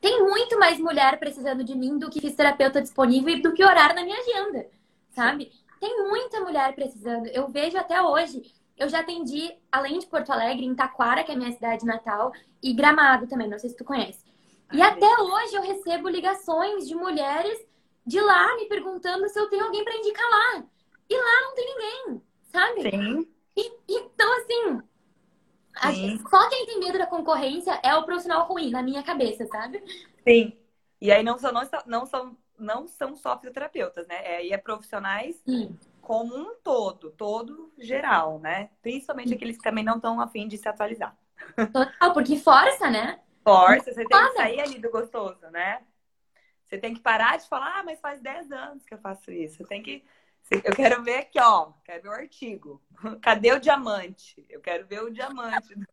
tem 0.02 0.24
muito 0.24 0.58
mais 0.58 0.80
mulher 0.80 1.20
precisando 1.20 1.64
de 1.64 1.76
mim 1.76 1.98
do 1.98 2.10
que 2.10 2.22
fisioterapeuta 2.22 2.82
disponível 2.82 3.36
e 3.36 3.42
do 3.42 3.54
que 3.54 3.64
horário 3.64 3.96
na 3.96 4.04
minha 4.04 4.18
agenda, 4.20 4.68
sabe? 5.12 5.52
Tem 5.80 6.08
muita 6.08 6.42
mulher 6.42 6.74
precisando. 6.76 7.28
Eu 7.28 7.48
vejo 7.48 7.78
até 7.78 8.02
hoje. 8.02 8.42
Eu 8.78 8.88
já 8.89 9.00
atendi, 9.00 9.52
além 9.72 10.00
de 10.00 10.08
Porto 10.08 10.32
Alegre, 10.32 10.65
em 10.65 10.76
Taquara, 10.76 11.24
que 11.24 11.32
é 11.32 11.36
a 11.36 11.38
minha 11.38 11.52
cidade 11.52 11.86
natal, 11.86 12.32
e 12.63 12.74
Gramado 12.74 13.28
também, 13.28 13.50
não 13.50 13.60
sei 13.60 13.70
se 13.70 13.76
tu 13.78 13.84
conhece. 13.84 14.24
E 14.72 14.82
até 14.82 15.08
hoje 15.20 15.56
eu 15.56 15.62
recebo 15.62 16.08
ligações 16.08 16.88
de 16.88 16.96
mulheres 16.96 17.60
de 18.06 18.22
lá 18.22 18.56
me 18.56 18.65
perguntando 18.68 19.28
se 19.28 19.39
eu 19.39 19.50
tenho 19.50 19.65
alguém 19.65 19.84
para 19.84 19.96
indicar 19.96 20.30
lá. 20.30 20.63
E 21.10 21.15
lá 21.15 21.42
não 21.42 21.56
tem 21.56 21.65
ninguém, 21.65 22.22
sabe? 22.44 22.82
Sim. 22.84 23.28
E, 23.58 23.72
então, 23.89 24.32
assim, 24.38 24.82
Sim. 25.94 26.20
Só 26.30 26.50
quem 26.50 26.65
tem 26.65 26.80
medo 26.80 26.98
da 26.98 27.08
concorrência 27.08 27.80
é 27.84 27.96
o 27.96 28.04
profissional 28.04 28.48
ruim, 28.48 28.70
na 28.70 28.84
minha 28.84 29.02
cabeça, 29.02 29.46
sabe? 29.48 29.82
Sim. 30.28 30.54
E 31.02 31.12
aí 31.12 31.24
não 31.24 31.38
são, 31.38 31.54
não, 31.54 31.62
não 31.86 32.06
são, 32.06 32.38
não 32.60 32.88
são 32.88 33.15
só 33.15 33.38
fisioterapeutas, 33.38 34.08
né? 34.08 34.15
É, 34.24 34.38
aí 34.38 34.52
é 34.52 34.58
profissionais 34.58 35.41
Sim. 35.45 35.78
como 36.02 36.36
um 36.36 36.56
todo, 36.63 37.12
todo 37.12 37.72
geral, 37.78 38.39
né? 38.39 38.69
Principalmente 38.82 39.30
Sim. 39.30 39.36
aqueles 39.36 39.58
que 39.58 39.63
também 39.63 39.84
não 39.84 39.95
estão 39.95 40.19
afim 40.19 40.48
de 40.48 40.58
se 40.58 40.67
atualizar. 40.67 41.17
Total, 41.74 42.13
porque 42.13 42.38
força, 42.38 42.89
né? 42.89 43.19
Força, 43.43 43.93
você 43.93 44.06
tem 44.06 44.28
que 44.28 44.34
sair 44.34 44.62
ali 44.62 44.80
do 44.80 44.91
gostoso, 44.91 45.50
né? 45.50 45.82
Você 46.67 46.78
tem 46.78 46.93
que 46.93 47.00
parar 47.00 47.38
de 47.38 47.48
falar, 47.48 47.80
ah, 47.80 47.84
mas 47.84 48.00
faz 48.00 48.22
10 48.22 48.52
anos 48.52 48.86
que 48.86 48.93
eu 48.93 49.00
faço 49.00 49.32
isso. 49.32 49.58
Você 49.58 49.63
tem 49.63 49.82
que 49.82 50.06
eu 50.52 50.76
quero 50.76 51.04
ver 51.04 51.17
aqui, 51.17 51.39
ó. 51.39 51.72
Quero 51.84 52.04
ver 52.04 52.10
o 52.10 52.13
artigo. 52.13 52.82
Cadê 53.22 53.52
o 53.54 53.60
diamante? 53.60 54.43
Eu 54.50 54.60
quero 54.60 54.88
ver 54.88 55.04
o 55.04 55.12
diamante. 55.12 55.76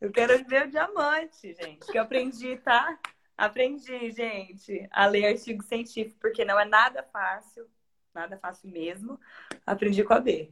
Eu 0.00 0.12
quero 0.12 0.44
ver 0.44 0.66
o 0.66 0.70
diamante, 0.70 1.52
gente. 1.54 1.84
Que 1.90 1.98
eu 1.98 2.02
aprendi, 2.02 2.56
tá? 2.58 2.96
Aprendi, 3.42 4.12
gente, 4.12 4.88
a 4.92 5.04
ler 5.06 5.26
artigo 5.26 5.64
científico, 5.64 6.16
porque 6.20 6.44
não 6.44 6.60
é 6.60 6.64
nada 6.64 7.02
fácil. 7.02 7.66
Nada 8.14 8.38
fácil 8.38 8.70
mesmo. 8.70 9.18
Aprendi 9.66 10.04
com 10.04 10.14
a 10.14 10.20
B. 10.20 10.48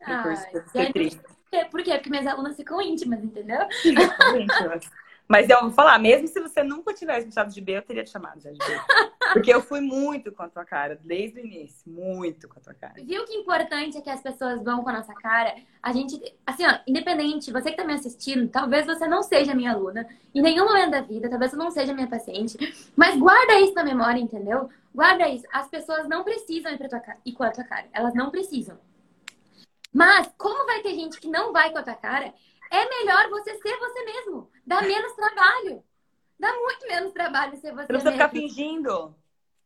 Ah, 0.00 0.22
por 1.68 1.82
quê? 1.82 1.92
Porque 1.98 2.08
minhas 2.08 2.28
alunas 2.28 2.54
ficam 2.54 2.80
íntimas, 2.80 3.24
entendeu? 3.24 3.66
íntimas. 3.84 4.88
Mas 5.26 5.50
eu 5.50 5.60
vou 5.60 5.72
falar, 5.72 5.98
mesmo 5.98 6.28
se 6.28 6.40
você 6.40 6.62
nunca 6.62 6.94
tivesse 6.94 7.26
me 7.26 7.32
chamado 7.32 7.52
de 7.52 7.60
B, 7.60 7.78
eu 7.78 7.82
teria 7.82 8.04
te 8.04 8.10
chamado 8.10 8.40
já 8.40 8.52
de 8.52 8.58
B. 8.58 8.64
Porque 9.32 9.52
eu 9.52 9.60
fui 9.60 9.80
muito 9.80 10.32
com 10.32 10.42
a 10.42 10.48
tua 10.48 10.64
cara, 10.64 10.98
desde 11.02 11.40
o 11.40 11.44
início. 11.44 11.90
Muito 11.90 12.48
com 12.48 12.58
a 12.58 12.62
tua 12.62 12.74
cara. 12.74 12.94
Viu 13.02 13.24
que 13.24 13.34
importante 13.34 13.96
é 13.98 14.00
que 14.00 14.10
as 14.10 14.20
pessoas 14.20 14.62
vão 14.62 14.82
com 14.82 14.90
a 14.90 14.94
nossa 14.94 15.14
cara? 15.14 15.54
A 15.82 15.92
gente, 15.92 16.20
assim, 16.46 16.64
ó, 16.66 16.78
independente, 16.86 17.52
você 17.52 17.70
que 17.70 17.76
tá 17.76 17.84
me 17.84 17.94
assistindo, 17.94 18.48
talvez 18.48 18.86
você 18.86 19.06
não 19.06 19.22
seja 19.22 19.54
minha 19.54 19.72
aluna, 19.72 20.06
em 20.34 20.42
nenhum 20.42 20.64
momento 20.64 20.90
da 20.90 21.00
vida, 21.00 21.28
talvez 21.28 21.50
você 21.50 21.56
não 21.56 21.70
seja 21.70 21.94
minha 21.94 22.08
paciente, 22.08 22.56
mas 22.96 23.18
guarda 23.18 23.60
isso 23.60 23.74
na 23.74 23.84
memória, 23.84 24.20
entendeu? 24.20 24.68
Guarda 24.94 25.28
isso. 25.28 25.46
As 25.52 25.68
pessoas 25.68 26.08
não 26.08 26.24
precisam 26.24 26.72
ir, 26.72 26.78
pra 26.78 26.88
tua 26.88 27.02
ir 27.24 27.32
com 27.32 27.44
a 27.44 27.50
tua 27.50 27.64
cara. 27.64 27.86
Elas 27.92 28.14
não 28.14 28.30
precisam. 28.30 28.78
Mas, 29.92 30.32
como 30.38 30.66
vai 30.66 30.82
ter 30.82 30.94
gente 30.94 31.20
que 31.20 31.28
não 31.28 31.52
vai 31.52 31.70
com 31.70 31.78
a 31.78 31.82
tua 31.82 31.94
cara, 31.94 32.32
é 32.70 32.88
melhor 32.88 33.28
você 33.30 33.56
ser 33.56 33.76
você 33.76 34.04
mesmo. 34.04 34.50
Dá 34.64 34.80
menos 34.82 35.12
trabalho. 35.14 35.82
Dá 36.40 36.52
muito 36.54 36.86
menos 36.88 37.12
trabalho 37.12 37.54
ser 37.58 37.72
você, 37.72 37.86
você 37.86 37.92
não 37.92 38.00
precisa 38.00 38.12
ficar 38.12 38.30
fingindo. 38.30 39.14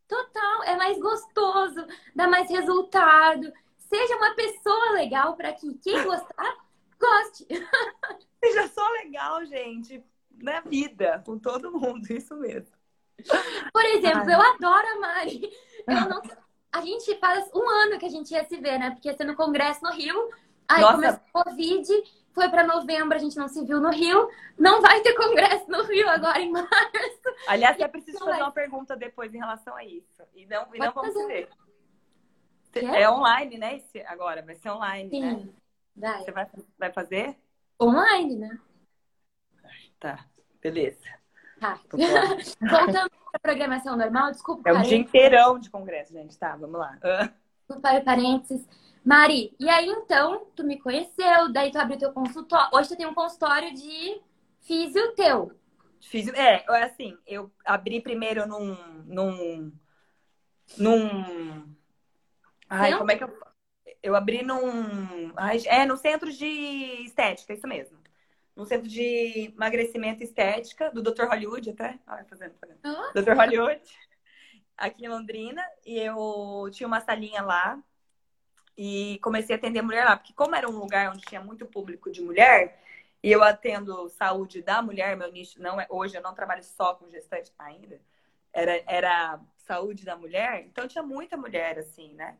Total. 0.08 0.64
É 0.64 0.76
mais 0.76 0.98
gostoso, 0.98 1.86
dá 2.14 2.26
mais 2.26 2.50
resultado. 2.50 3.52
Seja 3.78 4.16
uma 4.16 4.34
pessoa 4.34 4.90
legal 4.90 5.36
para 5.36 5.52
que 5.52 5.72
quem 5.74 6.02
gostar, 6.02 6.56
goste. 6.98 7.46
Seja 8.44 8.66
só 8.68 8.86
legal, 8.88 9.44
gente. 9.46 10.04
Na 10.42 10.60
vida, 10.60 11.22
com 11.24 11.38
todo 11.38 11.70
mundo. 11.70 12.10
Isso 12.10 12.34
mesmo. 12.36 12.74
Por 13.72 13.84
exemplo, 13.84 14.28
Ai. 14.28 14.34
eu 14.34 14.40
adoro 14.40 14.88
a 14.88 15.00
Mari. 15.00 15.50
Eu 15.86 16.08
não... 16.08 16.20
A 16.72 16.80
gente 16.80 17.16
faz 17.20 17.48
um 17.54 17.70
ano 17.70 18.00
que 18.00 18.04
a 18.04 18.08
gente 18.08 18.32
ia 18.32 18.44
se 18.46 18.56
ver, 18.56 18.80
né? 18.80 18.90
Porque 18.90 19.08
ia 19.08 19.16
ser 19.16 19.22
no 19.22 19.36
congresso 19.36 19.80
no 19.80 19.92
Rio. 19.92 20.28
Aí 20.66 20.80
Nossa. 20.80 20.94
começou 20.94 21.20
o 21.32 21.44
Covid 21.44 21.88
foi 22.34 22.48
para 22.48 22.66
novembro, 22.66 23.16
a 23.16 23.20
gente 23.20 23.36
não 23.36 23.46
se 23.46 23.64
viu 23.64 23.80
no 23.80 23.90
Rio. 23.90 24.28
Não 24.58 24.82
vai 24.82 25.00
ter 25.00 25.14
congresso 25.14 25.70
no 25.70 25.84
Rio 25.84 26.08
agora 26.08 26.40
em 26.40 26.50
março. 26.50 26.68
Aliás, 27.46 27.78
é 27.78 27.86
preciso 27.86 28.18
fazer 28.18 28.42
uma 28.42 28.50
pergunta 28.50 28.96
depois 28.96 29.32
em 29.32 29.38
relação 29.38 29.74
a 29.76 29.84
isso. 29.84 30.22
E 30.34 30.44
não, 30.46 30.66
e 30.74 30.78
não 30.78 30.92
vamos 30.92 31.14
fazer. 31.14 31.48
ver. 32.72 32.84
É 32.84 33.08
online, 33.08 33.56
né? 33.56 33.76
Esse, 33.76 34.00
agora, 34.00 34.42
vai 34.42 34.56
ser 34.56 34.70
online, 34.70 35.08
Sim, 35.08 35.20
né? 35.20 35.48
Vai. 35.94 36.24
Você 36.24 36.32
vai, 36.32 36.48
vai 36.76 36.92
fazer? 36.92 37.38
Online, 37.80 38.36
né? 38.36 38.58
Tá, 40.00 40.26
beleza. 40.60 41.08
Tá. 41.60 41.78
Voltando 42.60 43.10
para 43.10 43.30
a 43.34 43.38
programação 43.40 43.96
normal, 43.96 44.32
desculpa. 44.32 44.68
É 44.68 44.72
um 44.72 44.82
dia 44.82 44.98
inteirão 44.98 45.56
de 45.58 45.70
congresso, 45.70 46.12
gente. 46.12 46.36
Tá, 46.36 46.56
vamos 46.56 46.80
lá. 46.80 46.98
Desculpa, 47.60 48.00
parênteses. 48.00 48.68
Mari, 49.04 49.54
e 49.60 49.68
aí 49.68 49.86
então, 49.86 50.46
tu 50.56 50.64
me 50.64 50.80
conheceu, 50.80 51.52
daí 51.52 51.70
tu 51.70 51.76
abriu 51.76 51.98
teu 51.98 52.10
consultório. 52.10 52.70
Hoje 52.72 52.88
tu 52.88 52.96
tem 52.96 53.06
um 53.06 53.12
consultório 53.12 53.74
de 53.74 54.22
físio 54.62 55.14
teu. 55.14 55.52
Físio, 56.00 56.34
é, 56.34 56.64
assim, 56.82 57.18
eu 57.26 57.52
abri 57.66 58.00
primeiro 58.00 58.46
num. 58.46 58.74
num. 59.04 59.72
num. 60.78 61.76
Ai, 62.68 62.96
como 62.96 63.10
é 63.10 63.16
que 63.16 63.24
eu. 63.24 63.38
Eu 64.02 64.16
abri 64.16 64.42
num. 64.42 65.32
É, 65.66 65.84
no 65.84 65.98
centro 65.98 66.32
de 66.32 66.46
estética, 67.04 67.52
isso 67.52 67.66
mesmo. 67.66 67.98
No 68.56 68.64
centro 68.64 68.88
de 68.88 69.52
emagrecimento 69.54 70.22
e 70.22 70.24
estética, 70.24 70.90
do 70.90 71.02
Dr. 71.02 71.24
Hollywood 71.24 71.68
até. 71.70 71.98
Olha, 72.06 72.24
fazendo, 72.24 72.54
fazendo. 72.58 72.78
Ah. 72.84 73.12
Dr. 73.14 73.32
Hollywood, 73.32 73.82
aqui 74.78 75.04
em 75.04 75.08
Londrina. 75.08 75.62
E 75.84 75.98
eu 75.98 76.70
tinha 76.70 76.86
uma 76.86 77.00
salinha 77.00 77.42
lá. 77.42 77.82
E 78.76 79.18
comecei 79.22 79.54
a 79.54 79.58
atender 79.58 79.82
mulher 79.82 80.04
lá. 80.04 80.16
Porque 80.16 80.32
como 80.32 80.54
era 80.54 80.68
um 80.68 80.78
lugar 80.78 81.10
onde 81.10 81.22
tinha 81.22 81.40
muito 81.40 81.66
público 81.66 82.10
de 82.10 82.20
mulher, 82.20 82.80
e 83.22 83.32
eu 83.32 83.42
atendo 83.42 84.08
saúde 84.10 84.62
da 84.62 84.82
mulher, 84.82 85.16
meu 85.16 85.32
nicho 85.32 85.60
não 85.62 85.80
é. 85.80 85.86
Hoje 85.88 86.16
eu 86.16 86.22
não 86.22 86.34
trabalho 86.34 86.62
só 86.62 86.94
com 86.94 87.10
gestante 87.10 87.52
ainda. 87.58 88.00
Era, 88.52 88.82
era 88.86 89.40
saúde 89.56 90.04
da 90.04 90.16
mulher, 90.16 90.64
então 90.66 90.86
tinha 90.86 91.02
muita 91.02 91.36
mulher, 91.36 91.78
assim, 91.78 92.12
né? 92.14 92.36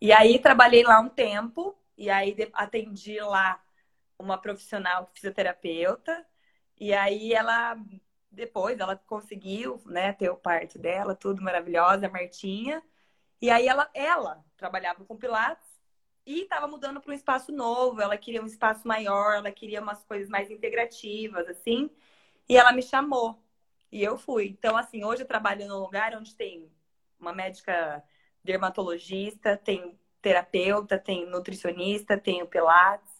E 0.00 0.12
aí 0.12 0.38
trabalhei 0.38 0.82
lá 0.82 1.00
um 1.00 1.08
tempo, 1.08 1.76
e 1.96 2.10
aí 2.10 2.36
atendi 2.52 3.18
lá 3.20 3.62
uma 4.18 4.36
profissional 4.36 5.08
fisioterapeuta, 5.14 6.26
e 6.78 6.92
aí 6.92 7.32
ela, 7.32 7.78
depois, 8.30 8.78
ela 8.78 8.96
conseguiu, 8.96 9.80
né, 9.86 10.12
ter 10.12 10.28
o 10.28 10.36
parto 10.36 10.78
dela, 10.78 11.14
tudo 11.14 11.42
maravilhosa, 11.42 12.06
a 12.06 12.10
Martinha. 12.10 12.82
E 13.40 13.50
aí 13.50 13.66
ela, 13.68 13.88
ela 13.94 14.44
trabalhava 14.56 15.04
com 15.04 15.16
Pilates 15.16 15.68
e 16.24 16.42
estava 16.42 16.66
mudando 16.66 17.00
para 17.00 17.12
um 17.12 17.14
espaço 17.14 17.52
novo, 17.52 18.00
ela 18.00 18.16
queria 18.16 18.42
um 18.42 18.46
espaço 18.46 18.86
maior, 18.86 19.36
ela 19.36 19.52
queria 19.52 19.80
umas 19.80 20.02
coisas 20.04 20.28
mais 20.28 20.50
integrativas, 20.50 21.46
assim. 21.48 21.90
E 22.48 22.56
ela 22.56 22.72
me 22.72 22.82
chamou. 22.82 23.40
E 23.92 24.02
eu 24.02 24.18
fui. 24.18 24.48
Então, 24.48 24.76
assim, 24.76 25.04
hoje 25.04 25.22
eu 25.22 25.26
trabalho 25.28 25.66
num 25.68 25.78
lugar 25.78 26.14
onde 26.16 26.34
tem 26.34 26.70
uma 27.18 27.32
médica 27.32 28.02
dermatologista, 28.42 29.56
tem 29.56 29.98
terapeuta, 30.20 30.98
tem 30.98 31.26
nutricionista, 31.26 32.18
tem 32.18 32.42
o 32.42 32.46
Pilates, 32.46 33.12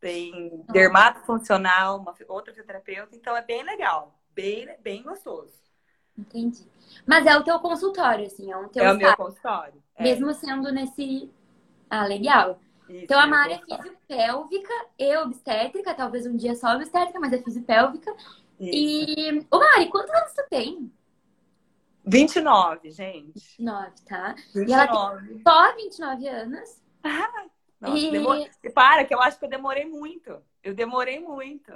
tem 0.00 0.64
dermato 0.70 1.24
funcional, 1.26 1.98
uma 1.98 2.14
outra 2.28 2.52
fisioterapeuta. 2.52 3.14
Então, 3.16 3.36
é 3.36 3.42
bem 3.42 3.62
legal, 3.62 4.18
bem, 4.30 4.76
bem 4.80 5.02
gostoso. 5.02 5.63
Entendi. 6.16 6.66
Mas 7.06 7.26
é 7.26 7.36
o 7.36 7.42
teu 7.42 7.58
consultório, 7.58 8.26
assim, 8.26 8.50
é, 8.50 8.56
um 8.56 8.68
teu 8.68 8.84
é 8.84 8.92
o 8.92 8.96
meu 8.96 9.16
consultório. 9.16 9.82
É. 9.96 10.02
Mesmo 10.02 10.32
sendo 10.32 10.70
nesse. 10.72 11.30
Ah, 11.90 12.06
legal. 12.06 12.60
Isso, 12.88 13.04
então, 13.04 13.18
a 13.18 13.26
Mari 13.26 13.54
é 13.54 13.76
fisiopélvica 13.76 14.74
e 14.98 15.16
obstétrica, 15.16 15.94
talvez 15.94 16.26
um 16.26 16.36
dia 16.36 16.54
só 16.54 16.74
obstétrica, 16.74 17.18
mas 17.18 17.32
é 17.32 17.38
fisiopélvica. 17.38 18.14
E, 18.60 19.44
ô 19.50 19.58
Mari, 19.58 19.88
quantos 19.88 20.12
anos 20.12 20.32
tu 20.32 20.44
tem? 20.48 20.92
29, 22.06 22.90
gente. 22.90 23.56
29, 23.58 23.90
tá? 24.06 24.34
29. 24.54 24.70
E 24.70 24.72
ela 24.72 25.20
tem 25.22 25.42
só 25.42 25.76
29 25.76 26.28
anos. 26.28 26.82
Ah, 27.02 27.46
nossa, 27.80 27.98
e... 27.98 28.10
Demor... 28.10 28.48
Para, 28.74 29.04
que 29.04 29.14
eu 29.14 29.20
acho 29.20 29.38
que 29.38 29.44
eu 29.44 29.50
demorei 29.50 29.86
muito. 29.86 30.38
Eu 30.62 30.74
demorei 30.74 31.20
muito. 31.20 31.72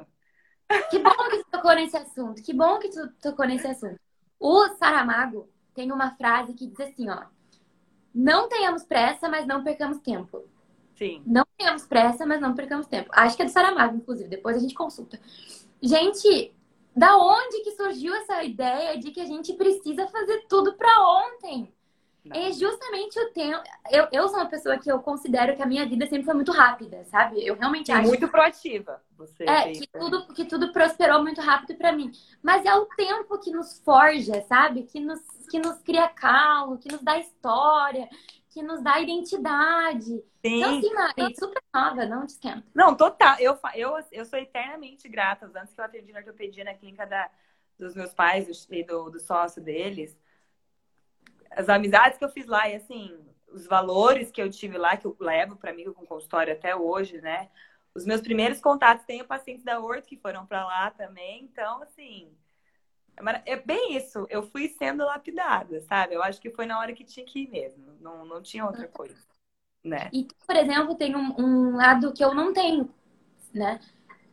Que 0.90 0.98
bom 0.98 1.10
que 1.30 1.38
tu 1.38 1.50
tocou 1.50 1.74
nesse 1.74 1.96
assunto. 1.96 2.42
Que 2.42 2.52
bom 2.52 2.78
que 2.78 2.90
tu 2.90 3.08
tocou 3.22 3.46
nesse 3.46 3.66
assunto. 3.66 3.98
O 4.38 4.68
Saramago 4.76 5.48
tem 5.74 5.92
uma 5.92 6.14
frase 6.16 6.54
que 6.54 6.66
diz 6.66 6.80
assim, 6.80 7.08
ó. 7.08 7.24
Não 8.14 8.48
tenhamos 8.48 8.84
pressa, 8.84 9.28
mas 9.28 9.46
não 9.46 9.62
percamos 9.62 9.98
tempo. 9.98 10.44
Sim. 10.96 11.22
Não 11.24 11.44
tenhamos 11.56 11.86
pressa, 11.86 12.26
mas 12.26 12.40
não 12.40 12.54
percamos 12.54 12.86
tempo. 12.86 13.10
Acho 13.12 13.36
que 13.36 13.42
é 13.42 13.44
do 13.44 13.50
Saramago, 13.50 13.96
inclusive. 13.96 14.28
Depois 14.28 14.56
a 14.56 14.60
gente 14.60 14.74
consulta. 14.74 15.20
Gente, 15.80 16.52
da 16.96 17.16
onde 17.16 17.62
que 17.62 17.70
surgiu 17.72 18.12
essa 18.14 18.42
ideia 18.42 18.98
de 18.98 19.12
que 19.12 19.20
a 19.20 19.24
gente 19.24 19.52
precisa 19.52 20.08
fazer 20.08 20.46
tudo 20.48 20.74
para 20.74 20.90
ontem? 21.00 21.72
Não. 22.28 22.36
É 22.36 22.52
justamente 22.52 23.18
o 23.18 23.32
tempo. 23.32 23.62
Eu, 23.90 24.08
eu 24.12 24.28
sou 24.28 24.38
uma 24.38 24.48
pessoa 24.48 24.78
que 24.78 24.90
eu 24.90 25.00
considero 25.00 25.56
que 25.56 25.62
a 25.62 25.66
minha 25.66 25.86
vida 25.86 26.06
sempre 26.06 26.24
foi 26.24 26.34
muito 26.34 26.52
rápida, 26.52 27.04
sabe? 27.04 27.44
Eu 27.44 27.56
realmente 27.56 27.90
acho. 27.90 28.06
Muito 28.06 28.28
proativa. 28.28 29.02
Você 29.16 29.44
é, 29.44 29.72
que 29.72 29.86
tudo, 29.86 30.26
que 30.34 30.44
tudo 30.44 30.72
prosperou 30.72 31.22
muito 31.22 31.40
rápido 31.40 31.76
para 31.76 31.92
mim. 31.92 32.12
Mas 32.42 32.64
é 32.64 32.74
o 32.74 32.86
tempo 32.86 33.38
que 33.38 33.50
nos 33.50 33.80
forja, 33.80 34.42
sabe? 34.42 34.82
Que 34.82 35.00
nos, 35.00 35.20
que 35.50 35.58
nos 35.58 35.78
cria 35.78 36.08
calmo, 36.08 36.78
que 36.78 36.90
nos 36.90 37.02
dá 37.02 37.18
história, 37.18 38.08
que 38.50 38.62
nos 38.62 38.82
dá 38.82 39.00
identidade. 39.00 40.22
Sim. 40.44 40.58
Então, 40.58 40.78
assim, 40.78 40.94
Mari, 40.94 41.34
super 41.38 41.62
nova, 41.74 42.06
não 42.06 42.26
te 42.26 42.30
esquenta. 42.30 42.64
Não, 42.74 42.94
total. 42.94 43.36
Eu, 43.38 43.58
eu, 43.74 43.92
eu 44.12 44.24
sou 44.24 44.38
eternamente 44.38 45.08
grata. 45.08 45.46
Anos 45.46 45.72
que 45.72 45.80
eu 45.80 45.84
atendi 45.84 46.12
na 46.12 46.18
ortopedia 46.18 46.64
na 46.64 46.74
clínica 46.74 47.06
da, 47.06 47.30
dos 47.78 47.94
meus 47.94 48.12
pais 48.12 48.66
e 48.70 48.82
do, 48.82 49.10
do 49.10 49.20
sócio 49.20 49.62
deles, 49.62 50.18
as 51.50 51.68
amizades 51.68 52.18
que 52.18 52.24
eu 52.24 52.28
fiz 52.28 52.46
lá 52.46 52.68
e, 52.68 52.76
assim, 52.76 53.18
os 53.52 53.66
valores 53.66 54.30
que 54.30 54.40
eu 54.40 54.50
tive 54.50 54.76
lá, 54.78 54.96
que 54.96 55.06
eu 55.06 55.16
levo 55.18 55.56
para 55.56 55.72
mim 55.72 55.92
com 55.92 56.06
consultório 56.06 56.52
até 56.52 56.74
hoje, 56.74 57.20
né? 57.20 57.48
Os 57.94 58.04
meus 58.04 58.20
primeiros 58.20 58.60
contatos, 58.60 59.04
tenho 59.06 59.24
pacientes 59.24 59.64
da 59.64 59.80
Horto 59.80 60.08
que 60.08 60.16
foram 60.16 60.46
para 60.46 60.64
lá 60.64 60.90
também. 60.90 61.42
Então, 61.44 61.82
assim, 61.82 62.30
é, 63.16 63.52
é 63.52 63.56
bem 63.56 63.96
isso. 63.96 64.26
Eu 64.30 64.42
fui 64.42 64.68
sendo 64.68 65.04
lapidada, 65.04 65.80
sabe? 65.82 66.14
Eu 66.14 66.22
acho 66.22 66.40
que 66.40 66.50
foi 66.50 66.66
na 66.66 66.78
hora 66.78 66.92
que 66.92 67.04
tinha 67.04 67.26
que 67.26 67.40
ir 67.40 67.48
mesmo. 67.48 67.96
Não, 68.00 68.24
não 68.24 68.42
tinha 68.42 68.64
outra 68.64 68.86
coisa, 68.86 69.16
né? 69.82 70.08
E 70.12 70.24
tu, 70.24 70.34
por 70.46 70.56
exemplo, 70.56 70.94
tem 70.94 71.16
um, 71.16 71.34
um 71.38 71.76
lado 71.76 72.12
que 72.12 72.24
eu 72.24 72.34
não 72.34 72.52
tenho, 72.52 72.92
né? 73.52 73.80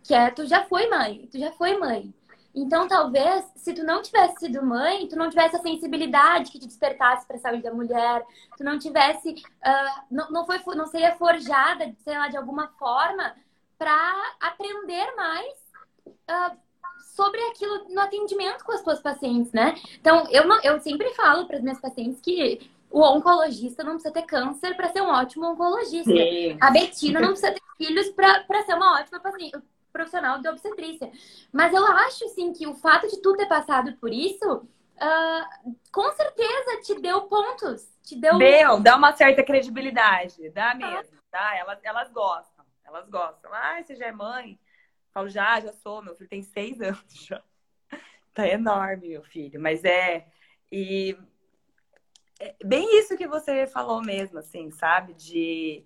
Que 0.04 0.14
é 0.14 0.30
tu 0.30 0.46
já 0.46 0.66
foi 0.66 0.88
mãe, 0.88 1.28
tu 1.32 1.40
já 1.40 1.52
foi 1.54 1.78
mãe. 1.78 2.14
Então, 2.56 2.88
talvez, 2.88 3.46
se 3.58 3.74
tu 3.74 3.84
não 3.84 4.02
tivesse 4.02 4.40
sido 4.40 4.66
mãe, 4.66 5.08
tu 5.08 5.18
não 5.18 5.30
tivesse 5.30 5.58
a 5.58 5.62
sensibilidade 5.62 6.50
que 6.52 6.60
te 6.60 6.68
despertasse 6.68 7.28
para 7.28 7.36
a 7.36 7.40
saúde 7.40 7.62
da 7.62 7.74
mulher, 7.74 8.26
tu 8.58 8.64
não 8.64 8.80
tivesse, 8.80 9.32
uh, 9.32 10.02
não, 10.10 10.32
não, 10.32 10.46
foi, 10.46 10.60
não 10.74 10.88
seria 10.88 11.16
forjada, 11.16 11.94
sei 12.04 12.18
lá, 12.18 12.30
de 12.30 12.38
alguma 12.38 12.70
forma, 12.80 13.36
para 13.78 14.36
aprender 14.40 15.14
mais 15.18 15.54
uh, 16.08 16.58
sobre 17.14 17.42
aquilo 17.48 17.90
no 17.90 18.00
atendimento 18.00 18.64
com 18.64 18.72
as 18.72 18.82
suas 18.82 19.02
pacientes, 19.02 19.52
né? 19.52 19.76
Então, 20.00 20.26
eu, 20.32 20.48
não, 20.48 20.62
eu 20.62 20.80
sempre 20.80 21.14
falo 21.14 21.46
para 21.48 21.58
as 21.58 21.62
minhas 21.62 21.80
pacientes 21.80 22.22
que 22.22 22.72
o 22.90 23.02
oncologista 23.02 23.84
não 23.84 23.94
precisa 23.94 24.14
ter 24.14 24.24
câncer 24.24 24.74
para 24.76 24.88
ser 24.90 25.02
um 25.02 25.10
ótimo 25.10 25.52
oncologista. 25.52 26.10
Sim. 26.10 26.58
A 26.62 26.72
Betina 26.72 27.20
não 27.20 27.30
precisa 27.30 27.52
ter 27.52 27.62
filhos 27.78 28.10
para 28.12 28.64
ser 28.66 28.74
uma 28.76 29.00
ótima 29.00 29.20
paciente, 29.20 29.58
profissional 29.96 30.42
de 30.42 30.50
obstetrícia. 30.50 31.10
Mas 31.54 31.74
eu 31.74 31.86
acho, 31.86 32.28
sim, 32.30 32.52
que 32.52 32.68
o 32.68 32.76
fato 32.76 33.08
de 33.08 33.22
tu 33.22 33.34
ter 33.38 33.48
passado 33.48 33.96
por 33.98 34.12
isso, 34.12 34.56
uh, 34.58 35.76
com 35.90 36.12
certeza 36.12 36.82
te 36.84 37.00
deu 37.00 37.22
pontos. 37.22 37.90
Te 38.04 38.20
deu... 38.20 38.38
Deu, 38.38 38.82
dá 38.82 38.98
uma 38.98 39.16
certa 39.16 39.42
credibilidade. 39.42 40.50
Dá 40.50 40.76
mesmo, 40.76 41.18
tá? 41.32 41.56
Elas, 41.56 41.80
elas 41.82 42.12
gostam. 42.12 42.66
Elas 42.84 43.10
gostam. 43.10 43.54
Ah, 43.54 43.82
você 43.82 43.96
já 43.96 44.08
é 44.08 44.12
mãe? 44.12 44.60
Falo, 45.14 45.30
já, 45.30 45.62
já 45.62 45.72
sou, 45.72 46.02
meu 46.02 46.14
filho 46.14 46.30
tem 46.30 46.44
seis 46.44 46.80
anos 46.82 47.06
já. 47.10 47.42
Tá 48.34 48.46
enorme, 48.46 49.08
meu 49.08 49.24
filho. 49.24 49.62
Mas 49.62 49.86
é. 49.86 50.28
E 50.70 51.18
é 52.38 52.54
bem 52.66 53.00
isso 53.00 53.16
que 53.16 53.28
você 53.28 53.66
falou 53.66 54.04
mesmo, 54.04 54.40
assim, 54.40 54.70
sabe? 54.72 55.14
De, 55.14 55.86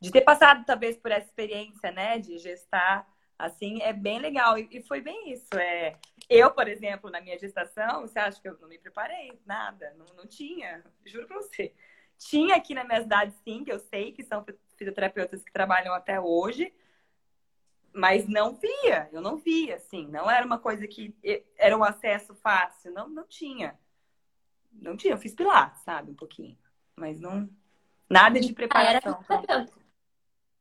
de 0.00 0.12
ter 0.12 0.20
passado, 0.20 0.64
talvez, 0.64 0.96
por 0.96 1.10
essa 1.10 1.26
experiência, 1.26 1.90
né? 1.90 2.20
De 2.20 2.38
gestar, 2.38 3.04
assim, 3.38 3.80
é 3.82 3.92
bem 3.92 4.18
legal. 4.18 4.58
E, 4.58 4.68
e 4.70 4.82
foi 4.82 5.00
bem 5.00 5.32
isso. 5.32 5.54
É... 5.54 5.96
Eu, 6.28 6.50
por 6.50 6.68
exemplo, 6.68 7.10
na 7.10 7.20
minha 7.20 7.38
gestação, 7.38 8.02
você 8.02 8.18
acha 8.18 8.40
que 8.40 8.48
eu 8.48 8.58
não 8.60 8.68
me 8.68 8.78
preparei? 8.78 9.38
Nada. 9.46 9.94
Não, 9.96 10.06
não 10.16 10.26
tinha. 10.26 10.84
Juro 11.06 11.26
pra 11.26 11.36
você. 11.36 11.72
Tinha 12.18 12.56
aqui 12.56 12.74
na 12.74 12.84
minha 12.84 13.00
cidade, 13.00 13.32
sim, 13.44 13.64
que 13.64 13.72
eu 13.72 13.78
sei 13.78 14.12
que 14.12 14.24
são 14.24 14.44
fisioterapeutas 14.76 15.44
que 15.44 15.52
trabalham 15.52 15.94
até 15.94 16.20
hoje 16.20 16.72
mas 17.92 18.28
não 18.28 18.54
via, 18.54 19.08
eu 19.12 19.20
não 19.20 19.36
via, 19.36 19.76
assim, 19.76 20.06
não 20.06 20.30
era 20.30 20.46
uma 20.46 20.58
coisa 20.58 20.86
que 20.86 21.14
era 21.56 21.76
um 21.76 21.82
acesso 21.82 22.34
fácil, 22.36 22.92
não, 22.92 23.08
não 23.08 23.26
tinha. 23.26 23.78
Não 24.72 24.96
tinha, 24.96 25.14
eu 25.14 25.18
fiz 25.18 25.34
pilates, 25.34 25.82
sabe, 25.82 26.12
um 26.12 26.14
pouquinho, 26.14 26.56
mas 26.94 27.18
não 27.18 27.48
nada 28.08 28.38
de 28.40 28.52
preparação. 28.52 29.24
Ah, 29.28 29.66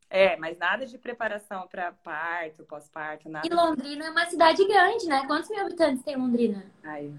é, 0.09 0.37
mas 0.37 0.57
nada 0.57 0.85
de 0.85 0.97
preparação 0.97 1.67
para 1.67 1.91
parto, 1.91 2.63
pós-parto, 2.63 3.29
nada. 3.29 3.45
E 3.45 3.49
Londrina 3.49 4.05
é 4.05 4.09
uma 4.09 4.25
cidade 4.25 4.65
grande, 4.65 5.05
né? 5.07 5.25
Quantos 5.27 5.49
mil 5.49 5.59
habitantes 5.59 6.03
tem 6.03 6.15
Londrina? 6.15 6.65
Ai, 6.83 7.13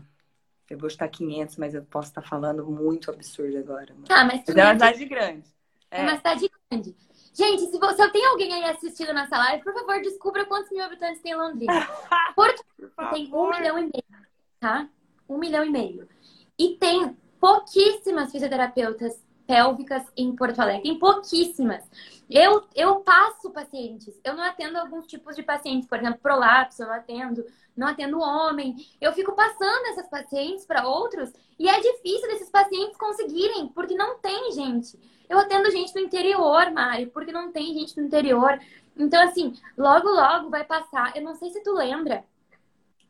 eu 0.70 0.78
vou 0.78 0.88
estar 0.88 1.08
500, 1.08 1.56
mas 1.56 1.74
eu 1.74 1.82
posso 1.82 2.08
estar 2.08 2.22
falando 2.22 2.64
muito 2.66 3.10
absurdo 3.10 3.58
agora. 3.58 3.94
Mas... 3.98 4.10
Ah, 4.10 4.24
mas, 4.24 4.42
mas 4.46 4.56
é 4.56 4.64
uma 4.64 4.72
cidade 4.72 5.04
grande. 5.04 5.54
É. 5.90 6.00
é 6.00 6.02
uma 6.02 6.16
cidade 6.16 6.50
grande. 6.70 6.96
Gente, 7.34 7.66
se, 7.70 7.78
você, 7.78 8.10
tem 8.10 8.26
alguém 8.26 8.52
aí 8.52 8.64
assistindo 8.64 9.12
nessa 9.12 9.38
live, 9.38 9.62
por 9.62 9.72
favor, 9.72 10.00
descubra 10.00 10.44
quantos 10.44 10.70
mil 10.70 10.82
habitantes 10.82 11.22
tem 11.22 11.36
Londrina. 11.36 11.88
Porque 12.34 12.64
por 12.96 13.10
tem 13.10 13.32
um 13.32 13.50
milhão 13.50 13.78
e 13.78 13.82
meio, 13.82 14.26
tá? 14.58 14.88
Um 15.28 15.38
milhão 15.38 15.64
e 15.64 15.70
meio. 15.70 16.08
E 16.58 16.76
tem 16.76 17.16
pouquíssimas 17.38 18.32
fisioterapeutas 18.32 19.22
pélvicas 19.46 20.02
em 20.16 20.34
Porto 20.34 20.58
Alegre. 20.60 20.82
Tem 20.82 20.98
pouquíssimas. 20.98 21.84
Eu, 22.30 22.66
eu 22.74 22.96
passo 22.96 23.50
pacientes, 23.50 24.20
eu 24.22 24.34
não 24.34 24.44
atendo 24.44 24.76
alguns 24.76 25.06
tipos 25.06 25.34
de 25.34 25.42
pacientes, 25.42 25.88
por 25.88 25.98
exemplo, 25.98 26.20
prolapso, 26.20 26.82
eu 26.82 26.92
atendo, 26.92 27.44
não 27.74 27.86
atendo 27.86 28.20
homem. 28.20 28.76
Eu 29.00 29.12
fico 29.14 29.34
passando 29.34 29.86
essas 29.86 30.08
pacientes 30.08 30.66
para 30.66 30.86
outros 30.86 31.32
e 31.58 31.68
é 31.68 31.80
difícil 31.80 32.28
desses 32.28 32.50
pacientes 32.50 32.98
conseguirem, 32.98 33.68
porque 33.68 33.94
não 33.94 34.18
tem 34.18 34.52
gente. 34.52 34.98
Eu 35.28 35.38
atendo 35.38 35.70
gente 35.70 35.92
do 35.92 36.00
interior, 36.00 36.70
Mari, 36.70 37.06
porque 37.06 37.32
não 37.32 37.50
tem 37.50 37.72
gente 37.72 37.96
no 37.96 38.06
interior. 38.06 38.60
Então, 38.96 39.22
assim, 39.22 39.54
logo, 39.76 40.08
logo 40.08 40.50
vai 40.50 40.64
passar. 40.64 41.16
Eu 41.16 41.22
não 41.22 41.34
sei 41.34 41.50
se 41.50 41.62
tu 41.62 41.72
lembra, 41.72 42.24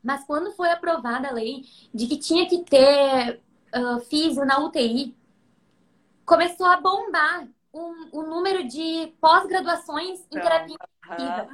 mas 0.01 0.23
quando 0.23 0.51
foi 0.51 0.69
aprovada 0.69 1.27
a 1.27 1.33
lei 1.33 1.65
de 1.93 2.07
que 2.07 2.17
tinha 2.17 2.47
que 2.47 2.63
ter 2.63 3.41
uh, 3.75 4.45
na 4.45 4.59
UTI, 4.59 5.15
começou 6.25 6.67
a 6.67 6.79
bombar 6.79 7.47
o, 7.71 8.19
o 8.19 8.23
número 8.23 8.67
de 8.67 9.13
pós-graduações 9.19 10.21
em 10.31 10.39
terapia 10.39 10.75
intensiva. 11.05 11.49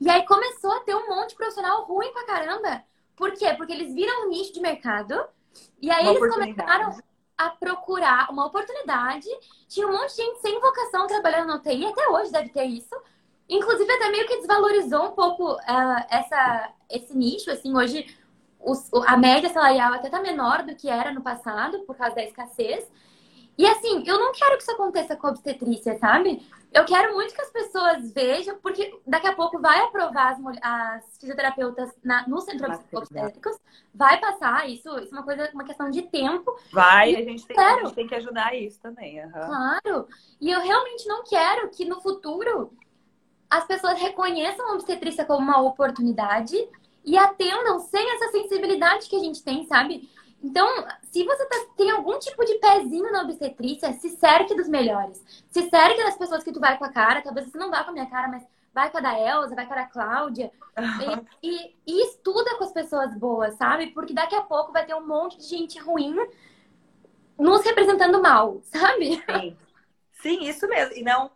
E 0.00 0.08
aí 0.08 0.24
começou 0.24 0.72
a 0.72 0.80
ter 0.80 0.94
um 0.94 1.08
monte 1.08 1.30
de 1.30 1.36
profissional 1.36 1.84
ruim 1.84 2.12
pra 2.12 2.26
caramba. 2.26 2.82
Por 3.14 3.32
quê? 3.32 3.52
Porque 3.54 3.72
eles 3.72 3.94
viram 3.94 4.26
um 4.26 4.28
nicho 4.30 4.52
de 4.52 4.60
mercado 4.60 5.14
e 5.80 5.90
aí 5.90 6.04
uma 6.04 6.12
eles 6.12 6.34
começaram 6.34 6.98
a 7.36 7.50
procurar 7.50 8.30
uma 8.30 8.46
oportunidade. 8.46 9.28
Tinha 9.68 9.86
um 9.86 9.92
monte 9.92 10.10
de 10.10 10.22
gente 10.22 10.40
sem 10.40 10.60
vocação 10.60 11.06
trabalhando 11.06 11.48
na 11.48 11.56
UTI, 11.56 11.86
até 11.86 12.08
hoje 12.08 12.32
deve 12.32 12.48
ter 12.50 12.64
isso. 12.64 12.94
Inclusive, 13.48 13.92
até 13.92 14.10
meio 14.10 14.26
que 14.26 14.36
desvalorizou 14.36 15.06
um 15.06 15.12
pouco 15.12 15.54
uh, 15.54 16.04
essa, 16.08 16.72
esse 16.88 17.16
nicho. 17.16 17.50
Assim, 17.50 17.76
hoje 17.76 18.06
os, 18.60 18.90
a 19.06 19.16
média 19.16 19.48
salarial 19.48 19.94
até 19.94 20.08
tá 20.08 20.20
menor 20.20 20.62
do 20.62 20.74
que 20.76 20.88
era 20.88 21.12
no 21.12 21.20
passado, 21.20 21.80
por 21.80 21.96
causa 21.96 22.14
da 22.14 22.22
escassez. 22.22 22.88
E 23.60 23.66
assim, 23.66 24.02
eu 24.06 24.18
não 24.18 24.32
quero 24.32 24.56
que 24.56 24.62
isso 24.62 24.72
aconteça 24.72 25.14
com 25.14 25.26
a 25.26 25.30
obstetrícia, 25.30 25.98
sabe? 25.98 26.42
Eu 26.72 26.82
quero 26.86 27.12
muito 27.12 27.34
que 27.34 27.42
as 27.42 27.50
pessoas 27.50 28.10
vejam, 28.10 28.56
porque 28.62 28.98
daqui 29.06 29.26
a 29.26 29.34
pouco 29.34 29.60
vai 29.60 29.80
aprovar 29.80 30.32
as, 30.32 30.38
as 30.62 31.18
fisioterapeutas 31.18 31.90
na, 32.02 32.26
no 32.26 32.40
centro 32.40 32.72
obstétricos, 32.94 33.58
vai 33.94 34.18
passar 34.18 34.66
isso, 34.66 34.88
isso 35.00 35.14
é 35.14 35.18
uma 35.18 35.24
coisa, 35.24 35.50
uma 35.52 35.64
questão 35.64 35.90
de 35.90 36.00
tempo. 36.00 36.58
Vai, 36.72 37.14
a 37.14 37.22
gente, 37.22 37.46
tem, 37.46 37.58
a 37.58 37.84
gente 37.84 37.94
tem 37.94 38.06
que 38.08 38.14
ajudar 38.14 38.56
isso 38.56 38.80
também. 38.80 39.22
Uhum. 39.22 39.30
Claro. 39.30 40.08
E 40.40 40.50
eu 40.50 40.62
realmente 40.62 41.06
não 41.06 41.22
quero 41.22 41.68
que 41.68 41.84
no 41.84 42.00
futuro 42.00 42.72
as 43.50 43.66
pessoas 43.66 44.00
reconheçam 44.00 44.70
a 44.70 44.72
obstetrícia 44.72 45.26
como 45.26 45.40
uma 45.40 45.60
oportunidade 45.60 46.56
e 47.04 47.18
atendam 47.18 47.78
sem 47.78 48.10
essa 48.14 48.30
sensibilidade 48.30 49.06
que 49.06 49.16
a 49.16 49.20
gente 49.20 49.44
tem, 49.44 49.66
sabe? 49.66 50.08
Então, 50.42 50.66
se 51.02 51.22
você 51.24 51.46
tá, 51.46 51.56
tem 51.76 51.90
algum 51.90 52.18
tipo 52.18 52.44
de 52.44 52.54
pezinho 52.54 53.12
na 53.12 53.22
obstetrícia, 53.22 53.92
se 53.92 54.10
cerque 54.10 54.54
dos 54.54 54.68
melhores. 54.68 55.22
Se 55.50 55.68
cerque 55.68 56.02
das 56.02 56.16
pessoas 56.16 56.42
que 56.42 56.52
tu 56.52 56.60
vai 56.60 56.78
com 56.78 56.84
a 56.84 56.92
cara. 56.92 57.22
Talvez 57.22 57.50
você 57.50 57.58
não 57.58 57.70
vá 57.70 57.84
com 57.84 57.90
a 57.90 57.92
minha 57.92 58.06
cara, 58.06 58.28
mas 58.28 58.46
vai 58.72 58.90
com 58.90 58.98
a 58.98 59.00
da 59.00 59.18
Elza, 59.18 59.54
vai 59.54 59.66
com 59.66 59.72
a 59.72 59.76
da 59.76 59.86
Cláudia. 59.86 60.50
E, 61.42 61.48
e, 61.48 61.76
e, 61.86 62.06
estuda 62.06 62.56
com 62.56 62.64
as 62.64 62.72
pessoas 62.72 63.14
boas, 63.16 63.54
sabe? 63.54 63.88
Porque 63.88 64.14
daqui 64.14 64.34
a 64.34 64.42
pouco 64.42 64.72
vai 64.72 64.86
ter 64.86 64.94
um 64.94 65.06
monte 65.06 65.36
de 65.36 65.44
gente 65.44 65.78
ruim 65.78 66.16
nos 67.38 67.62
representando 67.64 68.22
mal, 68.22 68.60
sabe? 68.64 69.22
Sim, 69.30 69.56
Sim 70.12 70.44
isso 70.44 70.66
mesmo. 70.68 70.94
E 70.94 71.02
não, 71.02 71.30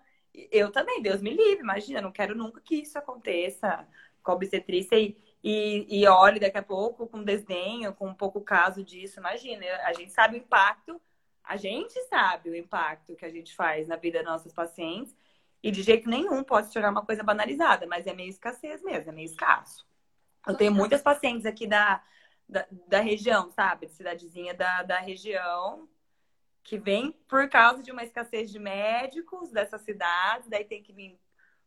eu 0.50 0.70
também, 0.72 1.02
Deus 1.02 1.20
me 1.20 1.30
livre, 1.30 1.62
imagina, 1.62 2.00
não 2.00 2.12
quero 2.12 2.34
nunca 2.34 2.60
que 2.60 2.76
isso 2.76 2.98
aconteça 2.98 3.86
com 4.22 4.32
a 4.32 4.34
obstetrícia. 4.34 4.98
E, 4.98 5.16
e, 5.44 5.86
e 5.90 6.08
olhe 6.08 6.40
daqui 6.40 6.56
a 6.56 6.62
pouco 6.62 7.06
com 7.06 7.22
desdenho, 7.22 7.92
com 7.92 8.08
um 8.08 8.14
pouco 8.14 8.40
caso 8.40 8.82
disso. 8.82 9.20
Imagina, 9.20 9.66
a 9.84 9.92
gente 9.92 10.10
sabe 10.10 10.38
o 10.38 10.40
impacto, 10.40 10.98
a 11.44 11.58
gente 11.58 11.92
sabe 12.04 12.48
o 12.48 12.56
impacto 12.56 13.14
que 13.14 13.26
a 13.26 13.28
gente 13.28 13.54
faz 13.54 13.86
na 13.86 13.96
vida 13.96 14.20
dos 14.20 14.26
nossos 14.32 14.54
pacientes 14.54 15.14
e 15.62 15.70
de 15.70 15.82
jeito 15.82 16.08
nenhum 16.08 16.42
pode 16.42 16.68
se 16.68 16.72
tornar 16.72 16.90
uma 16.90 17.04
coisa 17.04 17.22
banalizada, 17.22 17.86
mas 17.86 18.06
é 18.06 18.14
meio 18.14 18.30
escassez 18.30 18.82
mesmo, 18.82 19.10
é 19.10 19.12
meio 19.12 19.26
escasso. 19.26 19.86
Eu 20.46 20.56
tenho 20.56 20.72
muitas 20.72 21.02
pacientes 21.02 21.44
aqui 21.44 21.66
da, 21.66 22.02
da, 22.48 22.66
da 22.88 23.00
região, 23.00 23.50
sabe? 23.50 23.86
De 23.86 23.92
cidadezinha 23.92 24.54
da, 24.54 24.82
da 24.82 24.98
região, 24.98 25.86
que 26.62 26.78
vem 26.78 27.12
por 27.28 27.50
causa 27.50 27.82
de 27.82 27.92
uma 27.92 28.02
escassez 28.02 28.50
de 28.50 28.58
médicos 28.58 29.50
dessa 29.50 29.76
cidade, 29.76 30.48
daí 30.48 30.64
tem 30.64 30.82
que 30.82 30.92
vir 30.92 31.20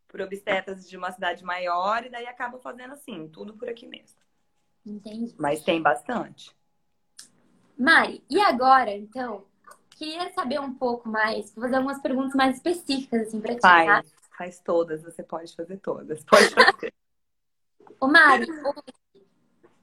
por 0.07 0.21
obstetras 0.21 0.87
de 0.89 0.97
uma 0.97 1.11
cidade 1.11 1.43
maior 1.43 2.05
e 2.05 2.09
daí 2.09 2.25
acabam 2.25 2.59
fazendo 2.59 2.93
assim, 2.93 3.27
tudo 3.27 3.53
por 3.53 3.67
aqui 3.69 3.85
mesmo. 3.85 4.17
Entendi. 4.85 5.35
Mas 5.37 5.61
tem 5.63 5.81
bastante. 5.81 6.55
Mari, 7.77 8.23
e 8.29 8.39
agora, 8.39 8.91
então, 8.91 9.45
queria 9.91 10.31
saber 10.33 10.59
um 10.59 10.73
pouco 10.73 11.07
mais, 11.07 11.53
vou 11.53 11.63
fazer 11.63 11.75
algumas 11.75 12.01
perguntas 12.01 12.33
mais 12.33 12.55
específicas, 12.55 13.27
assim, 13.27 13.39
pra 13.39 13.53
ti, 13.53 13.61
faz, 13.61 13.85
tá? 13.85 14.03
Faz 14.37 14.59
todas, 14.59 15.03
você 15.03 15.21
pode 15.21 15.55
fazer 15.55 15.77
todas. 15.77 16.23
Pode 16.23 16.49
fazer. 16.49 16.93
Ô, 17.99 18.07
Mari, 18.07 18.47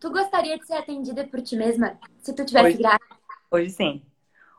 tu 0.00 0.10
gostaria 0.10 0.58
de 0.58 0.66
ser 0.66 0.74
atendida 0.74 1.26
por 1.26 1.40
ti 1.40 1.56
mesma, 1.56 1.98
se 2.18 2.34
tu 2.34 2.44
tivesse 2.44 2.68
hoje, 2.68 2.78
grávida? 2.78 3.16
Hoje 3.50 3.70
sim. 3.70 4.06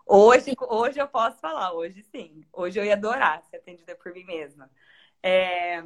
Hoje, 0.06 0.54
hoje 0.70 1.00
eu 1.00 1.08
posso 1.08 1.40
falar, 1.40 1.74
hoje 1.74 2.04
sim. 2.04 2.46
Hoje 2.54 2.80
eu 2.80 2.86
ia 2.86 2.94
adorar 2.94 3.44
ser 3.50 3.58
atendida 3.58 3.96
por 3.96 4.14
mim 4.14 4.24
mesma. 4.24 4.70
É... 5.22 5.84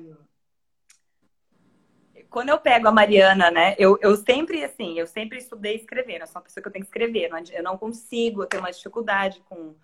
Quando 2.30 2.50
eu 2.50 2.60
pego 2.60 2.88
a 2.88 2.92
Mariana, 2.92 3.50
né? 3.50 3.76
Eu, 3.80 3.98
eu 4.02 4.16
sempre, 4.16 4.64
assim, 4.64 5.00
eu 5.00 5.08
sempre 5.08 5.40
estudei 5.40 5.76
escrevendo. 5.76 6.22
Eu 6.22 6.28
sou 6.28 6.36
uma 6.36 6.44
pessoa 6.44 6.62
que 6.62 6.68
eu 6.68 6.72
tenho 6.72 6.86
que 6.86 6.90
escrever. 6.90 7.30
Eu 7.52 7.64
não 7.64 7.78
consigo, 7.78 8.44
eu 8.44 8.48
tenho 8.48 8.62
uma 8.62 8.72
dificuldade 8.72 9.42
com, 9.50 9.76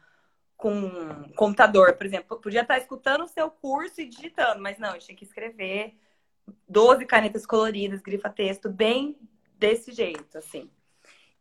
com 0.55 1.31
computador, 1.35 1.95
por 1.95 2.05
exemplo. 2.05 2.35
Eu 2.35 2.41
podia 2.41 2.61
estar 2.61 2.77
escutando 2.77 3.23
o 3.23 3.27
seu 3.27 3.49
curso 3.49 4.01
e 4.01 4.05
digitando, 4.05 4.61
mas 4.61 4.77
não, 4.77 4.93
eu 4.93 4.99
tinha 4.99 5.17
que 5.17 5.23
escrever 5.23 5.95
12 6.67 7.05
canetas 7.05 7.45
coloridas, 7.45 8.01
grifa-texto, 8.01 8.69
bem 8.69 9.17
desse 9.57 9.91
jeito, 9.91 10.37
assim. 10.37 10.69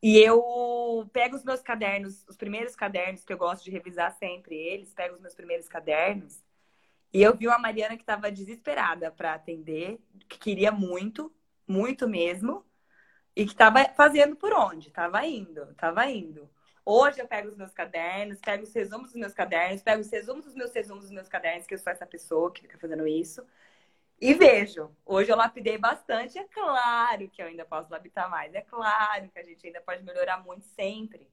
E 0.03 0.19
eu 0.19 1.09
pego 1.13 1.35
os 1.35 1.45
meus 1.45 1.61
cadernos, 1.61 2.27
os 2.29 2.37
primeiros 2.37 2.77
cadernos 2.77 3.25
que 3.25 3.33
eu 3.33 3.39
gosto 3.39 3.65
de 3.65 3.71
revisar 3.71 4.13
sempre 4.19 4.55
eles, 4.55 4.93
pego 4.93 5.15
os 5.15 5.21
meus 5.21 5.35
primeiros 5.35 5.67
cadernos 5.67 6.44
e 7.15 7.23
eu 7.23 7.37
vi 7.37 7.47
uma 7.47 7.59
Mariana 7.59 7.97
que 7.97 8.03
estava 8.03 8.33
desesperada 8.33 9.09
para 9.09 9.35
atender, 9.35 10.01
que 10.29 10.37
queria 10.37 10.73
muito, 10.73 11.33
muito 11.67 12.09
mesmo, 12.09 12.67
e 13.37 13.45
que 13.45 13.53
estava 13.53 13.85
fazendo 13.97 14.35
por 14.35 14.53
onde? 14.53 14.89
Estava 14.89 15.25
indo, 15.25 15.63
estava 15.71 16.05
indo. 16.11 16.51
Hoje 16.85 17.21
eu 17.21 17.29
pego 17.29 17.49
os 17.49 17.57
meus 17.57 17.73
cadernos, 17.73 18.41
pego 18.41 18.65
os 18.65 18.75
resumos 18.75 19.13
dos 19.13 19.21
meus 19.21 19.33
cadernos, 19.33 19.81
pego 19.81 20.01
os 20.01 20.11
resumos 20.11 20.45
dos 20.45 20.55
meus 20.57 20.73
resumos 20.73 21.05
dos 21.05 21.13
meus 21.13 21.29
cadernos, 21.29 21.67
que 21.69 21.75
eu 21.75 21.79
sou 21.79 21.93
essa 21.93 22.05
pessoa 22.05 22.53
que 22.53 22.63
fica 22.63 22.79
fazendo 22.79 23.07
isso. 23.07 23.47
E 24.21 24.35
vejo, 24.35 24.91
hoje 25.07 25.31
eu 25.31 25.37
lapidei 25.37 25.79
bastante. 25.79 26.37
É 26.37 26.45
claro 26.45 27.29
que 27.31 27.41
eu 27.41 27.47
ainda 27.47 27.65
posso 27.65 27.93
lapidar 27.93 28.29
mais. 28.29 28.53
É 28.55 28.61
claro 28.61 29.29
que 29.29 29.39
a 29.39 29.43
gente 29.45 29.65
ainda 29.65 29.81
pode 29.81 30.03
melhorar 30.03 30.43
muito 30.45 30.67
sempre, 30.67 31.31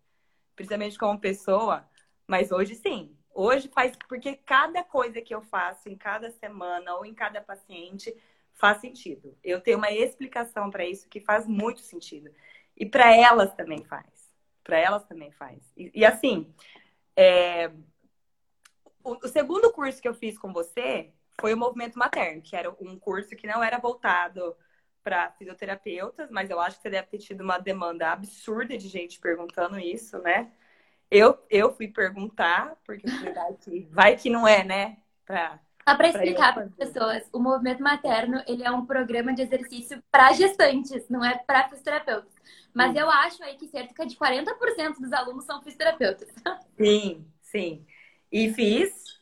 principalmente 0.56 0.98
como 0.98 1.20
pessoa. 1.20 1.90
Mas 2.28 2.52
hoje 2.52 2.76
sim, 2.76 3.18
Hoje 3.34 3.70
faz 3.70 3.96
porque 4.08 4.36
cada 4.36 4.84
coisa 4.84 5.22
que 5.22 5.34
eu 5.34 5.42
faço 5.42 5.90
em 5.90 5.96
cada 5.96 6.30
semana 6.32 6.96
ou 6.96 7.06
em 7.06 7.14
cada 7.14 7.42
paciente 7.42 8.16
faz 8.54 8.80
sentido. 8.80 9.38
Eu 9.44 9.62
tenho 9.62 9.78
uma 9.78 9.92
explicação 9.92 10.70
para 10.70 10.86
isso 10.86 11.10
que 11.10 11.20
faz 11.20 11.48
muito 11.48 11.82
sentido. 11.82 12.32
E 12.78 12.86
para 12.86 13.16
elas 13.16 13.54
também 13.54 13.84
faz. 13.84 14.32
Para 14.64 14.78
elas 14.78 15.04
também 15.06 15.32
faz. 15.32 15.60
E, 15.76 15.92
e 15.94 16.06
assim, 16.06 16.54
é... 17.16 17.72
o, 19.04 19.26
o 19.26 19.28
segundo 19.28 19.72
curso 19.72 20.02
que 20.02 20.08
eu 20.08 20.14
fiz 20.14 20.38
com 20.38 20.52
você 20.54 21.12
foi 21.40 21.54
o 21.54 21.58
movimento 21.58 21.98
materno, 21.98 22.42
que 22.42 22.56
era 22.56 22.70
um 22.80 23.00
curso 23.00 23.36
que 23.36 23.48
não 23.48 23.64
era 23.64 23.80
voltado 23.80 24.56
para 25.04 25.32
fisioterapeutas, 25.32 26.30
mas 26.30 26.50
eu 26.50 26.60
acho 26.60 26.78
que 26.78 26.84
você 26.84 26.90
deve 26.90 27.08
ter 27.08 27.18
tido 27.18 27.42
uma 27.42 27.58
demanda 27.58 28.12
absurda 28.12 28.78
de 28.78 28.88
gente 28.88 29.20
perguntando 29.20 29.80
isso, 29.80 30.20
né? 30.20 30.52
Eu, 31.12 31.38
eu 31.50 31.76
fui 31.76 31.90
perguntar, 31.90 32.78
porque 32.86 33.06
vai 33.06 33.54
que, 33.54 33.88
vai 33.92 34.16
que 34.16 34.30
não 34.30 34.48
é, 34.48 34.64
né? 34.64 34.98
Pra, 35.26 35.60
Só 35.88 35.96
para 35.98 36.08
explicar 36.08 36.54
para 36.54 36.64
as 36.64 36.74
pessoas, 36.74 37.30
o 37.34 37.40
movimento 37.40 37.84
materno 37.84 38.42
ele 38.48 38.64
é 38.64 38.72
um 38.72 38.86
programa 38.86 39.34
de 39.34 39.42
exercício 39.42 40.02
para 40.10 40.32
gestantes, 40.32 41.10
não 41.10 41.24
é 41.24 41.38
para 41.38 41.68
fisioterapeutas. 41.68 42.32
Mas 42.74 42.94
sim. 42.94 43.00
eu 43.00 43.10
acho 43.10 43.44
aí 43.44 43.58
que 43.58 43.68
cerca 43.68 44.06
de 44.06 44.16
40% 44.16 45.02
dos 45.02 45.12
alunos 45.12 45.44
são 45.44 45.62
fisioterapeutas. 45.62 46.30
Sim, 46.78 47.28
sim. 47.42 47.86
E 48.32 48.54
fiz, 48.54 49.20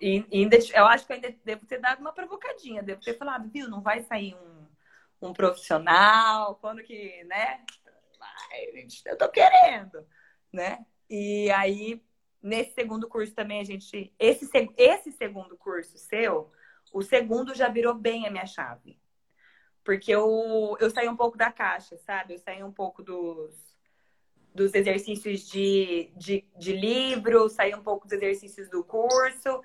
e, 0.00 0.26
ainda, 0.32 0.56
eu 0.74 0.86
acho 0.86 1.06
que 1.06 1.12
ainda 1.12 1.32
devo 1.44 1.66
ter 1.66 1.78
dado 1.78 2.00
uma 2.00 2.12
provocadinha, 2.12 2.82
devo 2.82 3.02
ter 3.02 3.18
falado, 3.18 3.50
viu, 3.50 3.68
não 3.68 3.82
vai 3.82 4.00
sair 4.00 4.34
um, 4.34 5.28
um 5.28 5.32
profissional, 5.34 6.56
quando 6.56 6.82
que, 6.82 7.22
né? 7.24 7.60
Vai, 8.18 8.86
eu 9.04 9.18
tô 9.18 9.28
querendo, 9.28 10.04
né? 10.50 10.84
E 11.08 11.50
aí, 11.50 12.02
nesse 12.42 12.74
segundo 12.74 13.08
curso 13.08 13.34
também, 13.34 13.60
a 13.60 13.64
gente. 13.64 14.12
Esse, 14.18 14.48
esse 14.76 15.12
segundo 15.12 15.56
curso 15.56 15.98
seu, 15.98 16.50
o 16.92 17.02
segundo 17.02 17.54
já 17.54 17.68
virou 17.68 17.94
bem 17.94 18.26
a 18.26 18.30
minha 18.30 18.46
chave. 18.46 18.98
Porque 19.84 20.10
eu, 20.10 20.76
eu 20.80 20.90
saí 20.90 21.08
um 21.08 21.16
pouco 21.16 21.38
da 21.38 21.52
caixa, 21.52 21.96
sabe? 21.98 22.34
Eu 22.34 22.38
saí 22.38 22.62
um 22.62 22.72
pouco 22.72 23.02
dos, 23.02 23.54
dos 24.52 24.74
exercícios 24.74 25.46
de, 25.48 26.10
de, 26.16 26.44
de 26.58 26.72
livro, 26.72 27.48
saí 27.48 27.74
um 27.74 27.82
pouco 27.82 28.06
dos 28.06 28.12
exercícios 28.12 28.68
do 28.68 28.82
curso. 28.82 29.62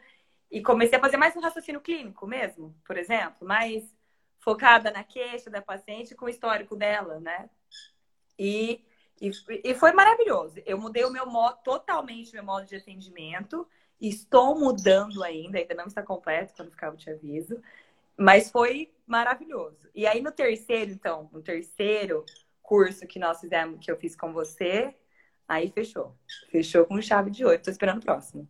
E 0.52 0.62
comecei 0.62 0.98
a 0.98 1.02
fazer 1.02 1.18
mais 1.18 1.36
um 1.36 1.39
raciocínio 1.39 1.80
clínico 1.80 2.28
mesmo, 2.28 2.76
por 2.86 2.98
exemplo, 2.98 3.48
mais 3.48 3.84
focada 4.39 4.92
na 4.92 5.04
queixa 5.04 5.50
da 5.50 5.62
paciente 5.62 6.14
com 6.14 6.26
o 6.26 6.30
histórico 6.30 6.76
dela, 6.76 7.20
né? 7.20 7.50
E, 8.38 8.84
e, 9.22 9.32
e 9.63 9.76
foi 9.76 9.93
maravilhoso. 9.93 10.55
Eu 10.65 10.80
mudei 10.80 11.05
o 11.05 11.11
meu 11.11 11.28
modo, 11.28 11.59
totalmente 11.63 12.34
meu 12.34 12.43
modo 12.43 12.65
de 12.65 12.76
atendimento. 12.76 13.67
Estou 13.99 14.59
mudando 14.59 15.24
ainda, 15.24 15.59
ainda 15.59 15.76
não 15.76 15.86
está 15.86 16.01
completo, 16.01 16.55
quando 16.55 16.72
ficar 16.72 16.88
eu 16.88 16.97
te 16.97 17.11
aviso. 17.11 17.61
Mas 18.17 18.49
foi 18.49 18.91
maravilhoso. 19.05 19.88
E 19.93 20.07
aí 20.07 20.22
no 20.22 20.32
terceiro, 20.32 20.91
então, 20.91 21.30
no 21.32 21.41
terceiro 21.41 22.26
curso 22.63 23.05
que 23.05 23.19
nós 23.19 23.39
fizemos, 23.39 23.86
que 23.86 23.91
eu 23.91 23.97
fiz 23.97 24.15
com 24.15 24.34
você, 24.34 24.95
aí 25.47 25.69
fechou. 25.69 26.17
Fechou 26.49 26.86
com 26.86 26.99
chave 26.99 27.30
de 27.30 27.45
ouro. 27.45 27.61
Tô 27.61 27.69
esperando 27.69 27.99
o 27.99 28.05
próximo. 28.05 28.47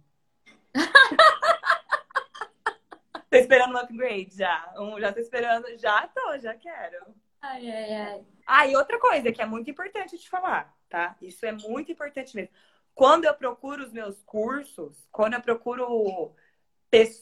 tô 3.30 3.36
esperando 3.36 3.74
um 3.74 3.78
upgrade 3.78 4.38
já. 4.38 4.74
Um, 4.78 4.98
já 5.02 5.12
tô 5.12 5.20
esperando. 5.20 5.68
Já 5.78 6.08
tô, 6.08 6.38
já 6.38 6.56
quero. 6.56 7.14
Ai, 7.42 7.70
ai, 7.72 7.94
ai. 7.94 8.26
Ah, 8.46 8.68
e 8.68 8.76
outra 8.76 9.00
coisa 9.00 9.32
que 9.32 9.42
é 9.42 9.46
muito 9.46 9.70
importante 9.70 10.18
te 10.18 10.30
falar, 10.30 10.76
tá? 10.90 11.16
Isso 11.22 11.46
é 11.46 11.52
muito 11.52 11.92
importante 11.92 12.36
mesmo. 12.36 12.54
Quando 12.94 13.26
eu 13.26 13.34
procuro 13.34 13.84
os 13.84 13.92
meus 13.92 14.22
cursos, 14.24 15.08
quando 15.12 15.34
eu 15.34 15.42
procuro. 15.42 16.36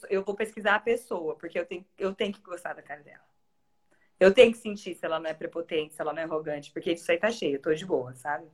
Eu 0.08 0.24
vou 0.24 0.34
pesquisar 0.34 0.74
a 0.74 0.80
pessoa, 0.80 1.36
porque 1.36 1.58
eu 1.58 1.64
tenho, 1.64 1.86
eu 1.96 2.12
tenho 2.12 2.32
que 2.32 2.40
gostar 2.40 2.74
da 2.74 2.82
cara 2.82 3.02
dela. 3.02 3.24
Eu 4.18 4.34
tenho 4.34 4.52
que 4.52 4.58
sentir 4.58 4.94
se 4.94 5.04
ela 5.06 5.20
não 5.20 5.30
é 5.30 5.34
prepotente, 5.34 5.94
se 5.94 6.00
ela 6.02 6.12
não 6.12 6.20
é 6.20 6.24
arrogante, 6.24 6.72
porque 6.72 6.92
isso 6.92 7.10
aí 7.10 7.18
tá 7.18 7.30
cheio, 7.30 7.56
eu 7.56 7.62
tô 7.62 7.72
de 7.72 7.86
boa, 7.86 8.14
sabe? 8.14 8.46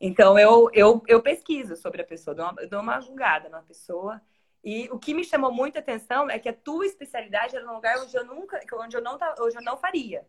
Então 0.00 0.38
eu, 0.38 0.70
eu, 0.72 1.02
eu 1.06 1.22
pesquiso 1.22 1.76
sobre 1.76 2.02
a 2.02 2.04
pessoa, 2.04 2.34
dou 2.34 2.46
uma, 2.46 2.66
dou 2.66 2.80
uma 2.80 3.00
julgada 3.00 3.48
na 3.48 3.62
pessoa. 3.62 4.20
E 4.64 4.88
o 4.90 4.98
que 4.98 5.14
me 5.14 5.24
chamou 5.24 5.52
muita 5.52 5.80
atenção 5.80 6.30
é 6.30 6.38
que 6.38 6.48
a 6.48 6.54
tua 6.54 6.86
especialidade 6.86 7.56
era 7.56 7.64
num 7.66 7.74
lugar 7.74 7.98
onde 7.98 8.16
eu 8.16 8.24
nunca, 8.24 8.60
onde 8.74 8.96
eu 8.96 9.02
não, 9.02 9.18
onde 9.40 9.56
eu 9.56 9.62
não 9.62 9.76
faria 9.76 10.26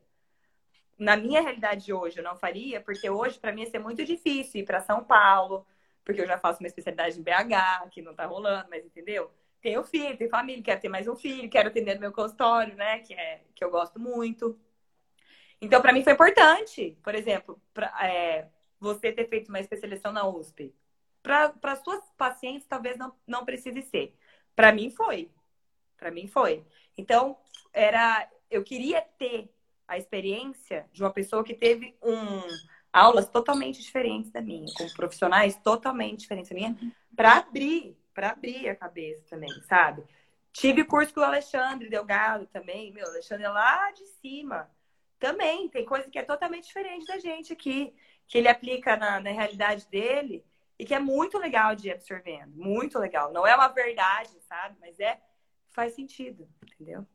na 1.00 1.16
minha 1.16 1.42
realidade 1.42 1.94
hoje 1.94 2.20
eu 2.20 2.24
não 2.24 2.36
faria, 2.36 2.82
porque 2.82 3.10
hoje 3.10 3.40
para 3.40 3.54
mim 3.54 3.62
ia 3.62 3.70
ser 3.70 3.80
muito 3.80 4.04
difícil 4.04 4.62
ir 4.62 4.66
para 4.66 4.82
São 4.82 5.04
Paulo, 5.04 5.66
porque 6.04 6.22
eu 6.22 6.28
já 6.28 6.38
faço 6.38 6.60
uma 6.60 6.68
especialidade 6.68 7.20
em 7.20 7.24
BH, 7.24 7.90
que 7.92 8.02
não 8.02 8.14
tá 8.14 8.26
rolando, 8.26 8.68
mas 8.70 8.86
entendeu? 8.86 9.32
Tenho 9.62 9.84
filho, 9.84 10.18
tenho 10.18 10.30
família, 10.30 10.64
quero 10.64 10.82
ter 10.82 10.90
mais 10.90 11.08
um 11.08 11.16
filho, 11.16 11.50
quero 11.50 11.70
atender 11.70 11.96
no 11.96 12.02
meu 12.02 12.12
consultório, 12.12 12.76
né, 12.76 13.00
que 13.00 13.14
é 13.14 13.42
que 13.56 13.64
eu 13.64 13.72
gosto 13.72 14.00
muito. 14.00 14.60
Então, 15.62 15.82
para 15.82 15.94
mim 15.94 16.04
foi 16.04 16.14
importante, 16.14 16.98
por 17.04 17.16
exemplo, 17.16 17.62
pra, 17.74 17.94
é, 18.06 18.48
você 18.80 19.12
ter 19.12 19.28
feito 19.28 19.50
uma 19.50 19.60
especialização 19.60 20.12
na 20.12 20.28
USP. 20.28 20.74
Para 21.22 21.76
suas 21.76 22.02
pacientes, 22.18 22.66
talvez 22.68 22.98
não, 22.98 23.14
não 23.28 23.46
precise 23.46 23.82
ser. 23.84 24.16
Para 24.56 24.72
mim 24.72 24.90
foi. 24.90 25.30
Para 25.98 26.12
mim 26.12 26.28
foi. 26.28 26.66
Então, 26.98 27.38
era 27.74 28.30
eu 28.50 28.64
queria 28.64 29.02
ter 29.18 29.50
a 29.90 29.98
experiência 29.98 30.86
de 30.94 31.04
uma 31.04 31.12
pessoa 31.12 31.44
que 31.44 31.56
teve 31.56 31.98
um 32.02 32.42
aulas 32.94 33.28
totalmente 33.28 33.82
diferentes 33.82 34.32
da 34.32 34.42
minha, 34.42 34.72
com 34.78 34.88
profissionais 34.90 35.58
totalmente 35.58 36.20
diferentes 36.20 36.50
da 36.50 36.56
minha, 36.56 36.78
para 37.16 37.38
abrir, 37.38 37.98
para 38.14 38.30
abrir 38.30 38.70
a 38.70 38.76
cabeça 38.76 39.24
também, 39.30 39.50
sabe? 39.64 40.04
Tive 40.52 40.84
curso 40.84 41.14
com 41.14 41.22
o 41.22 41.24
Alexandre 41.24 41.90
Delgado 41.90 42.46
também, 42.48 42.92
meu, 42.92 43.08
Alexandre 43.08 43.46
é 43.46 43.50
lá 43.50 43.92
de 43.92 44.06
cima. 44.06 44.70
Também 45.20 45.68
tem 45.70 45.86
coisa 45.86 46.10
que 46.10 46.18
é 46.18 46.24
totalmente 46.24 46.68
diferente 46.68 47.06
da 47.06 47.18
gente 47.18 47.52
aqui, 47.52 47.94
que 48.28 48.38
ele 48.38 48.48
aplica 48.48 48.96
na, 48.96 49.20
na 49.20 49.32
realidade 49.32 49.88
dele 49.88 50.46
e 50.78 50.86
que 50.86 50.94
é 50.94 51.00
muito 51.00 51.38
legal 51.38 51.76
de 51.76 51.90
ir 51.90 51.92
absorvendo, 51.92 52.56
muito 52.56 52.98
legal. 53.00 53.34
Não 53.34 53.46
é 53.46 53.56
uma 53.56 53.68
verdade, 53.68 54.32
sabe? 54.42 54.78
Mas 54.80 55.00
é 55.00 55.20
faz 55.72 55.94
sentido, 55.94 56.48
entendeu? 56.64 57.06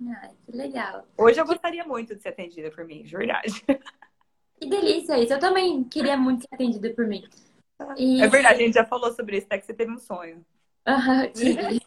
Ai, 0.00 0.30
que 0.44 0.52
legal. 0.52 1.06
Hoje 1.16 1.40
eu 1.40 1.46
gostaria 1.46 1.84
muito 1.84 2.14
de 2.14 2.22
ser 2.22 2.28
atendida 2.30 2.70
por 2.70 2.84
mim, 2.84 3.02
de 3.02 3.16
verdade. 3.16 3.64
Que 4.58 4.68
delícia 4.68 5.18
isso. 5.18 5.32
Eu 5.32 5.38
também 5.38 5.84
queria 5.84 6.16
muito 6.16 6.42
ser 6.42 6.54
atendida 6.54 6.88
por 6.94 7.06
mim. 7.06 7.22
E... 7.96 8.22
É 8.22 8.26
verdade, 8.26 8.62
a 8.62 8.66
gente 8.66 8.74
já 8.74 8.84
falou 8.84 9.12
sobre 9.12 9.36
isso, 9.36 9.46
até 9.46 9.58
que 9.58 9.66
você 9.66 9.74
teve 9.74 9.92
um 9.92 9.98
sonho. 9.98 10.44
Aham, 10.86 11.28
tive. 11.28 11.82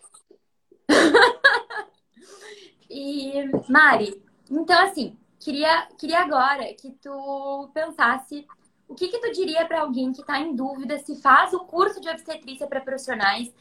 e, 2.90 3.34
Mari, 3.68 4.22
então 4.52 4.80
assim, 4.84 5.18
queria, 5.40 5.88
queria 5.98 6.20
agora 6.20 6.74
que 6.74 6.92
tu 6.92 7.72
pensasse 7.74 8.46
o 8.88 8.96
que 8.96 9.08
que 9.08 9.20
tu 9.20 9.32
diria 9.32 9.66
para 9.66 9.82
alguém 9.82 10.12
que 10.12 10.22
está 10.22 10.40
em 10.40 10.56
dúvida 10.56 10.98
se 11.00 11.22
faz 11.22 11.54
o 11.54 11.60
curso 11.60 12.02
de 12.02 12.10
obstetrícia 12.10 12.68
para 12.68 12.82
profissionais 12.82 13.54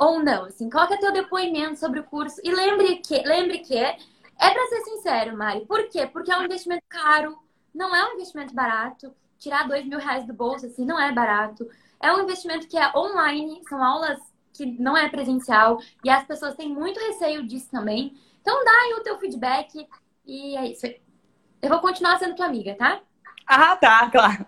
ou 0.00 0.18
não, 0.22 0.46
assim, 0.46 0.70
qual 0.70 0.90
é 0.90 0.96
teu 0.96 1.12
depoimento 1.12 1.78
sobre 1.78 2.00
o 2.00 2.04
curso 2.04 2.40
e 2.42 2.50
lembre 2.50 2.96
que, 2.96 3.22
lembre 3.22 3.58
que 3.58 3.76
é 3.76 3.98
para 4.38 4.66
ser 4.68 4.80
sincero, 4.80 5.36
Mari, 5.36 5.66
por 5.66 5.90
quê? 5.90 6.06
Porque 6.06 6.32
é 6.32 6.38
um 6.38 6.44
investimento 6.44 6.82
caro, 6.88 7.38
não 7.74 7.94
é 7.94 8.08
um 8.08 8.14
investimento 8.14 8.54
barato, 8.54 9.14
tirar 9.38 9.68
dois 9.68 9.84
mil 9.84 9.98
reais 9.98 10.26
do 10.26 10.32
bolso, 10.32 10.64
assim, 10.64 10.86
não 10.86 10.98
é 10.98 11.12
barato, 11.12 11.68
é 12.02 12.10
um 12.14 12.22
investimento 12.22 12.66
que 12.66 12.78
é 12.78 12.90
online, 12.96 13.60
são 13.68 13.84
aulas 13.84 14.18
que 14.54 14.64
não 14.64 14.96
é 14.96 15.06
presencial 15.10 15.78
e 16.02 16.08
as 16.08 16.24
pessoas 16.24 16.54
têm 16.54 16.70
muito 16.70 16.98
receio 16.98 17.46
disso 17.46 17.68
também, 17.70 18.18
então 18.40 18.64
dá 18.64 18.72
aí 18.72 18.94
o 18.94 19.02
teu 19.02 19.18
feedback 19.18 19.86
e 20.24 20.56
é 20.56 20.66
isso. 20.68 20.86
Eu 21.60 21.68
vou 21.68 21.80
continuar 21.80 22.18
sendo 22.18 22.34
tua 22.34 22.46
amiga, 22.46 22.74
tá? 22.74 23.02
Ah, 23.46 23.76
tá, 23.76 24.10
claro. 24.10 24.46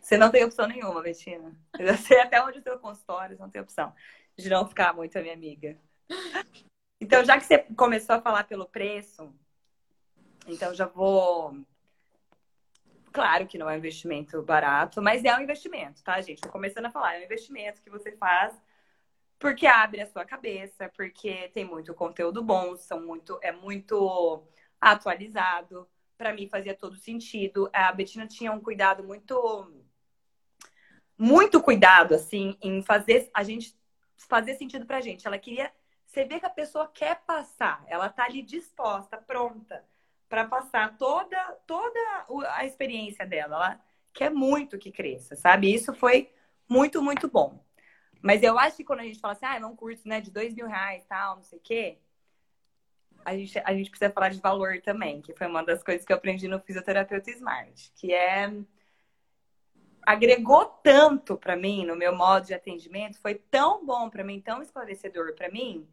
Você 0.00 0.16
não 0.16 0.30
tem 0.30 0.44
opção 0.44 0.68
nenhuma, 0.68 1.00
Bettina. 1.00 1.52
Eu 1.76 1.96
sei 1.96 2.20
até 2.20 2.42
onde 2.44 2.58
o 2.58 2.62
teu 2.62 2.78
consultório, 2.78 3.36
não 3.38 3.50
tem 3.50 3.60
opção 3.60 3.92
de 4.36 4.48
não 4.48 4.66
ficar 4.66 4.94
muito 4.94 5.16
a 5.18 5.22
minha 5.22 5.34
amiga. 5.34 5.78
Então, 7.00 7.24
já 7.24 7.36
que 7.38 7.44
você 7.44 7.58
começou 7.76 8.16
a 8.16 8.20
falar 8.20 8.44
pelo 8.44 8.66
preço, 8.66 9.34
então 10.46 10.74
já 10.74 10.86
vou. 10.86 11.56
Claro 13.12 13.46
que 13.46 13.58
não 13.58 13.68
é 13.68 13.74
um 13.74 13.78
investimento 13.78 14.40
barato, 14.42 15.02
mas 15.02 15.24
é 15.24 15.36
um 15.36 15.40
investimento, 15.40 16.02
tá, 16.02 16.20
gente? 16.20 16.40
Tô 16.40 16.48
começando 16.48 16.86
a 16.86 16.90
falar, 16.90 17.16
é 17.16 17.20
um 17.20 17.24
investimento 17.24 17.82
que 17.82 17.90
você 17.90 18.12
faz 18.12 18.54
porque 19.42 19.66
abre 19.66 20.00
a 20.00 20.06
sua 20.06 20.24
cabeça, 20.24 20.88
porque 20.96 21.48
tem 21.48 21.64
muito 21.64 21.92
conteúdo 21.94 22.44
bom, 22.44 22.76
são 22.76 23.04
muito, 23.04 23.40
é 23.42 23.50
muito 23.50 24.46
atualizado. 24.80 25.88
Para 26.16 26.32
mim 26.32 26.48
fazia 26.48 26.76
todo 26.76 26.94
sentido. 26.94 27.68
A 27.72 27.90
Betina 27.90 28.24
tinha 28.28 28.52
um 28.52 28.60
cuidado 28.60 29.02
muito 29.02 29.68
muito 31.18 31.60
cuidado 31.60 32.14
assim 32.14 32.56
em 32.62 32.82
fazer 32.84 33.30
a 33.34 33.42
gente 33.42 33.76
fazer 34.26 34.54
sentido 34.54 34.86
pra 34.86 35.00
gente. 35.00 35.26
Ela 35.26 35.38
queria. 35.38 35.72
Você 36.06 36.24
vê 36.24 36.38
que 36.38 36.46
a 36.46 36.50
pessoa 36.50 36.88
quer 36.88 37.22
passar, 37.22 37.82
ela 37.86 38.08
tá 38.08 38.24
ali 38.24 38.42
disposta, 38.42 39.16
pronta 39.16 39.82
para 40.28 40.46
passar 40.46 40.96
toda, 40.96 41.36
toda 41.66 41.98
a 42.50 42.64
experiência 42.64 43.26
dela. 43.26 43.56
Ela 43.56 43.80
quer 44.12 44.30
muito 44.30 44.78
que 44.78 44.90
cresça, 44.90 45.36
sabe? 45.36 45.72
Isso 45.72 45.94
foi 45.94 46.30
muito, 46.68 47.02
muito 47.02 47.28
bom. 47.28 47.62
Mas 48.22 48.42
eu 48.42 48.58
acho 48.58 48.76
que 48.76 48.84
quando 48.84 49.00
a 49.00 49.04
gente 49.04 49.20
fala 49.20 49.32
assim, 49.32 49.44
ah, 49.44 49.56
é 49.56 49.66
um 49.66 49.76
curso 49.76 50.06
né, 50.06 50.20
de 50.20 50.30
dois 50.30 50.54
mil 50.54 50.66
reais, 50.66 51.04
tal, 51.06 51.36
não 51.36 51.42
sei 51.42 51.58
o 51.58 51.62
quê, 51.62 51.98
a 53.24 53.36
gente, 53.36 53.58
a 53.58 53.74
gente 53.74 53.90
precisa 53.90 54.10
falar 54.10 54.28
de 54.28 54.40
valor 54.40 54.80
também, 54.80 55.20
que 55.20 55.34
foi 55.34 55.46
uma 55.46 55.62
das 55.62 55.82
coisas 55.82 56.04
que 56.04 56.12
eu 56.12 56.16
aprendi 56.16 56.48
no 56.48 56.60
Fisioterapeuta 56.60 57.30
Smart, 57.30 57.92
que 57.94 58.12
é 58.12 58.50
agregou 60.02 60.64
tanto 60.64 61.36
para 61.36 61.56
mim 61.56 61.84
no 61.84 61.96
meu 61.96 62.14
modo 62.14 62.46
de 62.46 62.54
atendimento, 62.54 63.18
foi 63.20 63.34
tão 63.34 63.84
bom 63.84 64.10
para 64.10 64.24
mim, 64.24 64.40
tão 64.40 64.62
esclarecedor 64.62 65.34
para 65.34 65.50
mim, 65.50 65.88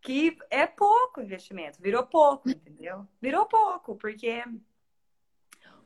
que 0.00 0.36
é 0.50 0.66
pouco 0.66 1.20
investimento, 1.20 1.80
virou 1.80 2.06
pouco, 2.06 2.48
entendeu? 2.48 3.06
Virou 3.20 3.46
pouco, 3.46 3.96
porque 3.96 4.44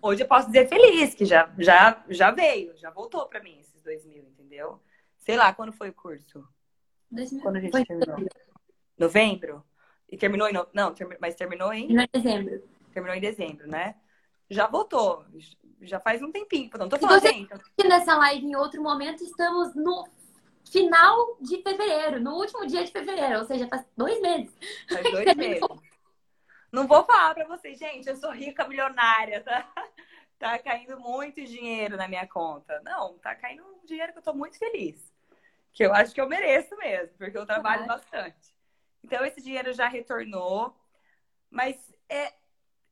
hoje 0.00 0.22
eu 0.22 0.28
posso 0.28 0.48
dizer 0.48 0.68
feliz 0.68 1.14
que 1.14 1.24
já 1.24 1.52
já 1.58 2.04
já 2.08 2.30
veio, 2.30 2.76
já 2.76 2.90
voltou 2.90 3.26
para 3.26 3.42
mim 3.42 3.58
esses 3.60 3.80
dois 3.80 4.04
mil, 4.04 4.24
entendeu? 4.24 4.80
Sei 5.18 5.36
lá, 5.36 5.54
quando 5.54 5.72
foi 5.72 5.90
o 5.90 5.94
curso? 5.94 6.46
2000. 7.10 7.42
Quando 7.42 7.56
a 7.56 7.60
gente 7.60 7.70
foi 7.70 7.84
terminou? 7.84 8.28
Novembro? 8.98 9.64
E 10.08 10.16
terminou 10.16 10.48
em 10.48 10.52
no... 10.52 10.66
não, 10.74 10.92
term... 10.92 11.12
mas 11.20 11.34
terminou 11.34 11.72
em 11.72 11.86
terminou 11.86 12.06
em 12.12 12.20
dezembro. 12.20 12.68
Terminou 12.92 13.16
em 13.16 13.20
dezembro, 13.20 13.68
né? 13.68 13.94
Já 14.52 14.66
voltou 14.66 15.24
já 15.82 16.00
faz 16.00 16.22
um 16.22 16.30
tempinho. 16.30 16.70
Não 16.78 16.88
tô 16.88 16.98
falando, 16.98 17.20
Se 17.20 17.48
você 17.76 17.88
nessa 17.88 18.16
live 18.16 18.46
em 18.46 18.56
outro 18.56 18.82
momento, 18.82 19.22
estamos 19.22 19.74
no 19.74 20.06
final 20.70 21.36
de 21.40 21.62
fevereiro, 21.62 22.20
no 22.20 22.34
último 22.34 22.66
dia 22.66 22.84
de 22.84 22.90
fevereiro, 22.90 23.40
ou 23.40 23.44
seja, 23.44 23.68
faz 23.68 23.84
dois 23.96 24.20
meses. 24.20 24.56
Faz 24.88 25.10
dois 25.10 25.34
meses. 25.36 25.60
Não 26.70 26.86
vou 26.86 27.04
falar 27.04 27.34
pra 27.34 27.46
vocês, 27.46 27.78
gente, 27.78 28.08
eu 28.08 28.16
sou 28.16 28.30
rica 28.30 28.66
milionária, 28.66 29.42
tá? 29.42 29.70
Tá 30.38 30.58
caindo 30.58 30.98
muito 30.98 31.40
dinheiro 31.44 31.96
na 31.96 32.08
minha 32.08 32.26
conta. 32.26 32.82
Não, 32.84 33.16
tá 33.18 33.32
caindo 33.32 33.62
um 33.62 33.86
dinheiro 33.86 34.12
que 34.12 34.18
eu 34.18 34.22
tô 34.24 34.34
muito 34.34 34.58
feliz. 34.58 35.14
Que 35.72 35.86
eu 35.86 35.94
acho 35.94 36.12
que 36.12 36.20
eu 36.20 36.28
mereço 36.28 36.76
mesmo, 36.78 37.16
porque 37.16 37.38
eu 37.38 37.46
trabalho 37.46 37.86
bastante. 37.86 38.52
Então, 39.04 39.24
esse 39.24 39.40
dinheiro 39.40 39.72
já 39.72 39.86
retornou. 39.86 40.74
Mas 41.48 41.76
é, 42.08 42.32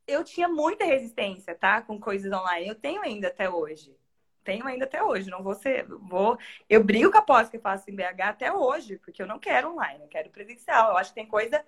eu 0.07 0.23
tinha 0.23 0.47
muita 0.47 0.85
resistência, 0.85 1.55
tá? 1.55 1.81
Com 1.81 1.99
coisas 1.99 2.31
online. 2.31 2.67
Eu 2.67 2.75
tenho 2.75 3.01
ainda 3.01 3.27
até 3.29 3.49
hoje. 3.49 3.95
tenho 4.43 4.65
ainda 4.67 4.85
até 4.85 5.03
hoje. 5.03 5.29
Não 5.29 5.43
vou 5.43 5.55
ser. 5.55 5.85
Vou, 5.87 6.37
eu 6.69 6.83
brigo 6.83 7.11
com 7.11 7.17
a 7.17 7.21
pós 7.21 7.49
que 7.49 7.57
eu 7.57 7.61
faço 7.61 7.89
em 7.89 7.95
BH 7.95 8.21
até 8.21 8.53
hoje, 8.53 8.97
porque 8.99 9.21
eu 9.21 9.27
não 9.27 9.39
quero 9.39 9.71
online, 9.73 10.01
eu 10.03 10.07
quero 10.09 10.29
presencial. 10.31 10.91
Eu 10.91 10.97
acho 10.97 11.11
que 11.11 11.15
tem 11.15 11.27
coisa 11.27 11.63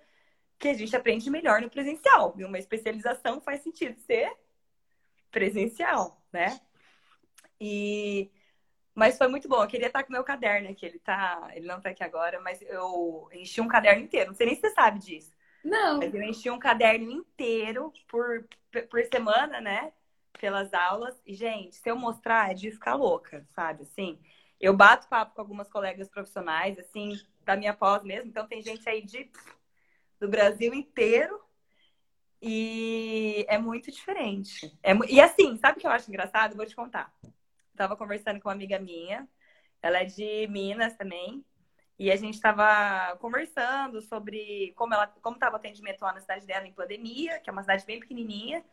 que 0.58 0.68
a 0.68 0.74
gente 0.74 0.96
aprende 0.96 1.30
melhor 1.30 1.60
no 1.62 1.70
presencial. 1.70 2.34
E 2.38 2.44
uma 2.44 2.58
especialização 2.58 3.40
faz 3.40 3.62
sentido 3.62 3.98
ser 4.00 4.32
presencial, 5.30 6.20
né? 6.32 6.60
E 7.60 8.30
mas 8.94 9.18
foi 9.18 9.28
muito 9.28 9.48
bom. 9.48 9.62
Eu 9.62 9.68
queria 9.68 9.88
estar 9.88 10.04
com 10.04 10.10
o 10.10 10.12
meu 10.12 10.24
caderno 10.24 10.70
aqui. 10.70 10.86
Ele 10.86 10.98
tá, 11.00 11.50
ele 11.54 11.66
não 11.66 11.80
tá 11.80 11.90
aqui 11.90 12.04
agora, 12.04 12.40
mas 12.40 12.62
eu 12.62 13.28
enchi 13.32 13.60
um 13.60 13.68
caderno 13.68 14.02
inteiro. 14.02 14.28
Não 14.28 14.36
sei 14.36 14.46
nem 14.46 14.54
se 14.54 14.60
você 14.62 14.70
sabe 14.70 15.00
disso. 15.00 15.33
Não. 15.64 15.98
Mas 15.98 16.14
eu 16.14 16.22
enchi 16.22 16.50
um 16.50 16.58
caderno 16.58 17.10
inteiro 17.10 17.92
por, 18.06 18.46
por 18.90 19.02
semana, 19.04 19.60
né? 19.60 19.92
Pelas 20.38 20.74
aulas. 20.74 21.20
E, 21.26 21.34
gente, 21.34 21.76
se 21.76 21.90
eu 21.90 21.96
mostrar, 21.96 22.50
é 22.50 22.54
de 22.54 22.70
ficar 22.70 22.94
louca, 22.94 23.46
sabe? 23.54 23.82
Assim, 23.82 24.18
eu 24.60 24.76
bato 24.76 25.08
papo 25.08 25.34
com 25.34 25.40
algumas 25.40 25.68
colegas 25.68 26.08
profissionais, 26.08 26.78
assim, 26.78 27.18
da 27.44 27.56
minha 27.56 27.72
pós 27.72 28.02
mesmo. 28.02 28.28
Então, 28.28 28.46
tem 28.46 28.60
gente 28.60 28.86
aí 28.88 29.02
de, 29.02 29.30
do 30.20 30.28
Brasil 30.28 30.74
inteiro. 30.74 31.40
E 32.42 33.46
é 33.48 33.56
muito 33.56 33.90
diferente. 33.90 34.70
É, 34.82 34.92
e 35.08 35.18
assim, 35.18 35.56
sabe 35.56 35.78
o 35.78 35.80
que 35.80 35.86
eu 35.86 35.90
acho 35.90 36.10
engraçado? 36.10 36.54
Vou 36.54 36.66
te 36.66 36.76
contar. 36.76 37.10
Tava 37.74 37.96
conversando 37.96 38.38
com 38.38 38.50
uma 38.50 38.54
amiga 38.54 38.78
minha, 38.78 39.26
ela 39.80 40.00
é 40.00 40.04
de 40.04 40.46
Minas 40.48 40.94
também, 40.94 41.42
e 41.98 42.10
a 42.10 42.16
gente 42.16 42.34
estava 42.34 43.16
conversando 43.18 44.00
sobre 44.02 44.72
como 44.76 44.94
ela, 44.94 45.06
como 45.22 45.36
estava 45.36 45.54
o 45.54 45.56
atendimento 45.56 46.02
lá 46.02 46.12
na 46.12 46.20
cidade 46.20 46.46
dela 46.46 46.66
em 46.66 46.72
pandemia, 46.72 47.38
que 47.40 47.48
é 47.48 47.52
uma 47.52 47.62
cidade 47.62 47.86
bem 47.86 48.00
pequenininha, 48.00 48.64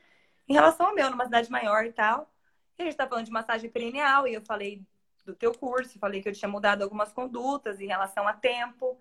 em 0.47 0.53
relação 0.53 0.87
ao 0.87 0.95
meu, 0.95 1.09
numa 1.09 1.25
cidade 1.25 1.49
maior 1.51 1.85
e 1.85 1.93
tal. 1.93 2.31
E 2.77 2.81
a 2.81 2.85
gente 2.85 2.93
estava 2.93 3.09
falando 3.11 3.25
de 3.25 3.31
massagem 3.31 3.69
perineal 3.69 4.27
e 4.27 4.33
eu 4.33 4.41
falei 4.41 4.83
do 5.25 5.35
teu 5.35 5.53
curso, 5.53 5.99
falei 5.99 6.21
que 6.21 6.29
eu 6.29 6.33
tinha 6.33 6.49
mudado 6.49 6.81
algumas 6.81 7.13
condutas 7.13 7.79
em 7.79 7.87
relação 7.87 8.27
a 8.27 8.33
tempo, 8.33 8.99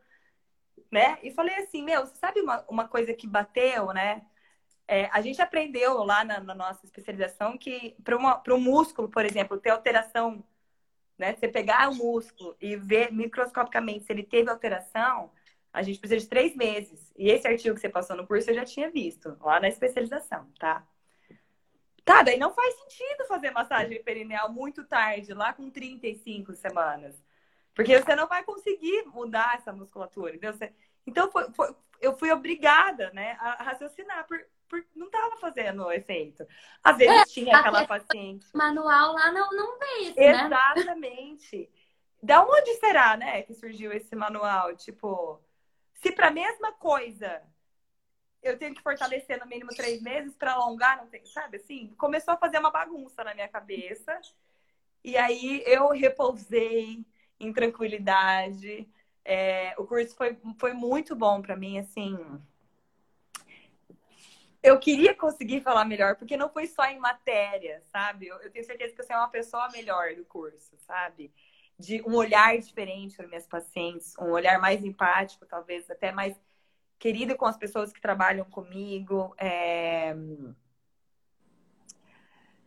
né? 0.91 1.19
E 1.23 1.31
falei 1.31 1.57
assim, 1.57 1.83
meu, 1.83 2.07
sabe 2.07 2.41
uma, 2.41 2.65
uma 2.69 2.89
coisa 2.89 3.15
que 3.15 3.27
bateu, 3.27 3.93
né? 3.93 4.23
É, 4.87 5.09
a 5.13 5.21
gente 5.21 5.41
aprendeu 5.41 6.03
lá 6.05 6.25
na, 6.25 6.41
na 6.41 6.55
nossa 6.55 6.85
especialização 6.85 7.57
que 7.57 7.97
para 8.03 8.55
o 8.55 8.61
músculo, 8.61 9.09
por 9.09 9.25
exemplo, 9.25 9.57
ter 9.59 9.71
alteração, 9.71 10.45
né? 11.21 11.37
Você 11.37 11.47
pegar 11.47 11.91
o 11.91 11.95
músculo 11.95 12.57
e 12.61 12.75
ver 12.75 13.13
microscopicamente 13.13 14.05
se 14.05 14.13
ele 14.13 14.25
teve 14.25 14.51
alteração, 14.51 15.31
a 15.73 15.83
gente 15.83 16.01
precisa 16.01 16.21
de 16.21 16.27
três 16.27 16.57
meses. 16.57 17.13
E 17.17 17.31
esse 17.31 17.47
artigo 17.47 17.75
que 17.75 17.81
você 17.81 17.89
passou 17.89 18.17
no 18.17 18.27
curso 18.27 18.51
eu 18.51 18.55
já 18.55 18.65
tinha 18.65 18.91
visto, 18.91 19.37
lá 19.41 19.61
na 19.61 19.69
especialização, 19.69 20.51
tá? 20.59 20.85
Tá, 22.05 22.23
daí 22.23 22.39
não 22.39 22.53
faz 22.53 22.75
sentido 22.81 23.27
fazer 23.29 23.51
massagem 23.51 24.03
perineal 24.03 24.51
muito 24.53 24.85
tarde, 24.85 25.33
lá 25.35 25.53
com 25.53 25.71
35 25.71 26.55
semanas. 26.55 27.23
Porque 27.75 28.01
você 28.01 28.17
não 28.17 28.27
vai 28.27 28.43
conseguir 28.43 29.05
mudar 29.07 29.57
essa 29.57 29.73
musculatura, 29.73 30.35
entendeu? 30.35 30.59
Então, 31.07 31.31
foi, 31.31 31.53
foi, 31.53 31.75
eu 32.01 32.17
fui 32.17 32.33
obrigada 32.33 33.11
né, 33.13 33.37
a 33.39 33.63
raciocinar. 33.63 34.27
Por, 34.27 34.45
não 34.95 35.07
estava 35.07 35.37
fazendo 35.37 35.91
efeito. 35.91 36.47
Às 36.83 36.97
vezes 36.97 37.23
é, 37.23 37.25
tinha 37.25 37.57
aquela 37.57 37.87
paciente. 37.87 38.47
Manual 38.55 39.13
lá 39.15 39.33
não, 39.33 39.51
não 39.51 39.79
veio, 39.79 40.15
né? 40.15 40.47
Exatamente. 40.47 41.59
Né? 41.59 41.67
Da 42.23 42.45
onde 42.45 42.75
será, 42.75 43.17
né, 43.17 43.43
que 43.43 43.55
surgiu 43.55 43.93
esse 43.93 44.15
manual? 44.15 44.77
Tipo, 44.77 45.41
se 45.95 46.13
para 46.13 46.29
a 46.29 46.33
mesma 46.33 46.73
coisa 46.73 47.43
eu 48.43 48.59
tenho 48.59 48.75
que 48.75 48.83
fortalecer 48.83 49.39
no 49.39 49.47
mínimo 49.47 49.71
três 49.71 50.01
meses 50.01 50.35
para 50.35 50.53
alongar, 50.53 50.97
não 50.99 51.07
tem, 51.07 51.25
sabe? 51.27 51.59
Assim, 51.59 51.89
começou 51.99 52.35
a 52.35 52.39
fazer 52.39 52.59
uma 52.59 52.71
bagunça 52.71 53.23
na 53.23 53.35
minha 53.35 53.49
cabeça. 53.49 54.19
E 55.05 55.17
aí 55.17 55.63
eu 55.67 55.89
repousei 55.89 57.05
em 57.39 57.53
tranquilidade. 57.53 58.89
É, 59.25 59.75
o 59.79 59.87
curso 59.87 60.15
foi, 60.15 60.39
foi 60.59 60.73
muito 60.73 61.15
bom 61.15 61.43
para 61.43 61.57
mim, 61.57 61.79
assim 61.79 62.19
eu 64.63 64.79
queria 64.79 65.15
conseguir 65.15 65.61
falar 65.63 65.85
melhor, 65.85 66.17
porque 66.17 66.37
não 66.37 66.51
foi 66.51 66.67
só 66.67 66.85
em 66.85 66.99
matéria, 66.99 67.83
sabe? 67.91 68.27
Eu, 68.29 68.37
eu 68.41 68.51
tenho 68.51 68.65
certeza 68.65 68.95
que 68.95 69.01
eu 69.01 69.07
sou 69.07 69.17
uma 69.17 69.29
pessoa 69.29 69.69
melhor 69.71 70.15
do 70.15 70.25
curso, 70.25 70.77
sabe? 70.79 71.33
De 71.79 72.03
um 72.03 72.15
olhar 72.15 72.59
diferente 72.59 73.17
para 73.17 73.27
minhas 73.27 73.47
pacientes, 73.47 74.15
um 74.19 74.31
olhar 74.31 74.61
mais 74.61 74.85
empático, 74.85 75.47
talvez 75.47 75.91
até 75.91 76.13
mais 76.13 76.37
querido 76.99 77.35
com 77.37 77.47
as 77.47 77.57
pessoas 77.57 77.93
que 77.93 78.01
trabalham 78.01 78.45
comigo. 78.45 79.35
É... 79.39 80.15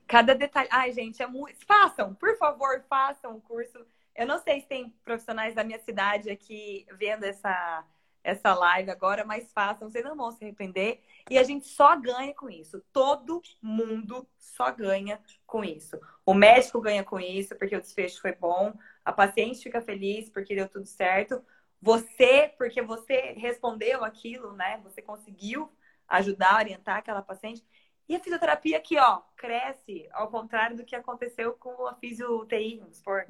Cada 0.08 0.34
detalhe. 0.34 0.70
Ai, 0.72 0.92
gente, 0.92 1.22
é 1.22 1.28
muito. 1.28 1.64
Façam, 1.66 2.16
por 2.16 2.36
favor, 2.38 2.84
façam 2.90 3.36
o 3.38 3.42
curso. 3.42 3.86
Eu 4.16 4.26
não 4.28 4.40
sei 4.40 4.62
se 4.62 4.68
tem 4.68 4.90
profissionais 5.04 5.56
da 5.56 5.64
minha 5.64 5.80
cidade 5.80 6.30
aqui 6.30 6.86
vendo 6.98 7.24
essa, 7.24 7.86
essa 8.24 8.54
live 8.54 8.90
agora, 8.90 9.26
mas 9.26 9.52
façam, 9.52 9.90
vocês 9.90 10.04
não 10.04 10.16
vão 10.16 10.32
se 10.32 10.44
arrepender. 10.44 11.02
E 11.30 11.38
a 11.38 11.44
gente 11.44 11.68
só 11.68 11.96
ganha 12.00 12.34
com 12.34 12.50
isso. 12.50 12.82
Todo 12.92 13.42
mundo 13.62 14.28
só 14.38 14.72
ganha 14.72 15.20
com 15.46 15.64
isso. 15.64 16.00
O 16.26 16.34
médico 16.34 16.80
ganha 16.80 17.04
com 17.04 17.20
isso, 17.20 17.56
porque 17.56 17.76
o 17.76 17.82
desfecho 17.82 18.22
foi 18.22 18.34
bom. 18.34 18.74
A 19.04 19.12
paciente 19.12 19.62
fica 19.62 19.82
feliz 19.82 20.30
porque 20.30 20.56
deu 20.56 20.70
tudo 20.70 20.86
certo. 20.86 21.44
Você, 21.82 22.54
porque 22.58 22.82
você 22.82 23.34
respondeu 23.34 24.06
aquilo, 24.06 24.54
né? 24.54 24.80
Você 24.84 25.02
conseguiu 25.02 25.70
ajudar, 26.08 26.60
orientar 26.60 26.98
aquela 26.98 27.22
paciente. 27.22 27.62
E 28.08 28.16
a 28.16 28.20
fisioterapia 28.20 28.78
aqui, 28.78 28.98
ó, 28.98 29.22
cresce, 29.36 30.08
ao 30.12 30.30
contrário 30.30 30.78
do 30.78 30.86
que 30.86 30.96
aconteceu 30.96 31.54
com 31.54 31.88
a 31.88 31.96
fisio-UTI, 31.96 32.80
vamos 32.80 32.98
supor. 32.98 33.26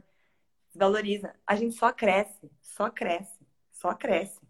Valoriza. 0.76 1.36
A 1.46 1.56
gente 1.56 1.76
só 1.76 1.92
cresce, 1.92 2.52
só 2.62 2.90
cresce, 2.90 3.40
só 3.72 3.94
cresce. 3.94 4.43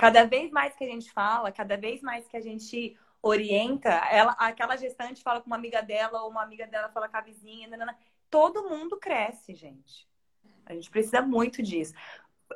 Cada 0.00 0.24
vez 0.24 0.50
mais 0.50 0.74
que 0.74 0.82
a 0.82 0.86
gente 0.86 1.12
fala, 1.12 1.52
cada 1.52 1.76
vez 1.76 2.00
mais 2.00 2.26
que 2.26 2.34
a 2.34 2.40
gente 2.40 2.98
orienta, 3.20 3.90
ela, 4.10 4.32
aquela 4.38 4.74
gestante 4.74 5.22
fala 5.22 5.42
com 5.42 5.46
uma 5.46 5.56
amiga 5.56 5.82
dela, 5.82 6.22
ou 6.22 6.30
uma 6.30 6.42
amiga 6.42 6.66
dela 6.66 6.88
fala 6.88 7.06
com 7.06 7.18
a 7.18 7.20
vizinha, 7.20 7.68
nanana, 7.68 7.94
todo 8.30 8.66
mundo 8.66 8.96
cresce, 8.96 9.54
gente. 9.54 10.08
A 10.64 10.72
gente 10.72 10.90
precisa 10.90 11.20
muito 11.20 11.62
disso. 11.62 11.92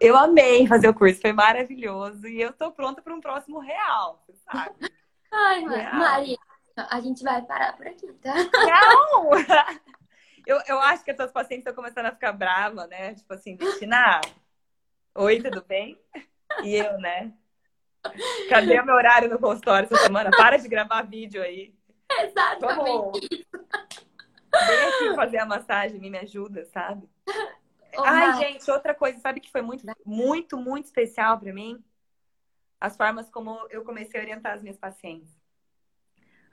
Eu 0.01 0.17
amei 0.17 0.67
fazer 0.67 0.89
o 0.89 0.95
curso, 0.95 1.21
foi 1.21 1.35
maravilhoso. 1.35 2.27
E 2.27 2.41
eu 2.41 2.51
tô 2.51 2.73
pronta 2.73 3.03
para 3.03 3.15
um 3.15 3.21
próximo 3.21 3.59
real, 3.59 4.25
sabe? 4.51 4.91
Ai, 5.31 5.67
real. 5.67 5.97
Maria, 5.97 6.39
a 6.77 6.99
gente 6.99 7.23
vai 7.23 7.43
parar 7.43 7.77
por 7.77 7.87
aqui, 7.87 8.11
tá? 8.23 8.33
Não! 8.35 9.29
Eu, 10.47 10.61
eu 10.69 10.79
acho 10.79 11.03
que 11.03 11.11
as 11.11 11.17
suas 11.17 11.33
pacientes 11.33 11.61
estão 11.61 11.75
começando 11.75 12.05
a 12.05 12.13
ficar 12.13 12.31
bravas, 12.31 12.87
né? 12.91 13.15
Tipo 13.15 13.33
assim, 13.33 13.57
Cristina, 13.57 14.21
oi, 15.15 15.41
tudo 15.41 15.65
bem? 15.67 15.99
E 16.63 16.75
eu, 16.75 16.99
né? 16.99 17.33
Cadê 18.49 18.79
o 18.81 18.87
meu 18.87 18.95
horário 18.95 19.29
no 19.29 19.39
consultório 19.39 19.89
essa 19.91 20.03
semana? 20.03 20.31
Para 20.31 20.57
de 20.59 20.69
gravar 20.69 21.03
vídeo 21.03 21.43
aí. 21.43 21.75
Exatamente. 22.11 23.47
Vem 24.67 24.79
aqui 24.87 25.15
fazer 25.17 25.39
a 25.39 25.47
massagem, 25.47 25.99
me 25.99 26.19
ajuda, 26.19 26.65
sabe? 26.67 27.09
Ai, 27.99 28.39
gente, 28.39 28.71
outra 28.71 28.95
coisa, 28.95 29.19
sabe 29.19 29.41
que 29.41 29.51
foi 29.51 29.63
muito, 29.63 29.85
muito, 30.05 30.57
muito 30.57 30.87
especial 30.87 31.39
para 31.39 31.53
mim? 31.53 31.83
As 32.81 32.97
formas 32.97 33.31
como 33.31 33.67
eu 33.71 33.85
comecei 33.85 34.21
a 34.21 34.23
orientar 34.23 34.55
as 34.55 34.63
minhas 34.63 34.77
pacientes. 34.77 35.35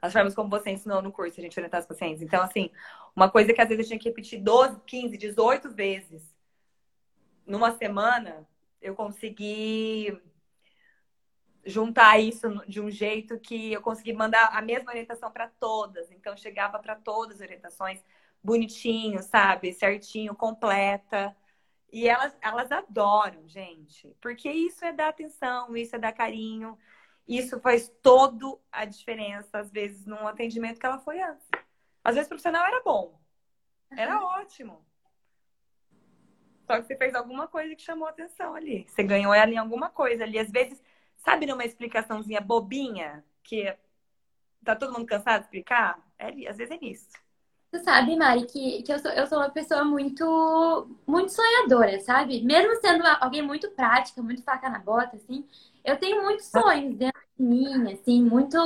As 0.01 0.13
formas 0.13 0.33
como 0.33 0.49
você 0.49 0.71
ensinou 0.71 1.01
no 1.01 1.11
curso 1.11 1.39
a 1.39 1.43
gente 1.43 1.59
orientar 1.59 1.79
as 1.79 1.85
pacientes. 1.85 2.23
Então, 2.23 2.41
assim, 2.41 2.71
uma 3.15 3.29
coisa 3.29 3.53
que 3.53 3.61
às 3.61 3.67
vezes 3.67 3.83
eu 3.83 3.87
tinha 3.89 3.99
que 3.99 4.09
repetir 4.09 4.41
12, 4.41 4.79
15, 4.85 5.17
18 5.17 5.69
vezes 5.71 6.31
numa 7.45 7.75
semana, 7.75 8.47
eu 8.81 8.95
consegui 8.95 10.19
juntar 11.65 12.19
isso 12.19 12.49
de 12.67 12.81
um 12.81 12.89
jeito 12.89 13.39
que 13.39 13.71
eu 13.71 13.81
consegui 13.81 14.13
mandar 14.13 14.49
a 14.53 14.61
mesma 14.61 14.91
orientação 14.91 15.31
para 15.31 15.47
todas. 15.47 16.11
Então, 16.11 16.35
chegava 16.35 16.79
para 16.79 16.95
todas 16.95 17.35
as 17.35 17.41
orientações 17.41 18.03
bonitinho, 18.43 19.21
sabe? 19.21 19.71
Certinho, 19.73 20.35
completa. 20.35 21.35
E 21.91 22.07
elas, 22.07 22.35
elas 22.41 22.71
adoram, 22.71 23.47
gente. 23.47 24.15
Porque 24.21 24.49
isso 24.49 24.83
é 24.83 24.91
dar 24.91 25.09
atenção, 25.09 25.75
isso 25.75 25.95
é 25.95 25.99
dar 25.99 26.13
carinho. 26.13 26.77
Isso 27.27 27.59
faz 27.59 27.89
toda 28.01 28.57
a 28.71 28.85
diferença, 28.85 29.59
às 29.59 29.69
vezes, 29.71 30.05
num 30.05 30.27
atendimento 30.27 30.79
que 30.79 30.85
ela 30.85 30.99
foi 30.99 31.21
antes. 31.21 31.47
Às 32.03 32.15
vezes 32.15 32.27
o 32.27 32.29
profissional 32.29 32.65
era 32.65 32.81
bom. 32.81 33.19
Era 33.91 34.19
ótimo. 34.23 34.83
Só 36.71 36.79
que 36.79 36.87
você 36.87 36.95
fez 36.95 37.13
alguma 37.13 37.49
coisa 37.49 37.75
que 37.75 37.81
chamou 37.81 38.07
atenção 38.07 38.55
ali. 38.55 38.85
Você 38.87 39.03
ganhou 39.03 39.33
ela 39.33 39.51
em 39.51 39.57
alguma 39.57 39.89
coisa 39.89 40.23
ali. 40.23 40.39
Às 40.39 40.49
vezes, 40.49 40.81
sabe 41.17 41.45
numa 41.45 41.65
explicaçãozinha 41.65 42.39
bobinha, 42.39 43.25
que 43.43 43.75
tá 44.63 44.73
todo 44.73 44.93
mundo 44.93 45.05
cansado 45.05 45.41
de 45.41 45.45
explicar? 45.47 45.99
É, 46.17 46.29
às 46.47 46.55
vezes 46.55 46.71
é 46.71 46.77
nisso. 46.77 47.09
Você 47.69 47.83
sabe, 47.83 48.15
Mari, 48.15 48.45
que, 48.45 48.83
que 48.83 48.93
eu, 48.93 48.99
sou, 48.99 49.11
eu 49.11 49.27
sou 49.27 49.37
uma 49.39 49.49
pessoa 49.49 49.83
muito, 49.83 50.87
muito 51.05 51.33
sonhadora, 51.33 51.99
sabe? 51.99 52.41
Mesmo 52.41 52.73
sendo 52.79 53.03
alguém 53.19 53.41
muito 53.41 53.69
prática, 53.71 54.21
muito 54.21 54.41
faca 54.41 54.69
na 54.69 54.79
bota, 54.79 55.17
assim, 55.17 55.45
eu 55.83 55.97
tenho 55.97 56.21
muitos 56.21 56.45
sonhos 56.47 56.95
dentro 56.95 57.21
de 57.37 57.43
mim, 57.43 57.91
assim, 57.91 58.23
muito, 58.23 58.57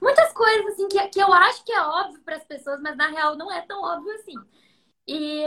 muitas 0.00 0.32
coisas, 0.32 0.74
assim, 0.74 0.86
que, 0.88 1.08
que 1.08 1.20
eu 1.20 1.32
acho 1.32 1.64
que 1.64 1.72
é 1.72 1.80
óbvio 1.80 2.20
para 2.22 2.36
as 2.36 2.44
pessoas, 2.44 2.80
mas 2.80 2.96
na 2.96 3.08
real 3.08 3.36
não 3.36 3.50
é 3.52 3.62
tão 3.62 3.82
óbvio 3.82 4.12
assim. 4.14 4.34
E, 5.06 5.44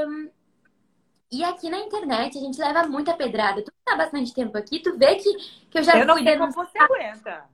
e 1.31 1.43
aqui 1.43 1.69
na 1.69 1.77
internet 1.77 2.37
a 2.37 2.41
gente 2.41 2.59
leva 2.59 2.83
muita 2.87 3.13
pedrada. 3.13 3.63
Tu 3.63 3.71
tá 3.85 3.95
bastante 3.95 4.33
tempo 4.33 4.57
aqui, 4.57 4.79
tu 4.79 4.97
vê 4.97 5.15
que, 5.15 5.33
que 5.69 5.79
eu 5.79 5.83
já 5.83 5.97
eu 5.97 6.05
não 6.05 6.15
fui 6.15 6.23
sei 6.23 6.37
como 6.37 6.51
você 6.51 6.77
aguenta. 6.77 7.45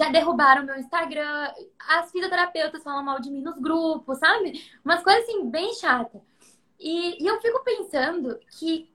Já 0.00 0.10
derrubaram 0.10 0.64
meu 0.64 0.76
Instagram, 0.76 1.52
as 1.88 2.10
fisioterapeutas 2.10 2.82
falam 2.82 3.02
mal 3.02 3.20
de 3.20 3.30
mim 3.30 3.42
nos 3.42 3.58
grupos, 3.58 4.18
sabe? 4.18 4.62
Umas 4.84 5.02
coisas 5.02 5.22
assim, 5.24 5.48
bem 5.50 5.74
chatas. 5.74 6.20
E, 6.78 7.22
e 7.22 7.26
eu 7.26 7.40
fico 7.40 7.62
pensando 7.64 8.38
que, 8.58 8.90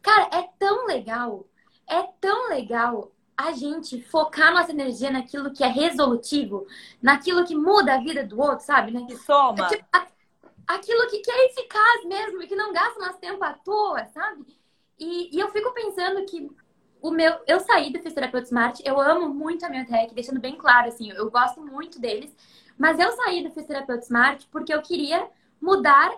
cara, 0.00 0.28
é 0.32 0.48
tão 0.58 0.86
legal, 0.86 1.46
é 1.88 2.02
tão 2.20 2.48
legal 2.48 3.12
a 3.36 3.52
gente 3.52 4.00
focar 4.02 4.52
nossa 4.52 4.70
energia 4.70 5.10
naquilo 5.10 5.52
que 5.52 5.64
é 5.64 5.68
resolutivo, 5.68 6.66
naquilo 7.02 7.44
que 7.44 7.56
muda 7.56 7.94
a 7.94 7.98
vida 7.98 8.24
do 8.24 8.40
outro, 8.40 8.64
sabe? 8.64 8.92
Né? 8.92 9.04
Que 9.08 9.16
soma. 9.16 9.66
É 9.66 9.68
tipo, 9.68 9.84
aquilo 10.66 11.08
que, 11.08 11.18
que 11.18 11.30
é 11.30 11.46
eficaz 11.46 12.04
mesmo 12.04 12.42
e 12.42 12.46
que 12.46 12.56
não 12.56 12.72
gasta 12.72 12.98
nosso 12.98 13.18
tempo 13.18 13.42
à 13.42 13.52
toa, 13.52 14.06
sabe? 14.06 14.44
E, 14.98 15.36
e 15.36 15.40
eu 15.40 15.48
fico 15.50 15.72
pensando 15.72 16.24
que 16.26 16.50
o 17.02 17.10
meu, 17.10 17.38
eu 17.46 17.60
saí 17.60 17.92
do 17.92 17.98
Fisioterapeuta 17.98 18.46
Smart, 18.46 18.82
eu 18.84 18.98
amo 19.00 19.28
muito 19.28 19.64
a 19.64 19.68
minha 19.68 19.84
tech, 19.84 20.14
deixando 20.14 20.40
bem 20.40 20.56
claro, 20.56 20.88
assim, 20.88 21.10
eu 21.10 21.30
gosto 21.30 21.60
muito 21.60 22.00
deles, 22.00 22.34
mas 22.78 22.98
eu 22.98 23.12
saí 23.12 23.42
do 23.42 23.50
Fisioterapeuta 23.50 24.04
Smart 24.04 24.48
porque 24.50 24.72
eu 24.72 24.80
queria 24.80 25.28
mudar 25.60 26.12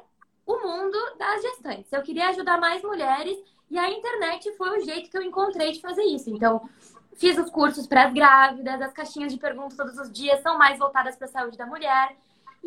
o 0.46 0.58
mundo 0.58 0.96
das 1.18 1.42
gestantes. 1.42 1.92
Eu 1.92 2.02
queria 2.02 2.28
ajudar 2.28 2.60
mais 2.60 2.82
mulheres 2.82 3.36
e 3.68 3.76
a 3.78 3.90
internet 3.90 4.56
foi 4.56 4.78
o 4.78 4.84
jeito 4.84 5.10
que 5.10 5.18
eu 5.18 5.22
encontrei 5.22 5.72
de 5.72 5.80
fazer 5.80 6.04
isso. 6.04 6.30
Então, 6.30 6.68
fiz 7.16 7.36
os 7.36 7.50
cursos 7.50 7.86
para 7.86 8.06
as 8.06 8.12
grávidas, 8.12 8.80
as 8.80 8.92
caixinhas 8.92 9.32
de 9.32 9.38
perguntas 9.38 9.76
todos 9.76 9.98
os 9.98 10.12
dias 10.12 10.40
são 10.40 10.56
mais 10.56 10.78
voltadas 10.78 11.16
para 11.16 11.26
a 11.26 11.30
saúde 11.30 11.58
da 11.58 11.66
mulher. 11.66 12.16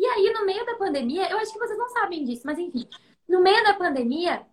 E 0.00 0.06
aí, 0.06 0.32
no 0.32 0.46
meio 0.46 0.64
da 0.64 0.76
pandemia, 0.76 1.30
eu 1.30 1.36
acho 1.36 1.52
que 1.52 1.58
vocês 1.58 1.78
não 1.78 1.90
sabem 1.90 2.24
disso, 2.24 2.40
mas 2.46 2.58
enfim, 2.58 2.88
no 3.28 3.42
meio 3.42 3.62
da 3.62 3.74
pandemia, 3.74 4.46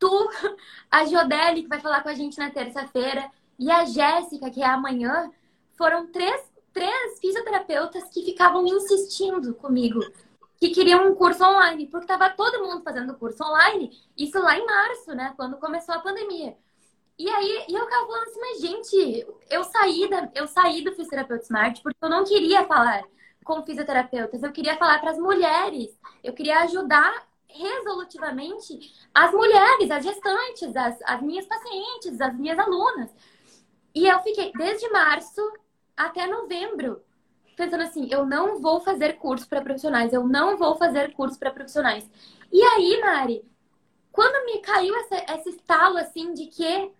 tu, 0.00 0.10
a 0.90 1.04
Jodeli, 1.04 1.62
que 1.62 1.68
vai 1.68 1.78
falar 1.78 2.02
com 2.02 2.08
a 2.08 2.14
gente 2.14 2.36
na 2.36 2.50
terça-feira, 2.50 3.30
e 3.56 3.70
a 3.70 3.84
Jéssica, 3.84 4.50
que 4.50 4.60
é 4.60 4.66
amanhã, 4.66 5.30
foram 5.76 6.08
três, 6.10 6.42
três 6.72 7.20
fisioterapeutas 7.20 8.10
que 8.10 8.24
ficavam 8.24 8.66
insistindo 8.66 9.54
comigo 9.54 10.00
que 10.56 10.70
queriam 10.70 11.08
um 11.08 11.14
curso 11.14 11.44
online, 11.44 11.86
porque 11.86 12.10
estava 12.10 12.28
todo 12.28 12.64
mundo 12.64 12.82
fazendo 12.82 13.14
curso 13.14 13.44
online, 13.44 13.92
isso 14.16 14.40
lá 14.40 14.58
em 14.58 14.66
março, 14.66 15.14
né, 15.14 15.34
quando 15.36 15.56
começou 15.58 15.94
a 15.94 16.00
pandemia. 16.00 16.56
E 17.16 17.30
aí, 17.30 17.64
eu 17.68 17.84
ficava 17.84 18.06
falando 18.06 18.24
assim, 18.24 18.40
mas 18.40 18.60
gente, 18.60 19.26
eu 19.48 19.62
saí, 19.62 20.10
da, 20.10 20.28
eu 20.34 20.48
saí 20.48 20.82
do 20.82 20.90
Fisioterapeuta 20.90 21.44
Smart 21.44 21.80
porque 21.80 21.98
eu 22.02 22.10
não 22.10 22.24
queria 22.24 22.66
falar 22.66 23.04
com 23.48 23.62
fisioterapeutas, 23.62 24.42
eu 24.42 24.52
queria 24.52 24.76
falar 24.76 24.98
para 24.98 25.12
as 25.12 25.18
mulheres, 25.18 25.98
eu 26.22 26.34
queria 26.34 26.58
ajudar 26.64 27.26
resolutivamente 27.48 28.92
as 29.14 29.32
mulheres, 29.32 29.90
as 29.90 30.04
gestantes, 30.04 30.76
as, 30.76 30.98
as 31.02 31.22
minhas 31.22 31.46
pacientes, 31.46 32.20
as 32.20 32.36
minhas 32.36 32.58
alunas. 32.58 33.10
E 33.94 34.06
eu 34.06 34.18
fiquei 34.20 34.52
desde 34.52 34.86
março 34.90 35.40
até 35.96 36.26
novembro 36.26 37.02
pensando 37.56 37.82
assim, 37.82 38.06
eu 38.10 38.24
não 38.24 38.60
vou 38.60 38.80
fazer 38.80 39.14
curso 39.14 39.48
para 39.48 39.62
profissionais, 39.62 40.12
eu 40.12 40.28
não 40.28 40.56
vou 40.58 40.76
fazer 40.76 41.12
curso 41.14 41.38
para 41.38 41.50
profissionais. 41.50 42.08
E 42.52 42.62
aí, 42.62 43.00
Mari, 43.00 43.44
quando 44.12 44.44
me 44.44 44.60
caiu 44.60 44.94
essa, 44.94 45.34
esse 45.34 45.48
estalo 45.48 45.96
assim 45.96 46.34
de 46.34 46.46
que 46.46 46.92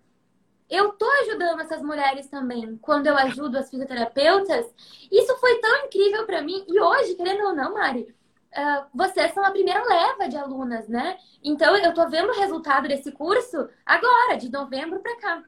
eu 0.69 0.91
tô 0.93 1.05
ajudando 1.23 1.61
essas 1.61 1.81
mulheres 1.81 2.27
também, 2.27 2.77
quando 2.77 3.07
eu 3.07 3.17
ajudo 3.17 3.57
as 3.57 3.69
fisioterapeutas, 3.69 4.65
isso 5.11 5.35
foi 5.37 5.59
tão 5.59 5.85
incrível 5.85 6.25
para 6.25 6.41
mim. 6.41 6.63
E 6.67 6.79
hoje, 6.79 7.15
querendo 7.15 7.47
ou 7.47 7.55
não, 7.55 7.73
Mari, 7.73 8.15
uh, 8.55 8.85
vocês 8.93 9.33
são 9.33 9.43
a 9.43 9.51
primeira 9.51 9.83
leva 9.83 10.29
de 10.29 10.37
alunas, 10.37 10.87
né? 10.87 11.17
Então, 11.43 11.75
eu 11.75 11.93
tô 11.93 12.07
vendo 12.07 12.29
o 12.29 12.39
resultado 12.39 12.87
desse 12.87 13.11
curso 13.11 13.67
agora, 13.85 14.37
de 14.37 14.51
novembro 14.51 14.99
para 14.99 15.19
cá. 15.19 15.43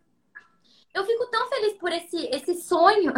Eu 0.93 1.05
fico 1.05 1.27
tão 1.27 1.47
feliz 1.47 1.73
por 1.73 1.91
esse, 1.91 2.17
esse 2.27 2.55
sonho 2.55 3.13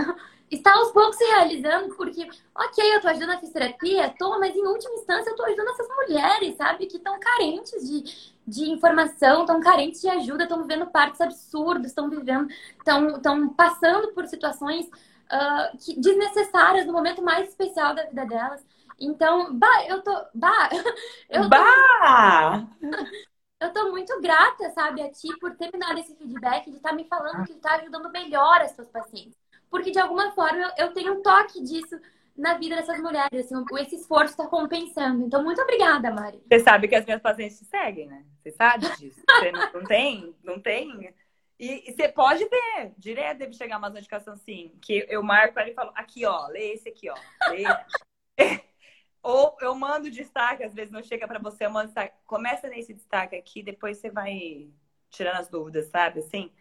está 0.51 0.73
aos 0.73 0.91
poucos 0.91 1.15
se 1.15 1.23
realizando, 1.25 1.95
porque, 1.95 2.27
ok, 2.55 2.95
eu 2.95 3.01
tô 3.01 3.07
ajudando 3.07 3.31
a 3.31 3.37
fisioterapia, 3.37 4.13
tô, 4.17 4.39
mas 4.39 4.55
em 4.55 4.65
última 4.65 4.95
instância 4.95 5.29
eu 5.29 5.35
tô 5.35 5.43
ajudando 5.43 5.69
essas 5.69 5.87
mulheres, 5.87 6.55
sabe, 6.55 6.85
que 6.85 6.97
estão 6.97 7.19
carentes 7.19 7.87
de, 7.87 8.33
de 8.45 8.69
informação, 8.69 9.41
estão 9.41 9.59
carentes 9.59 10.01
de 10.01 10.09
ajuda, 10.09 10.43
estão 10.43 10.61
vivendo 10.61 10.87
partos 10.87 11.21
absurdos, 11.21 11.87
estão 11.87 12.09
vivendo, 12.09 12.47
estão 12.77 13.49
passando 13.53 14.13
por 14.13 14.25
situações 14.27 14.85
uh, 14.85 15.77
que, 15.77 15.99
desnecessárias 15.99 16.85
no 16.85 16.93
momento 16.93 17.21
mais 17.21 17.49
especial 17.49 17.95
da 17.95 18.05
vida 18.05 18.25
delas. 18.25 18.65
Então, 18.99 19.53
bah, 19.57 19.85
eu 19.87 20.01
tô. 20.03 20.11
Bah! 20.35 20.69
Eu 21.29 21.49
bah! 21.49 22.67
eu 23.59 23.73
tô 23.73 23.89
muito 23.89 24.21
grata, 24.21 24.69
sabe, 24.71 25.01
a 25.01 25.09
ti 25.09 25.29
por 25.39 25.55
ter 25.55 25.71
me 25.73 25.79
dado 25.79 25.97
esse 25.97 26.13
feedback, 26.15 26.69
de 26.69 26.77
estar 26.77 26.89
tá 26.89 26.95
me 26.95 27.05
falando 27.05 27.45
que 27.45 27.53
está 27.53 27.75
ajudando 27.75 28.11
melhor 28.11 28.61
as 28.61 28.71
suas 28.75 28.89
pacientes 28.89 29.42
porque 29.73 29.89
de 29.89 29.97
alguma 29.97 30.31
forma 30.33 30.71
eu 30.77 30.93
tenho 30.93 31.13
um 31.13 31.23
toque 31.23 31.59
disso 31.63 31.99
na 32.37 32.53
vida 32.59 32.75
dessas 32.75 32.99
mulheres. 32.99 33.51
Assim, 33.51 33.65
esse 33.79 33.95
esforço 33.95 34.33
está 34.33 34.45
compensando. 34.45 35.25
Então, 35.25 35.43
muito 35.43 35.59
obrigada, 35.59 36.11
Mari. 36.11 36.43
Você 36.47 36.59
sabe 36.59 36.87
que 36.87 36.93
as 36.93 37.03
minhas 37.03 37.19
pacientes 37.19 37.57
te 37.57 37.65
seguem, 37.65 38.05
né? 38.05 38.23
Você 38.37 38.51
sabe 38.51 38.87
disso. 38.97 39.19
Você 39.27 39.51
não, 39.51 39.73
não 39.73 39.83
tem? 39.83 40.35
Não 40.43 40.59
tem? 40.59 41.11
E, 41.59 41.89
e, 41.89 41.91
você 41.91 42.07
pode 42.07 42.47
ver, 42.47 42.93
direto 42.99 43.39
deve 43.39 43.53
chegar 43.53 43.79
uma 43.79 43.89
notificação 43.89 44.35
assim, 44.35 44.77
que 44.79 45.07
eu 45.09 45.23
marco 45.23 45.59
ali 45.59 45.71
e 45.71 45.73
falo, 45.73 45.91
aqui, 45.95 46.23
ó, 46.23 46.45
lê 46.49 46.73
esse 46.73 46.89
aqui, 46.89 47.09
ó. 47.09 47.15
Lê. 47.49 47.63
Ou 49.23 49.57
eu 49.59 49.73
mando 49.73 50.11
destaque, 50.11 50.63
às 50.63 50.73
vezes 50.75 50.91
não 50.91 51.01
chega 51.01 51.27
para 51.27 51.39
você, 51.39 51.65
eu 51.65 51.71
mando 51.71 51.87
destaque. 51.87 52.13
Começa 52.27 52.67
nesse 52.67 52.93
destaque 52.93 53.35
aqui, 53.35 53.63
depois 53.63 53.97
você 53.97 54.11
vai 54.11 54.69
tirando 55.09 55.37
as 55.37 55.47
dúvidas, 55.47 55.87
sabe? 55.87 56.19
Assim, 56.19 56.51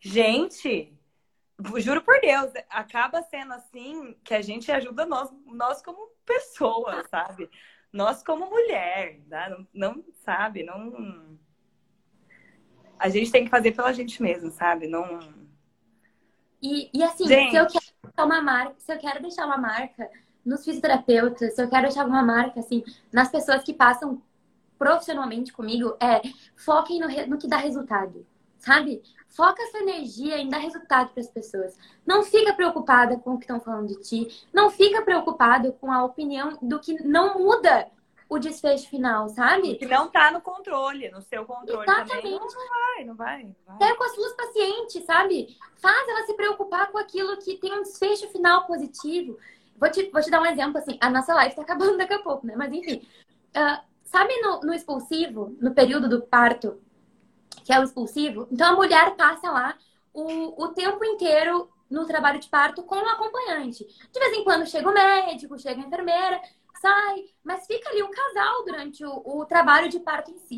gente, 0.00 0.97
juro 1.78 2.02
por 2.02 2.20
Deus, 2.20 2.52
acaba 2.70 3.22
sendo 3.22 3.52
assim 3.52 4.16
que 4.22 4.32
a 4.32 4.40
gente 4.40 4.70
ajuda 4.70 5.04
nós, 5.04 5.30
nós 5.46 5.82
como 5.82 6.10
pessoa, 6.24 7.04
sabe? 7.10 7.50
Nós 7.92 8.22
como 8.22 8.48
mulher, 8.48 9.20
tá? 9.28 9.48
não, 9.50 9.66
não 9.74 10.04
sabe, 10.24 10.62
não. 10.62 11.38
A 12.98 13.08
gente 13.08 13.30
tem 13.30 13.44
que 13.44 13.50
fazer 13.50 13.72
pela 13.72 13.92
gente 13.92 14.22
mesmo, 14.22 14.50
sabe? 14.50 14.86
Não. 14.86 15.18
E, 16.62 16.90
e 16.92 17.02
assim, 17.02 17.26
gente... 17.26 17.50
se 17.50 17.56
eu 17.56 17.66
quero 17.66 17.94
deixar 18.02 18.24
uma 18.24 18.42
marca, 18.42 18.74
se 18.78 18.92
eu 18.92 18.98
quero 18.98 19.22
deixar 19.22 19.46
uma 19.46 19.58
marca 19.58 20.10
nos 20.44 20.64
fisioterapeutas, 20.64 21.54
se 21.54 21.62
eu 21.62 21.68
quero 21.68 21.82
deixar 21.82 22.06
uma 22.06 22.22
marca 22.22 22.60
assim 22.60 22.84
nas 23.12 23.30
pessoas 23.30 23.62
que 23.62 23.74
passam 23.74 24.22
profissionalmente 24.78 25.52
comigo, 25.52 25.96
é 26.00 26.20
foquem 26.56 27.00
no, 27.00 27.08
no 27.26 27.38
que 27.38 27.48
dá 27.48 27.56
resultado 27.56 28.26
sabe? 28.58 29.02
Foca 29.28 29.64
sua 29.70 29.80
energia 29.80 30.38
em 30.38 30.48
dar 30.48 30.58
resultado 30.58 31.10
para 31.10 31.20
as 31.20 31.28
pessoas. 31.28 31.76
Não 32.06 32.22
fica 32.22 32.52
preocupada 32.54 33.16
com 33.18 33.34
o 33.34 33.38
que 33.38 33.44
estão 33.44 33.60
falando 33.60 33.88
de 33.88 34.00
ti. 34.00 34.46
Não 34.52 34.70
fica 34.70 35.02
preocupado 35.02 35.72
com 35.74 35.92
a 35.92 36.04
opinião 36.04 36.58
do 36.60 36.80
que 36.80 37.02
não 37.04 37.38
muda 37.38 37.88
o 38.28 38.38
desfecho 38.38 38.88
final, 38.88 39.28
sabe? 39.28 39.76
Que 39.76 39.86
não 39.86 40.06
está 40.06 40.30
no 40.30 40.40
controle, 40.40 41.10
no 41.10 41.22
seu 41.22 41.46
controle 41.46 41.82
Exatamente. 41.82 42.16
também. 42.16 42.32
Não, 42.32 42.46
não 42.46 42.68
vai, 42.68 43.04
não 43.04 43.14
vai. 43.14 43.56
vai. 43.66 43.78
Quero 43.78 43.96
com 43.96 44.04
as 44.04 44.14
suas 44.14 44.32
pacientes, 44.34 45.04
sabe? 45.04 45.56
Faz 45.76 46.08
ela 46.08 46.26
se 46.26 46.34
preocupar 46.34 46.90
com 46.90 46.98
aquilo 46.98 47.38
que 47.38 47.56
tem 47.56 47.72
um 47.72 47.82
desfecho 47.82 48.28
final 48.28 48.66
positivo. 48.66 49.38
Vou 49.78 49.90
te, 49.90 50.10
vou 50.10 50.20
te 50.20 50.30
dar 50.30 50.42
um 50.42 50.46
exemplo, 50.46 50.78
assim. 50.78 50.98
A 51.00 51.08
nossa 51.08 51.32
live 51.34 51.50
está 51.50 51.62
acabando 51.62 51.96
daqui 51.96 52.14
a 52.14 52.22
pouco, 52.22 52.46
né? 52.46 52.54
Mas 52.56 52.72
enfim. 52.72 53.06
Uh, 53.56 53.80
sabe 54.04 54.34
no, 54.40 54.60
no 54.60 54.74
expulsivo, 54.74 55.56
no 55.60 55.72
período 55.72 56.08
do 56.08 56.20
parto, 56.20 56.78
que 57.68 57.72
é 57.74 57.78
o 57.78 57.82
expulsivo. 57.82 58.48
Então 58.50 58.72
a 58.72 58.76
mulher 58.76 59.14
passa 59.14 59.50
lá 59.50 59.76
o, 60.10 60.64
o 60.64 60.68
tempo 60.68 61.04
inteiro 61.04 61.68
no 61.90 62.06
trabalho 62.06 62.40
de 62.40 62.48
parto 62.48 62.82
com 62.82 62.94
o 62.94 63.08
acompanhante. 63.10 63.84
De 64.10 64.18
vez 64.18 64.38
em 64.38 64.42
quando 64.42 64.66
chega 64.66 64.88
o 64.88 64.94
médico, 64.94 65.58
chega 65.58 65.82
a 65.82 65.84
enfermeira, 65.84 66.40
sai, 66.80 67.26
mas 67.44 67.66
fica 67.66 67.90
ali 67.90 68.02
o 68.02 68.08
casal 68.08 68.64
durante 68.64 69.04
o, 69.04 69.22
o 69.22 69.44
trabalho 69.44 69.90
de 69.90 70.00
parto 70.00 70.30
em 70.30 70.38
si. 70.38 70.56